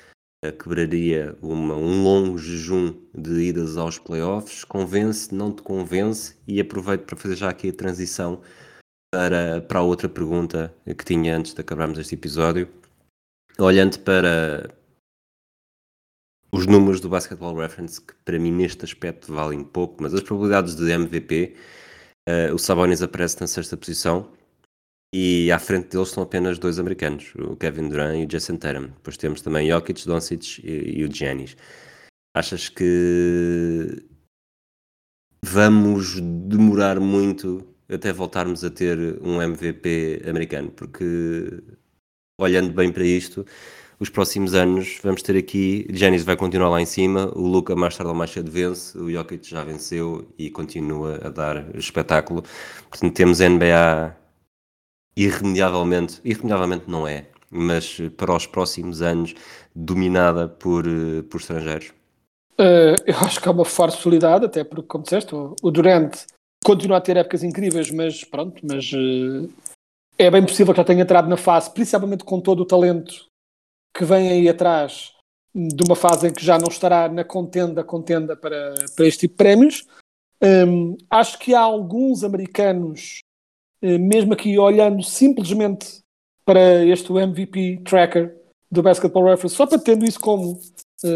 quebraria 0.62 1.36
uma, 1.42 1.74
um 1.74 2.02
longo 2.02 2.38
jejum 2.38 2.94
de 3.14 3.40
idas 3.42 3.76
aos 3.76 3.98
playoffs. 3.98 4.64
Convence, 4.64 5.34
não 5.34 5.52
te 5.52 5.62
convence? 5.62 6.36
E 6.46 6.60
aproveito 6.60 7.04
para 7.04 7.16
fazer 7.16 7.36
já 7.36 7.48
aqui 7.50 7.70
a 7.70 7.72
transição 7.72 8.40
para, 9.12 9.60
para 9.62 9.80
a 9.80 9.82
outra 9.82 10.08
pergunta 10.08 10.74
que 10.84 11.04
tinha 11.04 11.36
antes 11.36 11.54
de 11.54 11.60
acabarmos 11.60 11.98
este 11.98 12.14
episódio. 12.14 12.68
Olhando 13.58 13.98
para 14.00 14.72
os 16.52 16.66
números 16.66 17.00
do 17.00 17.08
Basketball 17.08 17.56
Reference, 17.56 18.00
que 18.00 18.14
para 18.24 18.38
mim 18.38 18.52
neste 18.52 18.84
aspecto 18.84 19.34
valem 19.34 19.64
pouco, 19.64 20.02
mas 20.02 20.14
as 20.14 20.22
probabilidades 20.22 20.76
de 20.76 20.90
MVP, 20.90 21.56
uh, 22.28 22.54
o 22.54 22.58
Sabonis 22.58 23.02
aparece 23.02 23.40
na 23.40 23.46
sexta 23.46 23.76
posição 23.76 24.37
e 25.14 25.50
à 25.50 25.58
frente 25.58 25.88
deles 25.88 26.08
estão 26.08 26.22
apenas 26.22 26.58
dois 26.58 26.78
americanos, 26.78 27.32
o 27.36 27.56
Kevin 27.56 27.88
Durant 27.88 28.18
e 28.18 28.24
o 28.24 28.26
Jason 28.26 28.56
Tatum. 28.56 28.88
Depois 28.88 29.16
temos 29.16 29.40
também 29.40 29.68
Jokic, 29.68 30.06
Doncic 30.06 30.58
e, 30.62 31.00
e 31.00 31.04
o 31.04 31.12
Giannis. 31.12 31.56
Achas 32.36 32.68
que 32.68 34.02
vamos 35.44 36.20
demorar 36.20 37.00
muito 37.00 37.66
até 37.88 38.12
voltarmos 38.12 38.64
a 38.64 38.70
ter 38.70 39.18
um 39.22 39.40
MVP 39.40 40.22
americano, 40.28 40.70
porque 40.70 41.62
olhando 42.38 42.72
bem 42.72 42.92
para 42.92 43.04
isto, 43.04 43.46
os 43.98 44.10
próximos 44.10 44.54
anos 44.54 44.98
vamos 45.02 45.22
ter 45.22 45.36
aqui, 45.36 45.86
Giannis 45.90 46.22
vai 46.22 46.36
continuar 46.36 46.68
lá 46.68 46.80
em 46.80 46.86
cima, 46.86 47.32
o 47.34 47.46
Luca 47.46 47.74
mais 47.74 47.96
tarde 47.96 48.10
ou 48.10 48.14
mais 48.16 48.30
cedo 48.30 48.50
vence, 48.50 48.96
o 48.96 49.10
Jokic 49.10 49.48
já 49.48 49.64
venceu 49.64 50.28
e 50.38 50.50
continua 50.50 51.18
a 51.24 51.30
dar 51.30 51.74
espetáculo. 51.74 52.44
Portanto, 52.90 53.14
temos 53.14 53.40
NBA 53.40 54.16
irremediavelmente, 55.24 56.20
irremediavelmente 56.24 56.84
não 56.88 57.06
é, 57.06 57.26
mas 57.50 57.98
para 58.16 58.36
os 58.36 58.46
próximos 58.46 59.02
anos 59.02 59.34
dominada 59.74 60.48
por, 60.48 60.84
por 61.30 61.40
estrangeiros. 61.40 61.92
Uh, 62.60 62.98
eu 63.06 63.16
acho 63.18 63.40
que 63.40 63.48
há 63.48 63.52
uma 63.52 63.64
forte 63.64 64.00
solidariedade, 64.00 64.46
até 64.46 64.64
porque, 64.64 64.88
como 64.88 65.04
disseste, 65.04 65.34
o 65.34 65.70
Durant 65.70 66.16
continua 66.64 66.96
a 66.96 67.00
ter 67.00 67.16
épocas 67.16 67.42
incríveis, 67.44 67.90
mas 67.90 68.24
pronto, 68.24 68.60
mas 68.64 68.92
uh, 68.92 69.48
é 70.18 70.30
bem 70.30 70.42
possível 70.44 70.72
que 70.72 70.78
já 70.78 70.84
tenha 70.84 71.02
entrado 71.02 71.28
na 71.28 71.36
fase, 71.36 71.72
principalmente 71.72 72.24
com 72.24 72.40
todo 72.40 72.60
o 72.60 72.66
talento 72.66 73.26
que 73.96 74.04
vem 74.04 74.28
aí 74.28 74.48
atrás 74.48 75.12
de 75.54 75.82
uma 75.84 75.96
fase 75.96 76.28
em 76.28 76.32
que 76.32 76.44
já 76.44 76.58
não 76.58 76.68
estará 76.68 77.08
na 77.08 77.24
contenda, 77.24 77.82
contenda 77.82 78.36
para, 78.36 78.74
para 78.94 79.06
este 79.06 79.20
tipo 79.20 79.32
de 79.32 79.38
prémios. 79.38 79.86
Um, 80.42 80.96
acho 81.10 81.38
que 81.38 81.54
há 81.54 81.60
alguns 81.60 82.22
americanos, 82.22 83.20
mesmo 83.82 84.32
aqui 84.32 84.58
olhando 84.58 85.02
simplesmente 85.02 86.00
para 86.44 86.84
este 86.84 87.12
MVP 87.12 87.82
tracker 87.84 88.36
do 88.70 88.82
Basketball 88.82 89.24
Reference, 89.24 89.54
só 89.54 89.66
para 89.66 89.78
tendo 89.78 90.04
isso 90.04 90.18
como 90.18 90.52
uh, 91.04 91.08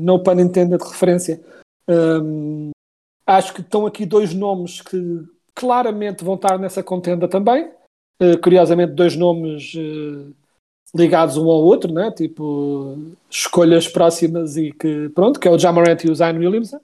no 0.00 0.22
pun 0.22 0.40
intended 0.40 0.78
de 0.78 0.88
referência, 0.88 1.40
um, 1.88 2.70
Acho 3.28 3.52
que 3.52 3.60
estão 3.60 3.84
aqui 3.84 4.06
dois 4.06 4.32
nomes 4.32 4.80
que 4.80 5.22
claramente 5.54 6.24
vão 6.24 6.36
estar 6.36 6.58
nessa 6.58 6.82
contenda 6.82 7.28
também. 7.28 7.70
Uh, 8.22 8.40
curiosamente, 8.42 8.94
dois 8.94 9.16
nomes 9.16 9.74
uh, 9.74 10.34
ligados 10.94 11.36
um 11.36 11.44
ao 11.44 11.62
outro, 11.62 11.92
né? 11.92 12.10
tipo 12.10 12.96
escolhas 13.28 13.86
próximas 13.86 14.56
e 14.56 14.72
que, 14.72 15.10
pronto, 15.10 15.38
que 15.38 15.46
é 15.46 15.50
o 15.50 15.58
Jamarant 15.58 16.02
e 16.04 16.10
o 16.10 16.14
Zion 16.14 16.38
Williamson. 16.38 16.80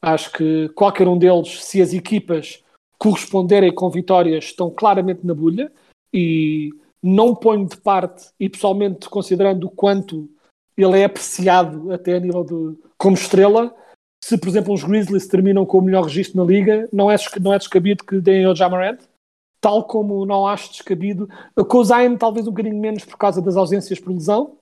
Acho 0.00 0.32
que 0.32 0.70
qualquer 0.70 1.06
um 1.08 1.18
deles, 1.18 1.62
se 1.62 1.82
as 1.82 1.92
equipas 1.92 2.64
corresponderem 2.98 3.74
com 3.74 3.90
vitórias, 3.90 4.44
estão 4.44 4.70
claramente 4.70 5.26
na 5.26 5.34
bolha 5.34 5.70
e 6.12 6.70
não 7.02 7.34
ponho 7.34 7.66
de 7.66 7.76
parte, 7.76 8.30
e 8.40 8.48
pessoalmente 8.48 9.08
considerando 9.08 9.64
o 9.64 9.70
quanto 9.70 10.28
ele 10.76 10.98
é 10.98 11.04
apreciado 11.04 11.92
até 11.92 12.16
a 12.16 12.20
nível 12.20 12.44
de 12.44 12.78
como 12.98 13.14
estrela, 13.14 13.74
se, 14.22 14.36
por 14.36 14.48
exemplo, 14.48 14.74
os 14.74 14.82
Grizzlies 14.82 15.28
terminam 15.28 15.64
com 15.64 15.78
o 15.78 15.82
melhor 15.82 16.04
registro 16.04 16.38
na 16.38 16.44
liga, 16.44 16.88
não 16.92 17.10
é, 17.10 17.16
não 17.40 17.52
é 17.52 17.58
descabido 17.58 18.04
que 18.04 18.20
deem 18.20 18.44
ao 18.44 18.56
Jamarant, 18.56 18.98
tal 19.60 19.84
como 19.84 20.26
não 20.26 20.46
acho 20.46 20.70
descabido. 20.70 21.28
O 21.56 21.84
Zion, 21.84 22.16
talvez 22.16 22.46
um 22.46 22.50
bocadinho 22.50 22.80
menos 22.80 23.04
por 23.04 23.16
causa 23.16 23.40
das 23.40 23.56
ausências 23.56 24.00
por 24.00 24.12
lesão, 24.12 24.56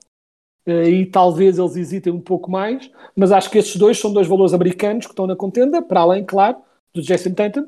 eh, 0.65 0.89
e 0.89 1.05
talvez 1.05 1.57
eles 1.57 1.75
hesitem 1.75 2.13
um 2.13 2.21
pouco 2.21 2.49
mais, 2.51 2.91
mas 3.15 3.31
acho 3.31 3.49
que 3.49 3.57
estes 3.57 3.77
dois 3.77 3.99
são 3.99 4.13
dois 4.13 4.27
valores 4.27 4.53
americanos 4.53 5.05
que 5.05 5.13
estão 5.13 5.27
na 5.27 5.35
contenda, 5.35 5.81
para 5.81 6.01
além, 6.01 6.23
claro, 6.23 6.57
do 6.93 7.01
Jason 7.01 7.33
Tatum, 7.33 7.67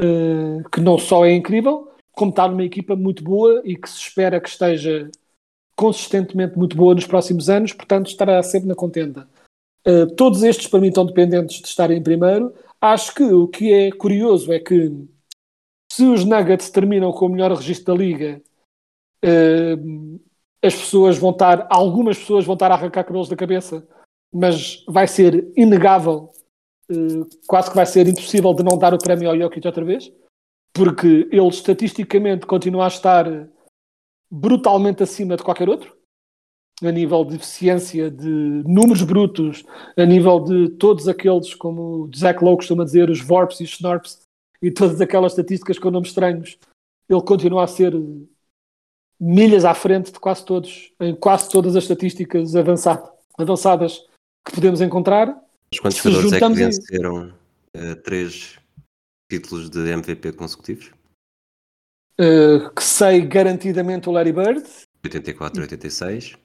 eh, 0.00 0.62
que 0.70 0.80
não 0.80 0.98
só 0.98 1.24
é 1.24 1.32
incrível, 1.32 1.90
como 2.12 2.30
está 2.30 2.48
numa 2.48 2.64
equipa 2.64 2.96
muito 2.96 3.22
boa 3.22 3.62
e 3.64 3.76
que 3.76 3.88
se 3.88 3.98
espera 3.98 4.40
que 4.40 4.48
esteja 4.48 5.10
consistentemente 5.76 6.56
muito 6.56 6.76
boa 6.76 6.94
nos 6.94 7.06
próximos 7.06 7.48
anos, 7.48 7.72
portanto 7.72 8.08
estará 8.08 8.42
sempre 8.42 8.68
na 8.68 8.74
contenda. 8.74 9.28
Uh, 9.86 10.06
todos 10.14 10.42
estes, 10.42 10.68
para 10.68 10.80
mim, 10.80 10.88
estão 10.88 11.04
dependentes 11.04 11.60
de 11.60 11.66
estarem 11.66 11.98
em 11.98 12.02
primeiro. 12.02 12.54
Acho 12.80 13.14
que 13.14 13.24
o 13.24 13.48
que 13.48 13.72
é 13.72 13.90
curioso 13.90 14.52
é 14.52 14.60
que 14.60 14.92
se 15.90 16.04
os 16.04 16.24
Nuggets 16.24 16.70
terminam 16.70 17.12
com 17.12 17.26
o 17.26 17.28
melhor 17.28 17.52
registro 17.52 17.92
da 17.92 17.98
liga, 18.00 18.40
uh, 19.24 20.20
as 20.62 20.74
pessoas 20.74 21.18
vão 21.18 21.30
estar, 21.30 21.66
algumas 21.68 22.18
pessoas 22.18 22.44
vão 22.44 22.54
estar 22.54 22.70
a 22.70 22.74
arrancar 22.74 23.04
cabelos 23.04 23.28
da 23.28 23.36
cabeça, 23.36 23.86
mas 24.32 24.84
vai 24.86 25.08
ser 25.08 25.52
inegável, 25.56 26.30
quase 27.46 27.70
que 27.70 27.76
vai 27.76 27.86
ser 27.86 28.06
impossível 28.06 28.54
de 28.54 28.62
não 28.62 28.78
dar 28.78 28.94
o 28.94 28.98
prémio 28.98 29.30
ao 29.30 29.36
Jokic 29.36 29.66
outra 29.66 29.84
vez, 29.84 30.12
porque 30.72 31.28
ele 31.30 31.48
estatisticamente 31.48 32.46
continua 32.46 32.84
a 32.84 32.88
estar 32.88 33.26
brutalmente 34.30 35.02
acima 35.02 35.36
de 35.36 35.42
qualquer 35.42 35.68
outro 35.68 35.96
a 36.82 36.90
nível 36.90 37.24
de 37.24 37.36
eficiência, 37.36 38.10
de 38.10 38.28
números 38.28 39.02
brutos, 39.02 39.64
a 39.96 40.04
nível 40.04 40.40
de 40.40 40.68
todos 40.70 41.06
aqueles, 41.06 41.54
como 41.54 42.04
o 42.04 42.10
Zach 42.16 42.42
Lowe 42.42 42.56
costuma 42.56 42.84
dizer, 42.84 43.08
os 43.08 43.20
VORPs 43.20 43.60
e 43.60 43.64
os 43.64 43.70
SNORPs, 43.70 44.22
e 44.60 44.70
todas 44.70 45.00
aquelas 45.00 45.32
estatísticas 45.32 45.78
com 45.78 45.90
nomes 45.90 46.08
estranhos, 46.08 46.58
ele 47.08 47.22
continua 47.22 47.64
a 47.64 47.66
ser 47.66 47.92
milhas 49.18 49.64
à 49.64 49.74
frente 49.74 50.12
de 50.12 50.18
quase 50.18 50.44
todos, 50.44 50.92
em 51.00 51.14
quase 51.14 51.48
todas 51.48 51.76
as 51.76 51.84
estatísticas 51.84 52.54
avançadas 52.56 54.04
que 54.44 54.54
podemos 54.54 54.80
encontrar. 54.80 55.40
Mas 55.72 55.80
quantos 55.80 55.98
jogadores 55.98 56.32
é 56.32 56.38
que 56.38 56.48
venceram 56.52 57.32
uh, 57.74 57.96
três 58.02 58.58
títulos 59.30 59.70
de 59.70 59.78
MVP 59.90 60.32
consecutivos? 60.32 60.90
Uh, 62.20 62.70
que 62.74 62.84
sei 62.84 63.22
garantidamente 63.22 64.06
o 64.06 64.12
Larry 64.12 64.32
Bird. 64.32 64.62
84, 65.02 65.62
86. 65.62 66.36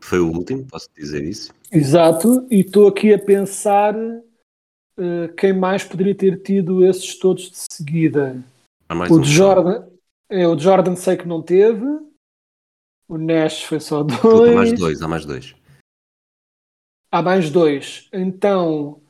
Foi 0.00 0.18
o 0.18 0.32
último, 0.32 0.66
posso 0.66 0.88
dizer 0.96 1.22
isso? 1.22 1.52
Exato, 1.70 2.44
e 2.50 2.60
estou 2.60 2.88
aqui 2.88 3.14
a 3.14 3.18
pensar 3.18 3.94
uh, 3.96 5.34
quem 5.36 5.52
mais 5.52 5.84
poderia 5.84 6.14
ter 6.14 6.42
tido 6.42 6.84
esses 6.84 7.16
todos 7.18 7.50
de 7.50 7.58
seguida. 7.72 8.44
o 8.90 9.14
um 9.14 9.20
de 9.20 9.30
Jordan, 9.30 9.86
é, 10.28 10.46
o 10.46 10.58
Jordan 10.58 10.96
sei 10.96 11.16
que 11.16 11.26
não 11.26 11.40
teve, 11.40 11.84
o 13.08 13.16
Nash 13.16 13.62
foi 13.62 13.78
só 13.78 14.02
dois. 14.02 14.50
Há 14.50 14.54
mais 14.54 14.72
dois, 14.72 15.02
há 15.02 15.08
mais 15.08 15.24
dois. 15.24 15.57
Há 17.10 17.22
mais 17.22 17.50
dois. 17.50 18.08
Então 18.12 19.00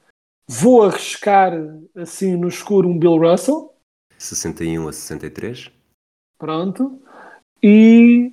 vou 0.47 0.85
arriscar 0.85 1.53
assim 1.97 2.37
no 2.37 2.49
escuro 2.49 2.89
um 2.89 2.99
Bill 2.99 3.19
Russell. 3.19 3.75
61 4.17 4.89
a 4.89 4.93
63. 4.93 5.71
Pronto. 6.39 7.03
E 7.63 8.33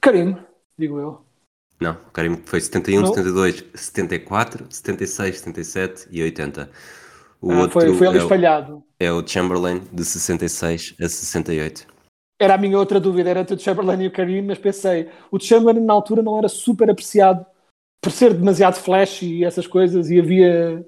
Karim, 0.00 0.36
digo 0.78 0.98
eu. 0.98 1.24
Não, 1.80 1.96
Karim 2.12 2.36
foi 2.44 2.60
71, 2.60 3.00
não. 3.00 3.08
72, 3.08 3.64
74, 3.74 4.66
76, 4.70 5.38
77 5.40 6.08
e 6.12 6.22
80. 6.22 6.70
O 7.40 7.50
ah, 7.50 7.58
outro 7.58 7.80
foi, 7.80 7.94
foi 7.94 8.06
ali 8.06 8.18
é 8.18 8.22
espalhado. 8.22 8.76
O, 8.76 8.84
é 9.00 9.12
o 9.12 9.26
Chamberlain 9.26 9.82
de 9.92 10.04
66 10.04 10.94
a 11.00 11.08
68. 11.08 11.88
Era 12.40 12.54
a 12.54 12.58
minha 12.58 12.78
outra 12.78 13.00
dúvida, 13.00 13.30
era 13.30 13.40
entre 13.40 13.56
o 13.56 13.58
Chamberlain 13.58 14.00
e 14.02 14.06
o 14.06 14.12
Karim, 14.12 14.42
mas 14.42 14.58
pensei, 14.58 15.08
o 15.30 15.40
Chamberlain 15.40 15.84
na 15.84 15.92
altura 15.92 16.22
não 16.22 16.38
era 16.38 16.48
super 16.48 16.88
apreciado 16.88 17.44
por 18.02 18.10
ser 18.10 18.34
demasiado 18.34 18.74
flash 18.74 19.22
e 19.22 19.44
essas 19.44 19.66
coisas, 19.66 20.10
e 20.10 20.18
havia 20.18 20.84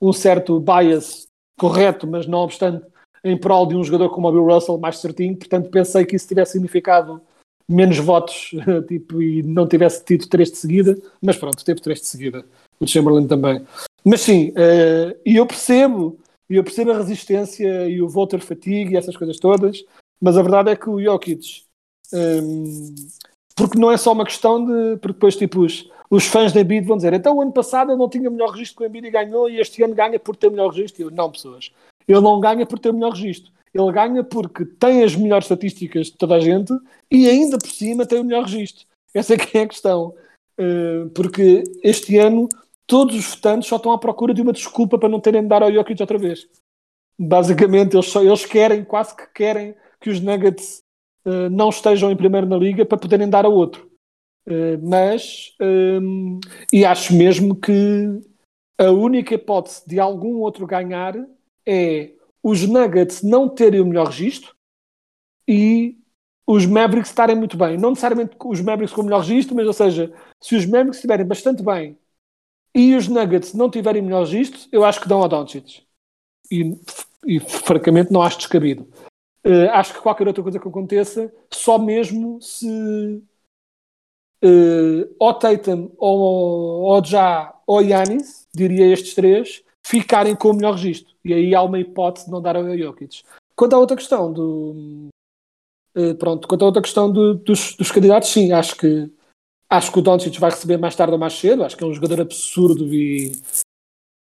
um 0.00 0.12
certo 0.12 0.60
bias 0.60 1.26
correto, 1.58 2.06
mas 2.06 2.26
não 2.26 2.40
obstante, 2.40 2.86
em 3.24 3.36
prol 3.36 3.66
de 3.66 3.74
um 3.74 3.82
jogador 3.82 4.10
como 4.10 4.28
o 4.28 4.32
Bill 4.32 4.44
Russell 4.44 4.78
mais 4.78 4.98
certinho, 4.98 5.36
portanto 5.36 5.70
pensei 5.70 6.04
que 6.04 6.14
isso 6.14 6.28
tivesse 6.28 6.52
significado 6.52 7.20
menos 7.68 7.98
votos 7.98 8.52
tipo, 8.86 9.20
e 9.20 9.42
não 9.42 9.66
tivesse 9.66 10.04
tido 10.04 10.28
três 10.28 10.50
de 10.50 10.58
seguida, 10.58 10.96
mas 11.20 11.36
pronto, 11.36 11.64
teve 11.64 11.80
três 11.80 12.00
de 12.00 12.06
seguida. 12.06 12.44
O 12.78 12.86
Chamberlain 12.86 13.26
também. 13.26 13.66
Mas 14.04 14.20
sim, 14.20 14.50
uh, 14.50 15.18
e 15.26 15.36
eu 15.36 15.46
percebo, 15.46 16.18
eu 16.48 16.62
percebo 16.62 16.92
a 16.92 16.98
resistência 16.98 17.88
e 17.88 18.00
o 18.00 18.08
voter 18.08 18.40
fatigue 18.40 18.94
e 18.94 18.96
essas 18.96 19.16
coisas 19.16 19.38
todas, 19.38 19.84
mas 20.20 20.36
a 20.36 20.42
verdade 20.42 20.70
é 20.70 20.76
que 20.76 20.88
o 20.88 21.02
Jokic 21.02 21.64
um, 22.12 22.18
ehm, 22.18 22.94
porque 23.56 23.78
não 23.78 23.90
é 23.90 23.96
só 23.96 24.12
uma 24.12 24.24
questão 24.24 24.64
de. 24.64 24.96
Porque 24.98 25.14
depois, 25.14 25.36
tipo, 25.36 25.60
os, 25.60 25.90
os 26.10 26.26
fãs 26.26 26.52
da 26.52 26.60
Embiid 26.60 26.86
vão 26.86 26.96
dizer 26.96 27.12
então 27.12 27.36
o 27.36 27.42
ano 27.42 27.52
passado 27.52 27.90
ele 27.90 27.98
não 27.98 28.08
tinha 28.08 28.30
melhor 28.30 28.50
registro 28.50 28.78
que 28.78 28.84
o 28.84 28.86
Embiid 28.86 29.06
e 29.06 29.10
ganhou, 29.10 29.50
e 29.50 29.60
este 29.60 29.82
ano 29.82 29.94
ganha 29.94 30.18
por 30.18 30.36
ter 30.36 30.50
melhor 30.50 30.70
registro. 30.70 31.02
Eu, 31.02 31.10
não, 31.10 31.30
pessoas. 31.30 31.70
Ele 32.06 32.20
não 32.20 32.40
ganha 32.40 32.64
por 32.64 32.78
ter 32.78 32.92
melhor 32.92 33.12
registro. 33.12 33.52
Ele 33.74 33.92
ganha 33.92 34.24
porque 34.24 34.64
tem 34.64 35.04
as 35.04 35.14
melhores 35.14 35.44
estatísticas 35.44 36.06
de 36.06 36.16
toda 36.16 36.36
a 36.36 36.40
gente 36.40 36.72
e 37.10 37.28
ainda 37.28 37.58
por 37.58 37.70
cima 37.70 38.06
tem 38.06 38.20
o 38.20 38.24
melhor 38.24 38.44
registro. 38.44 38.86
Essa 39.14 39.34
é 39.34 39.36
que 39.36 39.58
é 39.58 39.62
a 39.62 39.68
questão. 39.68 40.14
Uh, 40.58 41.08
porque 41.10 41.62
este 41.84 42.18
ano 42.18 42.48
todos 42.86 43.14
os 43.14 43.26
votantes 43.26 43.68
só 43.68 43.76
estão 43.76 43.92
à 43.92 43.98
procura 43.98 44.32
de 44.32 44.42
uma 44.42 44.52
desculpa 44.52 44.98
para 44.98 45.08
não 45.08 45.20
terem 45.20 45.42
de 45.42 45.48
dar 45.48 45.62
ao 45.62 45.72
Jokic 45.72 46.00
outra 46.00 46.18
vez. 46.18 46.48
Basicamente, 47.18 47.94
eles, 47.94 48.06
só, 48.06 48.22
eles 48.22 48.46
querem, 48.46 48.84
quase 48.84 49.14
que 49.14 49.26
querem 49.34 49.74
que 50.00 50.08
os 50.08 50.20
Nuggets 50.20 50.80
uh, 51.26 51.50
não 51.50 51.68
estejam 51.68 52.10
em 52.10 52.16
primeiro 52.16 52.46
na 52.46 52.56
liga 52.56 52.86
para 52.86 52.98
poderem 52.98 53.28
dar 53.28 53.44
a 53.44 53.48
outro. 53.48 53.87
Uh, 54.48 54.80
mas, 54.82 55.54
um, 55.60 56.40
e 56.72 56.82
acho 56.82 57.14
mesmo 57.14 57.54
que 57.54 58.18
a 58.78 58.90
única 58.90 59.34
hipótese 59.34 59.86
de 59.86 60.00
algum 60.00 60.36
outro 60.38 60.66
ganhar 60.66 61.14
é 61.66 62.12
os 62.42 62.66
Nuggets 62.66 63.22
não 63.22 63.46
terem 63.46 63.80
o 63.80 63.86
melhor 63.86 64.06
registro 64.06 64.54
e 65.46 65.98
os 66.46 66.64
Mavericks 66.64 67.10
estarem 67.10 67.36
muito 67.36 67.58
bem. 67.58 67.76
Não 67.76 67.90
necessariamente 67.90 68.36
os 68.42 68.60
Mavericks 68.62 68.94
com 68.94 69.02
o 69.02 69.04
melhor 69.04 69.20
registro, 69.20 69.54
mas, 69.54 69.66
ou 69.66 69.72
seja, 69.74 70.10
se 70.40 70.56
os 70.56 70.64
Mavericks 70.64 70.96
estiverem 70.96 71.26
bastante 71.26 71.62
bem 71.62 71.98
e 72.74 72.94
os 72.94 73.06
Nuggets 73.06 73.52
não 73.52 73.68
tiverem 73.68 74.00
melhor 74.00 74.24
registro, 74.24 74.60
eu 74.72 74.82
acho 74.82 75.00
que 75.00 75.08
dão 75.08 75.22
a 75.22 75.28
Doncic. 75.28 75.82
E, 76.50 76.74
e 77.26 77.38
francamente 77.38 78.10
não 78.10 78.22
acho 78.22 78.38
descabido. 78.38 78.88
Uh, 79.44 79.68
acho 79.72 79.92
que 79.92 80.00
qualquer 80.00 80.26
outra 80.26 80.42
coisa 80.42 80.58
que 80.58 80.68
aconteça, 80.68 81.30
só 81.52 81.78
mesmo 81.78 82.40
se 82.40 83.22
uh, 84.44 85.14
ou 85.18 85.34
Tatum 85.34 85.90
ou, 85.96 86.82
ou 86.82 87.04
já 87.04 87.54
ou 87.66 87.82
Yanis, 87.82 88.46
diria 88.54 88.92
estes 88.92 89.14
três, 89.14 89.62
ficarem 89.86 90.34
com 90.34 90.50
o 90.50 90.54
melhor 90.54 90.74
registro. 90.74 91.14
E 91.24 91.32
aí 91.34 91.54
há 91.54 91.62
uma 91.62 91.78
hipótese 91.78 92.26
de 92.26 92.32
não 92.32 92.40
dar 92.40 92.56
ao 92.56 92.76
Jokic. 92.76 93.22
Quanto 93.54 93.74
à 93.74 93.78
outra 93.78 93.96
questão 93.96 94.32
do. 94.32 95.08
Uh, 95.96 96.14
pronto, 96.14 96.46
quanto 96.46 96.62
à 96.62 96.66
outra 96.66 96.82
questão 96.82 97.10
do, 97.10 97.34
dos, 97.34 97.74
dos 97.74 97.90
candidatos, 97.90 98.30
sim, 98.30 98.52
acho 98.52 98.76
que 98.76 99.10
acho 99.68 99.92
que 99.92 99.98
o 99.98 100.02
Doncic 100.02 100.38
vai 100.38 100.50
receber 100.50 100.78
mais 100.78 100.96
tarde 100.96 101.12
ou 101.12 101.18
mais 101.18 101.34
cedo. 101.34 101.64
Acho 101.64 101.76
que 101.76 101.84
é 101.84 101.86
um 101.86 101.92
jogador 101.92 102.20
absurdo 102.20 102.92
e 102.92 103.32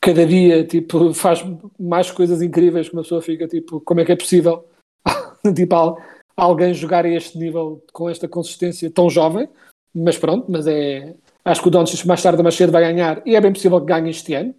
cada 0.02 0.26
dia 0.26 0.66
tipo, 0.66 1.12
faz 1.16 1.44
mais 1.80 2.12
coisas 2.12 2.42
incríveis 2.42 2.90
que 2.90 2.96
uma 2.96 3.04
pessoa 3.04 3.22
fica 3.22 3.48
tipo, 3.48 3.80
como 3.82 4.02
é 4.02 4.06
que 4.06 4.12
é 4.12 4.16
possível 4.16 4.66
tipo, 5.56 6.02
alguém 6.36 6.74
jogar 6.74 7.06
a 7.06 7.10
este 7.10 7.38
nível 7.38 7.84
com 7.94 8.10
esta 8.10 8.28
consistência 8.28 8.92
tão 8.92 9.10
jovem? 9.10 9.48
Mas 9.94 10.18
pronto, 10.18 10.50
mas 10.50 10.68
é. 10.68 11.16
Acho 11.44 11.62
que 11.62 11.68
o 11.68 11.72
Doncic 11.72 12.06
mais 12.06 12.22
tarde 12.22 12.38
ou 12.38 12.44
mais 12.44 12.56
cedo 12.56 12.72
vai 12.72 12.84
ganhar 12.84 13.22
e 13.26 13.36
é 13.36 13.42
bem 13.42 13.54
possível 13.54 13.80
que 13.80 13.88
ganhe 13.88 14.10
este 14.10 14.34
ano. 14.34 14.54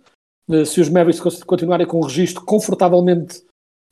Eh, 0.51 0.65
se 0.65 0.81
os 0.81 0.89
Mavericks 0.89 1.43
continuarem 1.45 1.87
com 1.87 1.99
um 1.99 2.05
registro 2.05 2.45
confortavelmente 2.45 3.43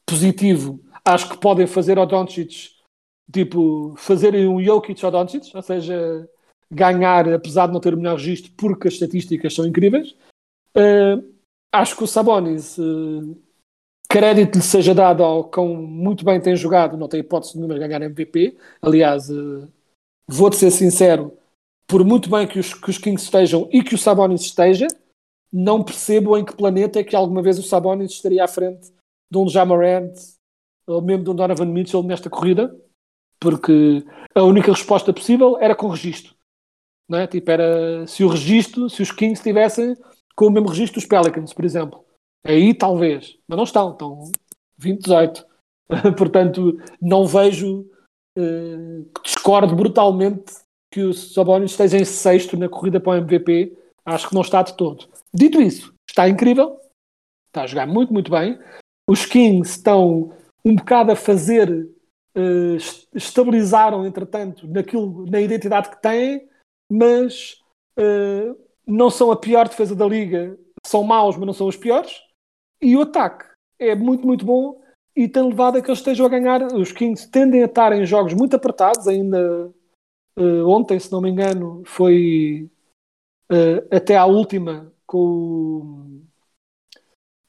positivo, 0.06 0.80
acho 1.04 1.28
que 1.28 1.38
podem 1.38 1.66
fazer 1.66 1.98
ao 1.98 2.06
Doncic, 2.06 2.70
tipo, 3.32 3.94
fazerem 3.96 4.48
um 4.48 4.62
Jokic 4.62 5.04
ao 5.04 5.10
Doncic, 5.10 5.54
ou 5.54 5.62
seja, 5.62 6.28
ganhar 6.70 7.32
apesar 7.32 7.66
de 7.66 7.72
não 7.72 7.80
ter 7.80 7.94
o 7.94 7.96
melhor 7.96 8.16
registro, 8.16 8.52
porque 8.56 8.88
as 8.88 8.94
estatísticas 8.94 9.54
são 9.54 9.66
incríveis. 9.66 10.16
Uh, 10.76 11.22
acho 11.72 11.96
que 11.96 12.04
o 12.04 12.06
Sabonis, 12.06 12.78
uh, 12.78 13.36
crédito 14.08 14.56
lhe 14.56 14.62
seja 14.62 14.94
dado 14.94 15.22
ao 15.22 15.44
quão 15.44 15.74
muito 15.74 16.24
bem 16.24 16.40
tem 16.40 16.56
jogado, 16.56 16.96
não 16.96 17.08
tem 17.08 17.20
hipótese 17.20 17.56
nenhuma 17.56 17.74
de 17.74 17.80
ganhar 17.80 18.02
MVP. 18.02 18.56
Aliás, 18.82 19.30
uh, 19.30 19.68
vou-te 20.28 20.56
ser 20.56 20.70
sincero, 20.70 21.36
por 21.86 22.04
muito 22.04 22.28
bem 22.28 22.46
que 22.46 22.58
os, 22.58 22.74
que 22.74 22.90
os 22.90 22.98
Kings 22.98 23.24
estejam 23.24 23.68
e 23.72 23.82
que 23.82 23.94
o 23.94 23.98
Sabonis 23.98 24.42
esteja, 24.42 24.86
não 25.52 25.82
percebo 25.82 26.36
em 26.36 26.44
que 26.44 26.56
planeta 26.56 26.98
é 26.98 27.04
que 27.04 27.14
alguma 27.14 27.42
vez 27.42 27.58
o 27.58 27.62
Sabonis 27.62 28.12
estaria 28.12 28.44
à 28.44 28.48
frente 28.48 28.92
de 29.30 29.38
um 29.38 29.48
Jamarant 29.48 30.12
ou 30.86 31.02
mesmo 31.02 31.24
de 31.24 31.30
um 31.30 31.34
Donovan 31.34 31.66
Mitchell 31.66 32.02
nesta 32.02 32.30
corrida, 32.30 32.74
porque 33.40 34.04
a 34.34 34.42
única 34.42 34.72
resposta 34.72 35.12
possível 35.12 35.58
era 35.60 35.74
com 35.74 35.88
registro. 35.88 36.34
Não 37.08 37.18
é? 37.18 37.26
Tipo, 37.26 37.50
era 37.50 38.06
se 38.06 38.24
o 38.24 38.28
registro, 38.28 38.90
se 38.90 39.02
os 39.02 39.10
Kings 39.10 39.40
estivessem 39.40 39.96
com 40.34 40.46
o 40.46 40.50
mesmo 40.50 40.68
registro 40.68 41.00
dos 41.00 41.08
Pelicans, 41.08 41.52
por 41.52 41.64
exemplo. 41.64 42.04
Aí 42.44 42.74
talvez, 42.74 43.38
mas 43.48 43.56
não 43.56 43.64
estão, 43.64 43.92
estão 43.92 44.30
20-18. 44.80 45.44
Portanto, 46.16 46.78
não 47.00 47.26
vejo, 47.26 47.88
uh, 48.36 49.10
discordo 49.22 49.74
brutalmente 49.74 50.54
que 50.90 51.02
o 51.02 51.12
Sabonis 51.12 51.72
esteja 51.72 51.98
em 51.98 52.04
sexto 52.04 52.56
na 52.56 52.68
corrida 52.68 53.00
para 53.00 53.12
o 53.12 53.16
MVP. 53.16 53.76
Acho 54.04 54.28
que 54.28 54.34
não 54.34 54.42
está 54.42 54.62
de 54.62 54.76
todo. 54.76 55.08
Dito 55.34 55.60
isso, 55.60 55.92
está 56.08 56.28
incrível, 56.28 56.78
está 57.48 57.62
a 57.62 57.66
jogar 57.66 57.86
muito, 57.86 58.12
muito 58.12 58.30
bem. 58.30 58.58
Os 59.08 59.26
Kings 59.26 59.70
estão 59.70 60.32
um 60.64 60.74
bocado 60.74 61.12
a 61.12 61.16
fazer, 61.16 61.70
uh, 62.36 62.76
estabilizaram, 63.14 64.06
entretanto, 64.06 64.66
naquilo, 64.68 65.26
na 65.26 65.40
identidade 65.40 65.90
que 65.90 66.00
têm, 66.00 66.48
mas 66.90 67.60
uh, 67.98 68.56
não 68.86 69.10
são 69.10 69.30
a 69.30 69.36
pior 69.36 69.68
defesa 69.68 69.94
da 69.94 70.06
liga, 70.06 70.56
são 70.86 71.02
maus, 71.02 71.36
mas 71.36 71.46
não 71.46 71.52
são 71.52 71.66
os 71.66 71.76
piores. 71.76 72.20
E 72.80 72.96
o 72.96 73.02
ataque 73.02 73.44
é 73.78 73.94
muito, 73.94 74.26
muito 74.26 74.44
bom 74.44 74.80
e 75.16 75.26
tem 75.26 75.42
levado 75.42 75.78
a 75.78 75.82
que 75.82 75.88
eles 75.88 76.00
estejam 76.00 76.26
a 76.26 76.28
ganhar. 76.28 76.62
Os 76.74 76.92
Kings 76.92 77.28
tendem 77.30 77.62
a 77.62 77.66
estar 77.66 77.92
em 77.92 78.04
jogos 78.04 78.34
muito 78.34 78.54
apertados, 78.54 79.08
ainda 79.08 79.72
uh, 80.38 80.68
ontem, 80.68 81.00
se 81.00 81.10
não 81.10 81.22
me 81.22 81.30
engano, 81.30 81.82
foi 81.86 82.68
uh, 83.50 83.96
até 83.96 84.16
à 84.16 84.26
última 84.26 84.92
com, 85.06 86.20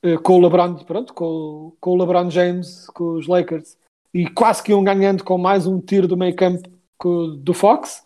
uh, 0.05 0.21
com 0.23 0.37
o 0.37 0.41
LeBron, 0.41 0.75
pronto, 0.85 1.13
com, 1.13 1.73
com 1.81 1.91
o 1.91 1.97
LeBron 1.97 2.29
James, 2.29 2.87
com 2.91 3.15
os 3.15 3.27
Lakers, 3.27 3.77
e 4.13 4.29
quase 4.29 4.63
que 4.63 4.71
iam 4.71 4.83
ganhando 4.83 5.25
com 5.25 5.37
mais 5.37 5.67
um 5.67 5.81
tiro 5.81 6.07
do 6.07 6.15
meio 6.15 6.35
campo 6.35 6.69
do 7.39 7.53
Fox. 7.53 8.05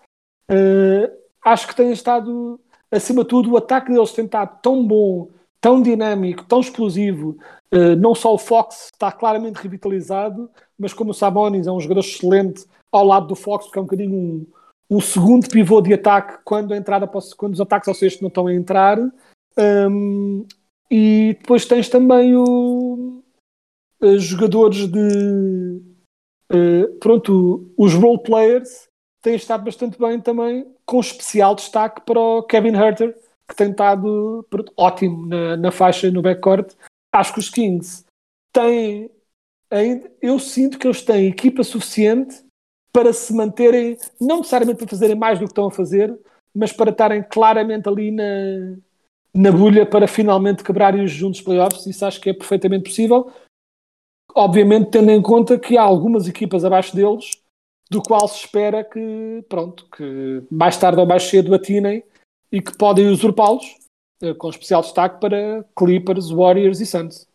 Acho 1.45 1.67
que 1.67 1.75
tem 1.75 1.91
estado, 1.91 2.59
acima 2.91 3.23
de 3.23 3.29
tudo, 3.29 3.51
o 3.51 3.57
ataque 3.57 3.91
deles 3.91 4.11
tem 4.11 4.25
estado 4.25 4.59
tão 4.61 4.85
bom, 4.85 5.29
tão 5.61 5.81
dinâmico, 5.81 6.43
tão 6.45 6.59
explosivo. 6.59 7.37
Uh, 7.73 7.95
não 7.95 8.13
só 8.13 8.33
o 8.33 8.37
Fox 8.37 8.89
está 8.91 9.11
claramente 9.11 9.61
revitalizado, 9.61 10.49
mas 10.77 10.93
como 10.93 11.11
o 11.11 11.13
Sabonis 11.13 11.67
é 11.67 11.71
um 11.71 11.79
jogador 11.79 12.01
excelente 12.01 12.65
ao 12.91 13.05
lado 13.05 13.27
do 13.27 13.35
Fox, 13.35 13.65
porque 13.65 13.79
é 13.79 13.81
um 13.81 13.85
bocadinho 13.85 14.13
um, 14.13 14.47
um 14.89 14.99
segundo 14.99 15.47
pivô 15.47 15.79
de 15.79 15.93
ataque 15.93 16.39
quando, 16.43 16.73
a 16.73 16.77
entrada, 16.77 17.09
quando 17.37 17.53
os 17.53 17.61
ataques 17.61 17.87
ao 17.87 17.93
sexto 17.93 18.21
não 18.21 18.27
estão 18.27 18.47
a 18.47 18.53
entrar. 18.53 18.97
Um, 19.57 20.45
e 20.89 21.37
depois 21.39 21.65
tens 21.65 21.87
também 21.87 22.35
o, 22.35 23.23
os 24.01 24.23
jogadores 24.23 24.87
de. 24.87 25.81
Uh, 26.51 26.93
pronto, 26.99 27.71
os 27.77 27.93
role 27.93 28.21
players 28.23 28.89
têm 29.21 29.35
estado 29.35 29.63
bastante 29.63 29.97
bem 29.97 30.19
também, 30.19 30.65
com 30.85 30.99
especial 30.99 31.55
destaque 31.55 32.01
para 32.01 32.19
o 32.19 32.43
Kevin 32.43 32.75
Herter, 32.75 33.15
que 33.51 33.55
tem 33.57 33.71
estado 33.71 34.45
ótimo 34.77 35.27
na, 35.27 35.57
na 35.57 35.71
faixa 35.71 36.09
no 36.09 36.21
backcourt. 36.21 36.73
Acho 37.13 37.33
que 37.33 37.39
os 37.39 37.49
Kings 37.49 38.05
têm. 38.53 39.11
Ainda, 39.69 40.11
eu 40.21 40.39
sinto 40.39 40.79
que 40.79 40.87
eles 40.87 41.03
têm 41.03 41.27
equipa 41.27 41.63
suficiente 41.63 42.43
para 42.91 43.13
se 43.13 43.33
manterem, 43.33 43.97
não 44.19 44.37
necessariamente 44.37 44.79
para 44.79 44.87
fazerem 44.87 45.15
mais 45.15 45.39
do 45.39 45.45
que 45.45 45.51
estão 45.51 45.67
a 45.67 45.71
fazer, 45.71 46.17
mas 46.53 46.73
para 46.73 46.91
estarem 46.91 47.23
claramente 47.23 47.87
ali 47.87 48.11
na, 48.11 48.23
na 49.33 49.51
bulha 49.51 49.85
para 49.85 50.07
finalmente 50.07 50.63
quebrarem 50.63 51.03
os 51.03 51.11
juntos 51.11 51.41
playoffs. 51.41 51.85
Isso 51.85 52.05
acho 52.05 52.19
que 52.19 52.29
é 52.29 52.33
perfeitamente 52.33 52.85
possível. 52.85 53.31
Obviamente, 54.33 54.91
tendo 54.91 55.11
em 55.11 55.21
conta 55.21 55.59
que 55.59 55.77
há 55.77 55.81
algumas 55.81 56.27
equipas 56.27 56.65
abaixo 56.65 56.95
deles, 56.95 57.31
do 57.89 58.01
qual 58.01 58.25
se 58.27 58.45
espera 58.45 58.83
que, 58.83 59.43
pronto, 59.49 59.85
que 59.95 60.43
mais 60.49 60.77
tarde 60.77 60.99
ou 60.99 61.05
mais 61.05 61.23
cedo 61.23 61.53
atinem 61.53 62.03
e 62.51 62.61
que 62.61 62.75
podem 62.77 63.07
usurpá-los, 63.07 63.65
eh, 64.21 64.33
com 64.33 64.49
especial 64.49 64.81
destaque 64.81 65.19
para 65.19 65.65
Clippers, 65.77 66.29
Warriors 66.29 66.79
e 66.79 66.85
Suns. 66.85 67.27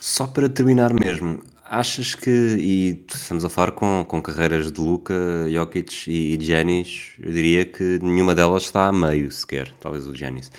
Só 0.00 0.26
para 0.26 0.48
terminar 0.48 0.92
mesmo, 0.92 1.42
Achas 1.74 2.14
que, 2.14 2.30
e 2.30 3.02
estamos 3.10 3.46
a 3.46 3.48
falar 3.48 3.72
com, 3.72 4.04
com 4.06 4.20
carreiras 4.20 4.70
de 4.70 4.78
Luca, 4.78 5.14
Jokic 5.50 6.06
e, 6.06 6.34
e 6.34 6.38
Giannis, 6.44 7.12
eu 7.18 7.32
diria 7.32 7.64
que 7.64 7.98
nenhuma 8.02 8.34
delas 8.34 8.64
está 8.64 8.88
a 8.88 8.92
meio 8.92 9.32
sequer, 9.32 9.72
talvez 9.80 10.06
o 10.06 10.14
Giannis. 10.14 10.52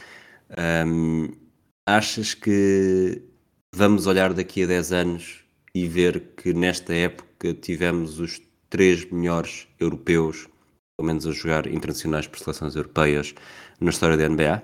Um, 0.88 1.30
achas 1.86 2.34
que 2.34 3.22
vamos 3.76 4.08
olhar 4.08 4.34
daqui 4.34 4.64
a 4.64 4.66
10 4.66 4.92
anos 4.92 5.44
e 5.76 5.88
ver 5.88 6.34
que 6.36 6.52
nesta 6.52 6.96
época 6.96 7.54
tivemos 7.54 8.20
os 8.20 8.42
três 8.68 9.06
melhores 9.12 9.68
europeus, 9.80 10.48
pelo 10.98 11.06
menos 11.06 11.28
a 11.28 11.32
jogar 11.32 11.68
internacionais 11.68 12.26
por 12.26 12.40
seleções 12.40 12.76
europeias, 12.76 13.36
na 13.80 13.90
história 13.90 14.18
da 14.18 14.28
NBA? 14.28 14.64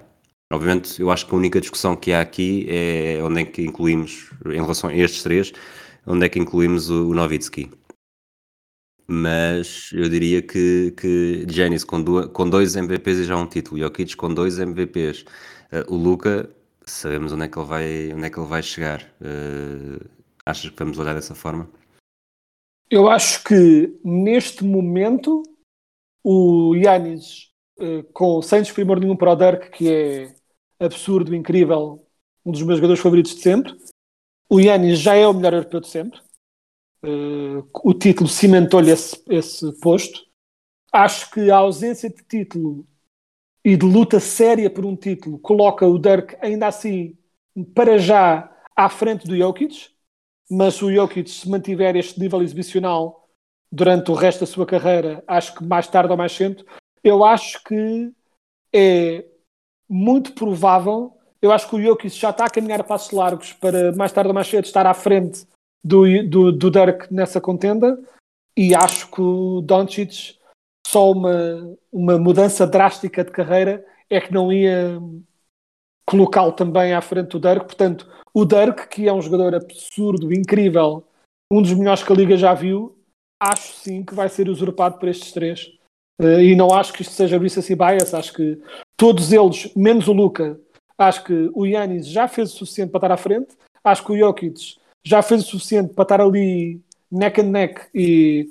Obviamente, 0.52 1.00
eu 1.00 1.12
acho 1.12 1.28
que 1.28 1.34
a 1.34 1.38
única 1.38 1.62
discussão 1.62 1.96
que 1.96 2.12
há 2.12 2.22
aqui 2.22 2.66
é 2.70 3.20
onde 3.24 3.42
é 3.42 3.46
que 3.46 3.62
incluímos, 3.62 4.32
em 4.46 4.62
relação 4.62 4.90
a 4.90 4.96
estes 4.96 5.22
três, 5.22 5.54
onde 6.08 6.26
é 6.26 6.30
que 6.30 6.40
incluímos 6.40 6.90
o, 6.90 7.10
o 7.10 7.14
Novitsky? 7.14 7.70
Mas 9.08 9.90
eu 9.94 10.08
diria 10.10 10.42
que, 10.42 10.92
que 10.92 11.46
Giannis 11.50 11.84
com, 11.84 12.04
com 12.30 12.50
dois 12.50 12.76
MVPs 12.76 13.20
e 13.20 13.24
já 13.26 13.36
um 13.36 13.48
título, 13.48 13.80
Jokic 13.80 14.16
com 14.16 14.34
dois 14.34 14.60
MVPs, 14.60 15.22
uh, 15.22 15.94
o 15.94 15.96
Luca 15.96 16.50
sabemos 16.90 17.32
onde 17.32 17.46
é 17.46 17.48
que 17.48 17.58
ele 17.58 17.68
vai, 17.68 18.14
onde 18.14 18.26
é 18.26 18.30
que 18.30 18.40
ele 18.40 18.48
vai 18.48 18.64
chegar. 18.64 19.02
Uh, 19.22 20.04
achas 20.46 20.70
que 20.70 20.78
vamos 20.78 20.98
olhar 21.00 21.14
dessa 21.14 21.36
forma? 21.36 21.70
Eu 22.90 23.08
acho 23.08 23.44
que 23.44 24.00
neste 24.04 24.64
momento 24.64 25.44
o 26.24 26.76
Yannis, 26.76 27.46
uh, 27.46 27.49
com 28.14 28.42
sem 28.42 28.62
desprimor 28.62 29.00
nenhum 29.00 29.16
para 29.16 29.32
o 29.32 29.36
Dirk, 29.36 29.72
que 29.72 29.90
é 29.90 30.36
absurdo, 30.80 31.36
incrível, 31.36 32.06
um 32.46 32.52
dos 32.52 32.62
meus 32.62 32.78
jogadores 32.78 33.02
favoritos 33.02 33.36
de 33.36 33.42
sempre, 33.42 33.76
o 34.50 34.60
Yannis 34.60 35.00
já 35.00 35.16
é 35.16 35.28
o 35.28 35.34
melhor 35.34 35.54
europeu 35.54 35.80
de 35.80 35.88
sempre. 35.88 36.20
Uh, 37.04 37.70
o 37.84 37.94
título 37.94 38.28
cimentou-lhe 38.28 38.92
esse, 38.92 39.22
esse 39.30 39.72
posto. 39.80 40.20
Acho 40.92 41.30
que 41.32 41.52
a 41.52 41.58
ausência 41.58 42.10
de 42.10 42.24
título 42.24 42.86
e 43.64 43.78
de 43.78 43.86
luta 43.86 44.20
séria 44.20 44.70
por 44.70 44.86
um 44.86 44.96
título 44.96 45.38
coloca 45.38 45.86
o 45.88 46.00
Dirk 46.00 46.36
ainda 46.42 46.68
assim 46.68 47.18
para 47.76 47.98
já 47.98 48.52
à 48.76 48.90
frente 48.90 49.28
do 49.28 49.38
Jokic, 49.38 49.90
mas 50.50 50.76
se 50.76 50.86
o 50.86 50.92
Jokic 50.92 51.30
se 51.30 51.48
mantiver 51.48 51.96
este 51.96 52.20
nível 52.20 52.42
exibicional 52.42 53.30
durante 53.72 54.10
o 54.10 54.16
resto 54.16 54.40
da 54.40 54.48
sua 54.48 54.66
carreira, 54.66 55.24
acho 55.28 55.54
que 55.54 55.64
mais 55.64 55.88
tarde 55.88 56.12
ou 56.12 56.18
mais 56.18 56.32
cedo, 56.32 56.66
eu 57.04 57.24
acho 57.24 57.64
que 57.64 58.12
é 58.74 59.26
muito 59.90 60.34
provável, 60.34 61.18
eu 61.42 61.52
acho 61.52 61.70
que 61.70 61.76
o 61.76 61.82
Jokic 61.82 62.10
já 62.10 62.30
está 62.30 62.46
a 62.46 62.50
caminhar 62.50 62.82
a 62.82 62.84
passos 62.84 63.12
largos 63.12 63.54
para 63.54 63.92
mais 63.94 64.12
tarde 64.12 64.28
ou 64.28 64.34
mais 64.34 64.48
cedo 64.48 64.66
estar 64.66 64.86
à 64.86 64.94
frente 64.94 65.48
do, 65.84 66.04
do, 66.28 66.52
do 66.52 66.70
Dirk 66.70 67.14
nessa 67.14 67.40
contenda 67.40 67.98
e 68.56 68.76
acho 68.76 69.10
que 69.10 69.22
o 69.22 69.62
Doncic 69.62 70.38
só 70.86 71.12
uma, 71.12 71.78
uma 71.92 72.18
mudança 72.18 72.68
drástica 72.68 73.24
de 73.24 73.32
carreira 73.32 73.86
é 74.10 74.20
que 74.20 74.34
não 74.34 74.52
ia 74.52 75.00
colocá-lo 76.06 76.52
também 76.52 76.94
à 76.94 77.02
frente 77.02 77.30
do 77.30 77.40
Dirk. 77.40 77.66
Portanto, 77.66 78.10
o 78.34 78.44
Dirk, 78.44 78.88
que 78.90 79.08
é 79.08 79.14
um 79.14 79.22
jogador 79.22 79.54
absurdo, 79.56 80.34
incrível, 80.34 81.08
um 81.52 81.62
dos 81.62 81.74
melhores 81.74 82.04
que 82.04 82.12
a 82.12 82.16
Liga 82.16 82.36
já 82.36 82.54
viu, 82.54 82.98
acho 83.40 83.74
sim 83.76 84.04
que 84.04 84.14
vai 84.16 84.28
ser 84.28 84.50
usurpado 84.50 84.98
por 84.98 85.08
estes 85.08 85.32
três. 85.32 85.72
Uh, 86.20 86.42
e 86.42 86.56
não 86.56 86.74
acho 86.74 86.92
que 86.92 87.02
isto 87.02 87.14
seja 87.14 87.38
recency 87.38 87.76
bias, 87.76 88.14
acho 88.14 88.34
que 88.34 88.62
todos 88.98 89.32
eles, 89.32 89.74
menos 89.76 90.08
o 90.08 90.14
Luca, 90.14 90.60
acho 90.98 91.24
que 91.24 91.50
o 91.54 91.66
Yannis 91.66 92.08
já 92.08 92.28
fez 92.28 92.54
o 92.54 92.58
suficiente 92.58 92.92
para 92.92 93.00
estar 93.00 93.12
à 93.14 93.18
frente, 93.18 93.56
acho 93.84 94.04
que 94.04 94.12
o 94.12 94.18
Jokic 94.18 94.78
já 95.06 95.22
fez 95.22 95.44
o 95.44 95.46
suficiente 95.46 95.94
para 95.94 96.04
estar 96.04 96.22
ali 96.22 96.82
neck 97.10 97.40
and 97.40 97.52
neck 97.52 97.82
e 97.94 98.50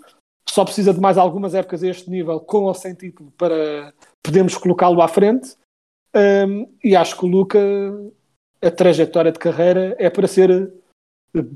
só 0.49 0.65
precisa 0.65 0.95
de 0.95 1.01
mais 1.01 1.19
algumas 1.19 1.55
épocas 1.55 1.83
a 1.83 1.89
este 1.89 2.11
nível, 2.11 2.41
com 2.41 2.65
ou 2.65 2.75
sem 2.75 2.95
título, 2.95 3.31
para 3.37 3.93
podermos 4.23 4.57
colocá-lo 4.57 5.03
à 5.03 5.09
frente. 5.09 5.57
Um, 6.17 6.67
e 6.83 6.97
acho 6.97 7.17
que 7.19 7.25
o 7.25 7.29
Luca, 7.29 7.61
a 8.63 8.71
trajetória 8.71 9.31
de 9.31 9.39
carreira 9.39 9.95
é 9.99 10.09
para 10.09 10.27
ser, 10.27 10.73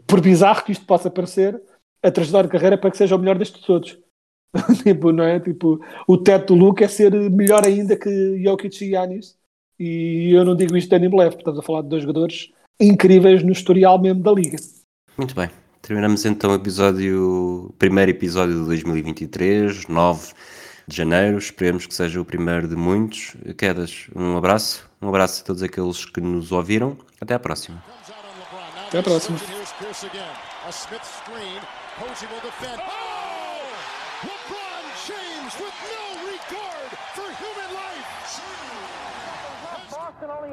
por 0.07 0.21
bizarro 0.21 0.63
que 0.63 0.73
isto 0.73 0.85
possa 0.85 1.11
parecer, 1.11 1.61
a 2.03 2.11
trajetória 2.11 2.49
de 2.49 2.53
carreira 2.53 2.75
é 2.75 2.79
para 2.79 2.91
que 2.91 2.99
seja 2.99 3.17
o 3.17 3.19
melhor 3.19 3.39
destes 3.39 3.63
todos. 3.63 3.99
tipo, 4.83 5.13
não 5.13 5.25
é? 5.25 5.41
Tipo, 5.41 5.81
o 6.07 6.19
teto 6.19 6.55
do 6.55 6.65
Luca 6.65 6.85
é 6.85 6.89
ser 6.89 7.13
melhor 7.31 7.67
ainda 7.67 7.97
que 7.97 8.43
Jokic 8.43 8.85
e 8.85 8.91
Yanis. 8.91 9.37
E 9.79 10.33
eu 10.33 10.45
não 10.45 10.55
digo 10.55 10.77
isto 10.77 10.91
de 10.91 10.97
ânimo 10.97 11.17
leve, 11.17 11.37
estamos 11.37 11.59
a 11.59 11.63
falar 11.63 11.83
de 11.83 11.89
dois 11.89 12.03
jogadores 12.03 12.51
incríveis 12.79 13.43
no 13.43 13.53
historial 13.53 14.01
mesmo 14.01 14.23
da 14.23 14.33
liga. 14.33 14.57
Muito 15.17 15.35
bem. 15.35 15.51
Terminamos 15.81 16.25
então 16.25 16.53
o 16.53 16.55
episódio, 16.55 17.75
primeiro 17.79 18.13
episódio 18.13 18.61
de 18.61 18.67
2023, 18.67 19.89
9 19.89 20.33
de 20.87 20.97
janeiro. 20.97 21.39
Esperemos 21.39 21.87
que 21.87 21.95
seja 21.95 22.21
o 22.21 22.25
primeiro 22.25 22.69
de 22.69 22.77
muitos. 22.77 23.35
Quedas, 23.59 24.07
um 24.15 24.37
abraço. 24.37 24.89
Um 25.01 25.09
abraço 25.09 25.43
a 25.43 25.47
todos 25.47 25.63
aqueles 25.63 26.05
que 26.05 26.21
nos 26.21 26.53
ouviram. 26.53 26.97
Até 27.21 27.35
à 27.35 27.39
próxima. 27.39 27.83
Até 28.87 28.99
à 28.99 29.03
próxima. 29.03 29.39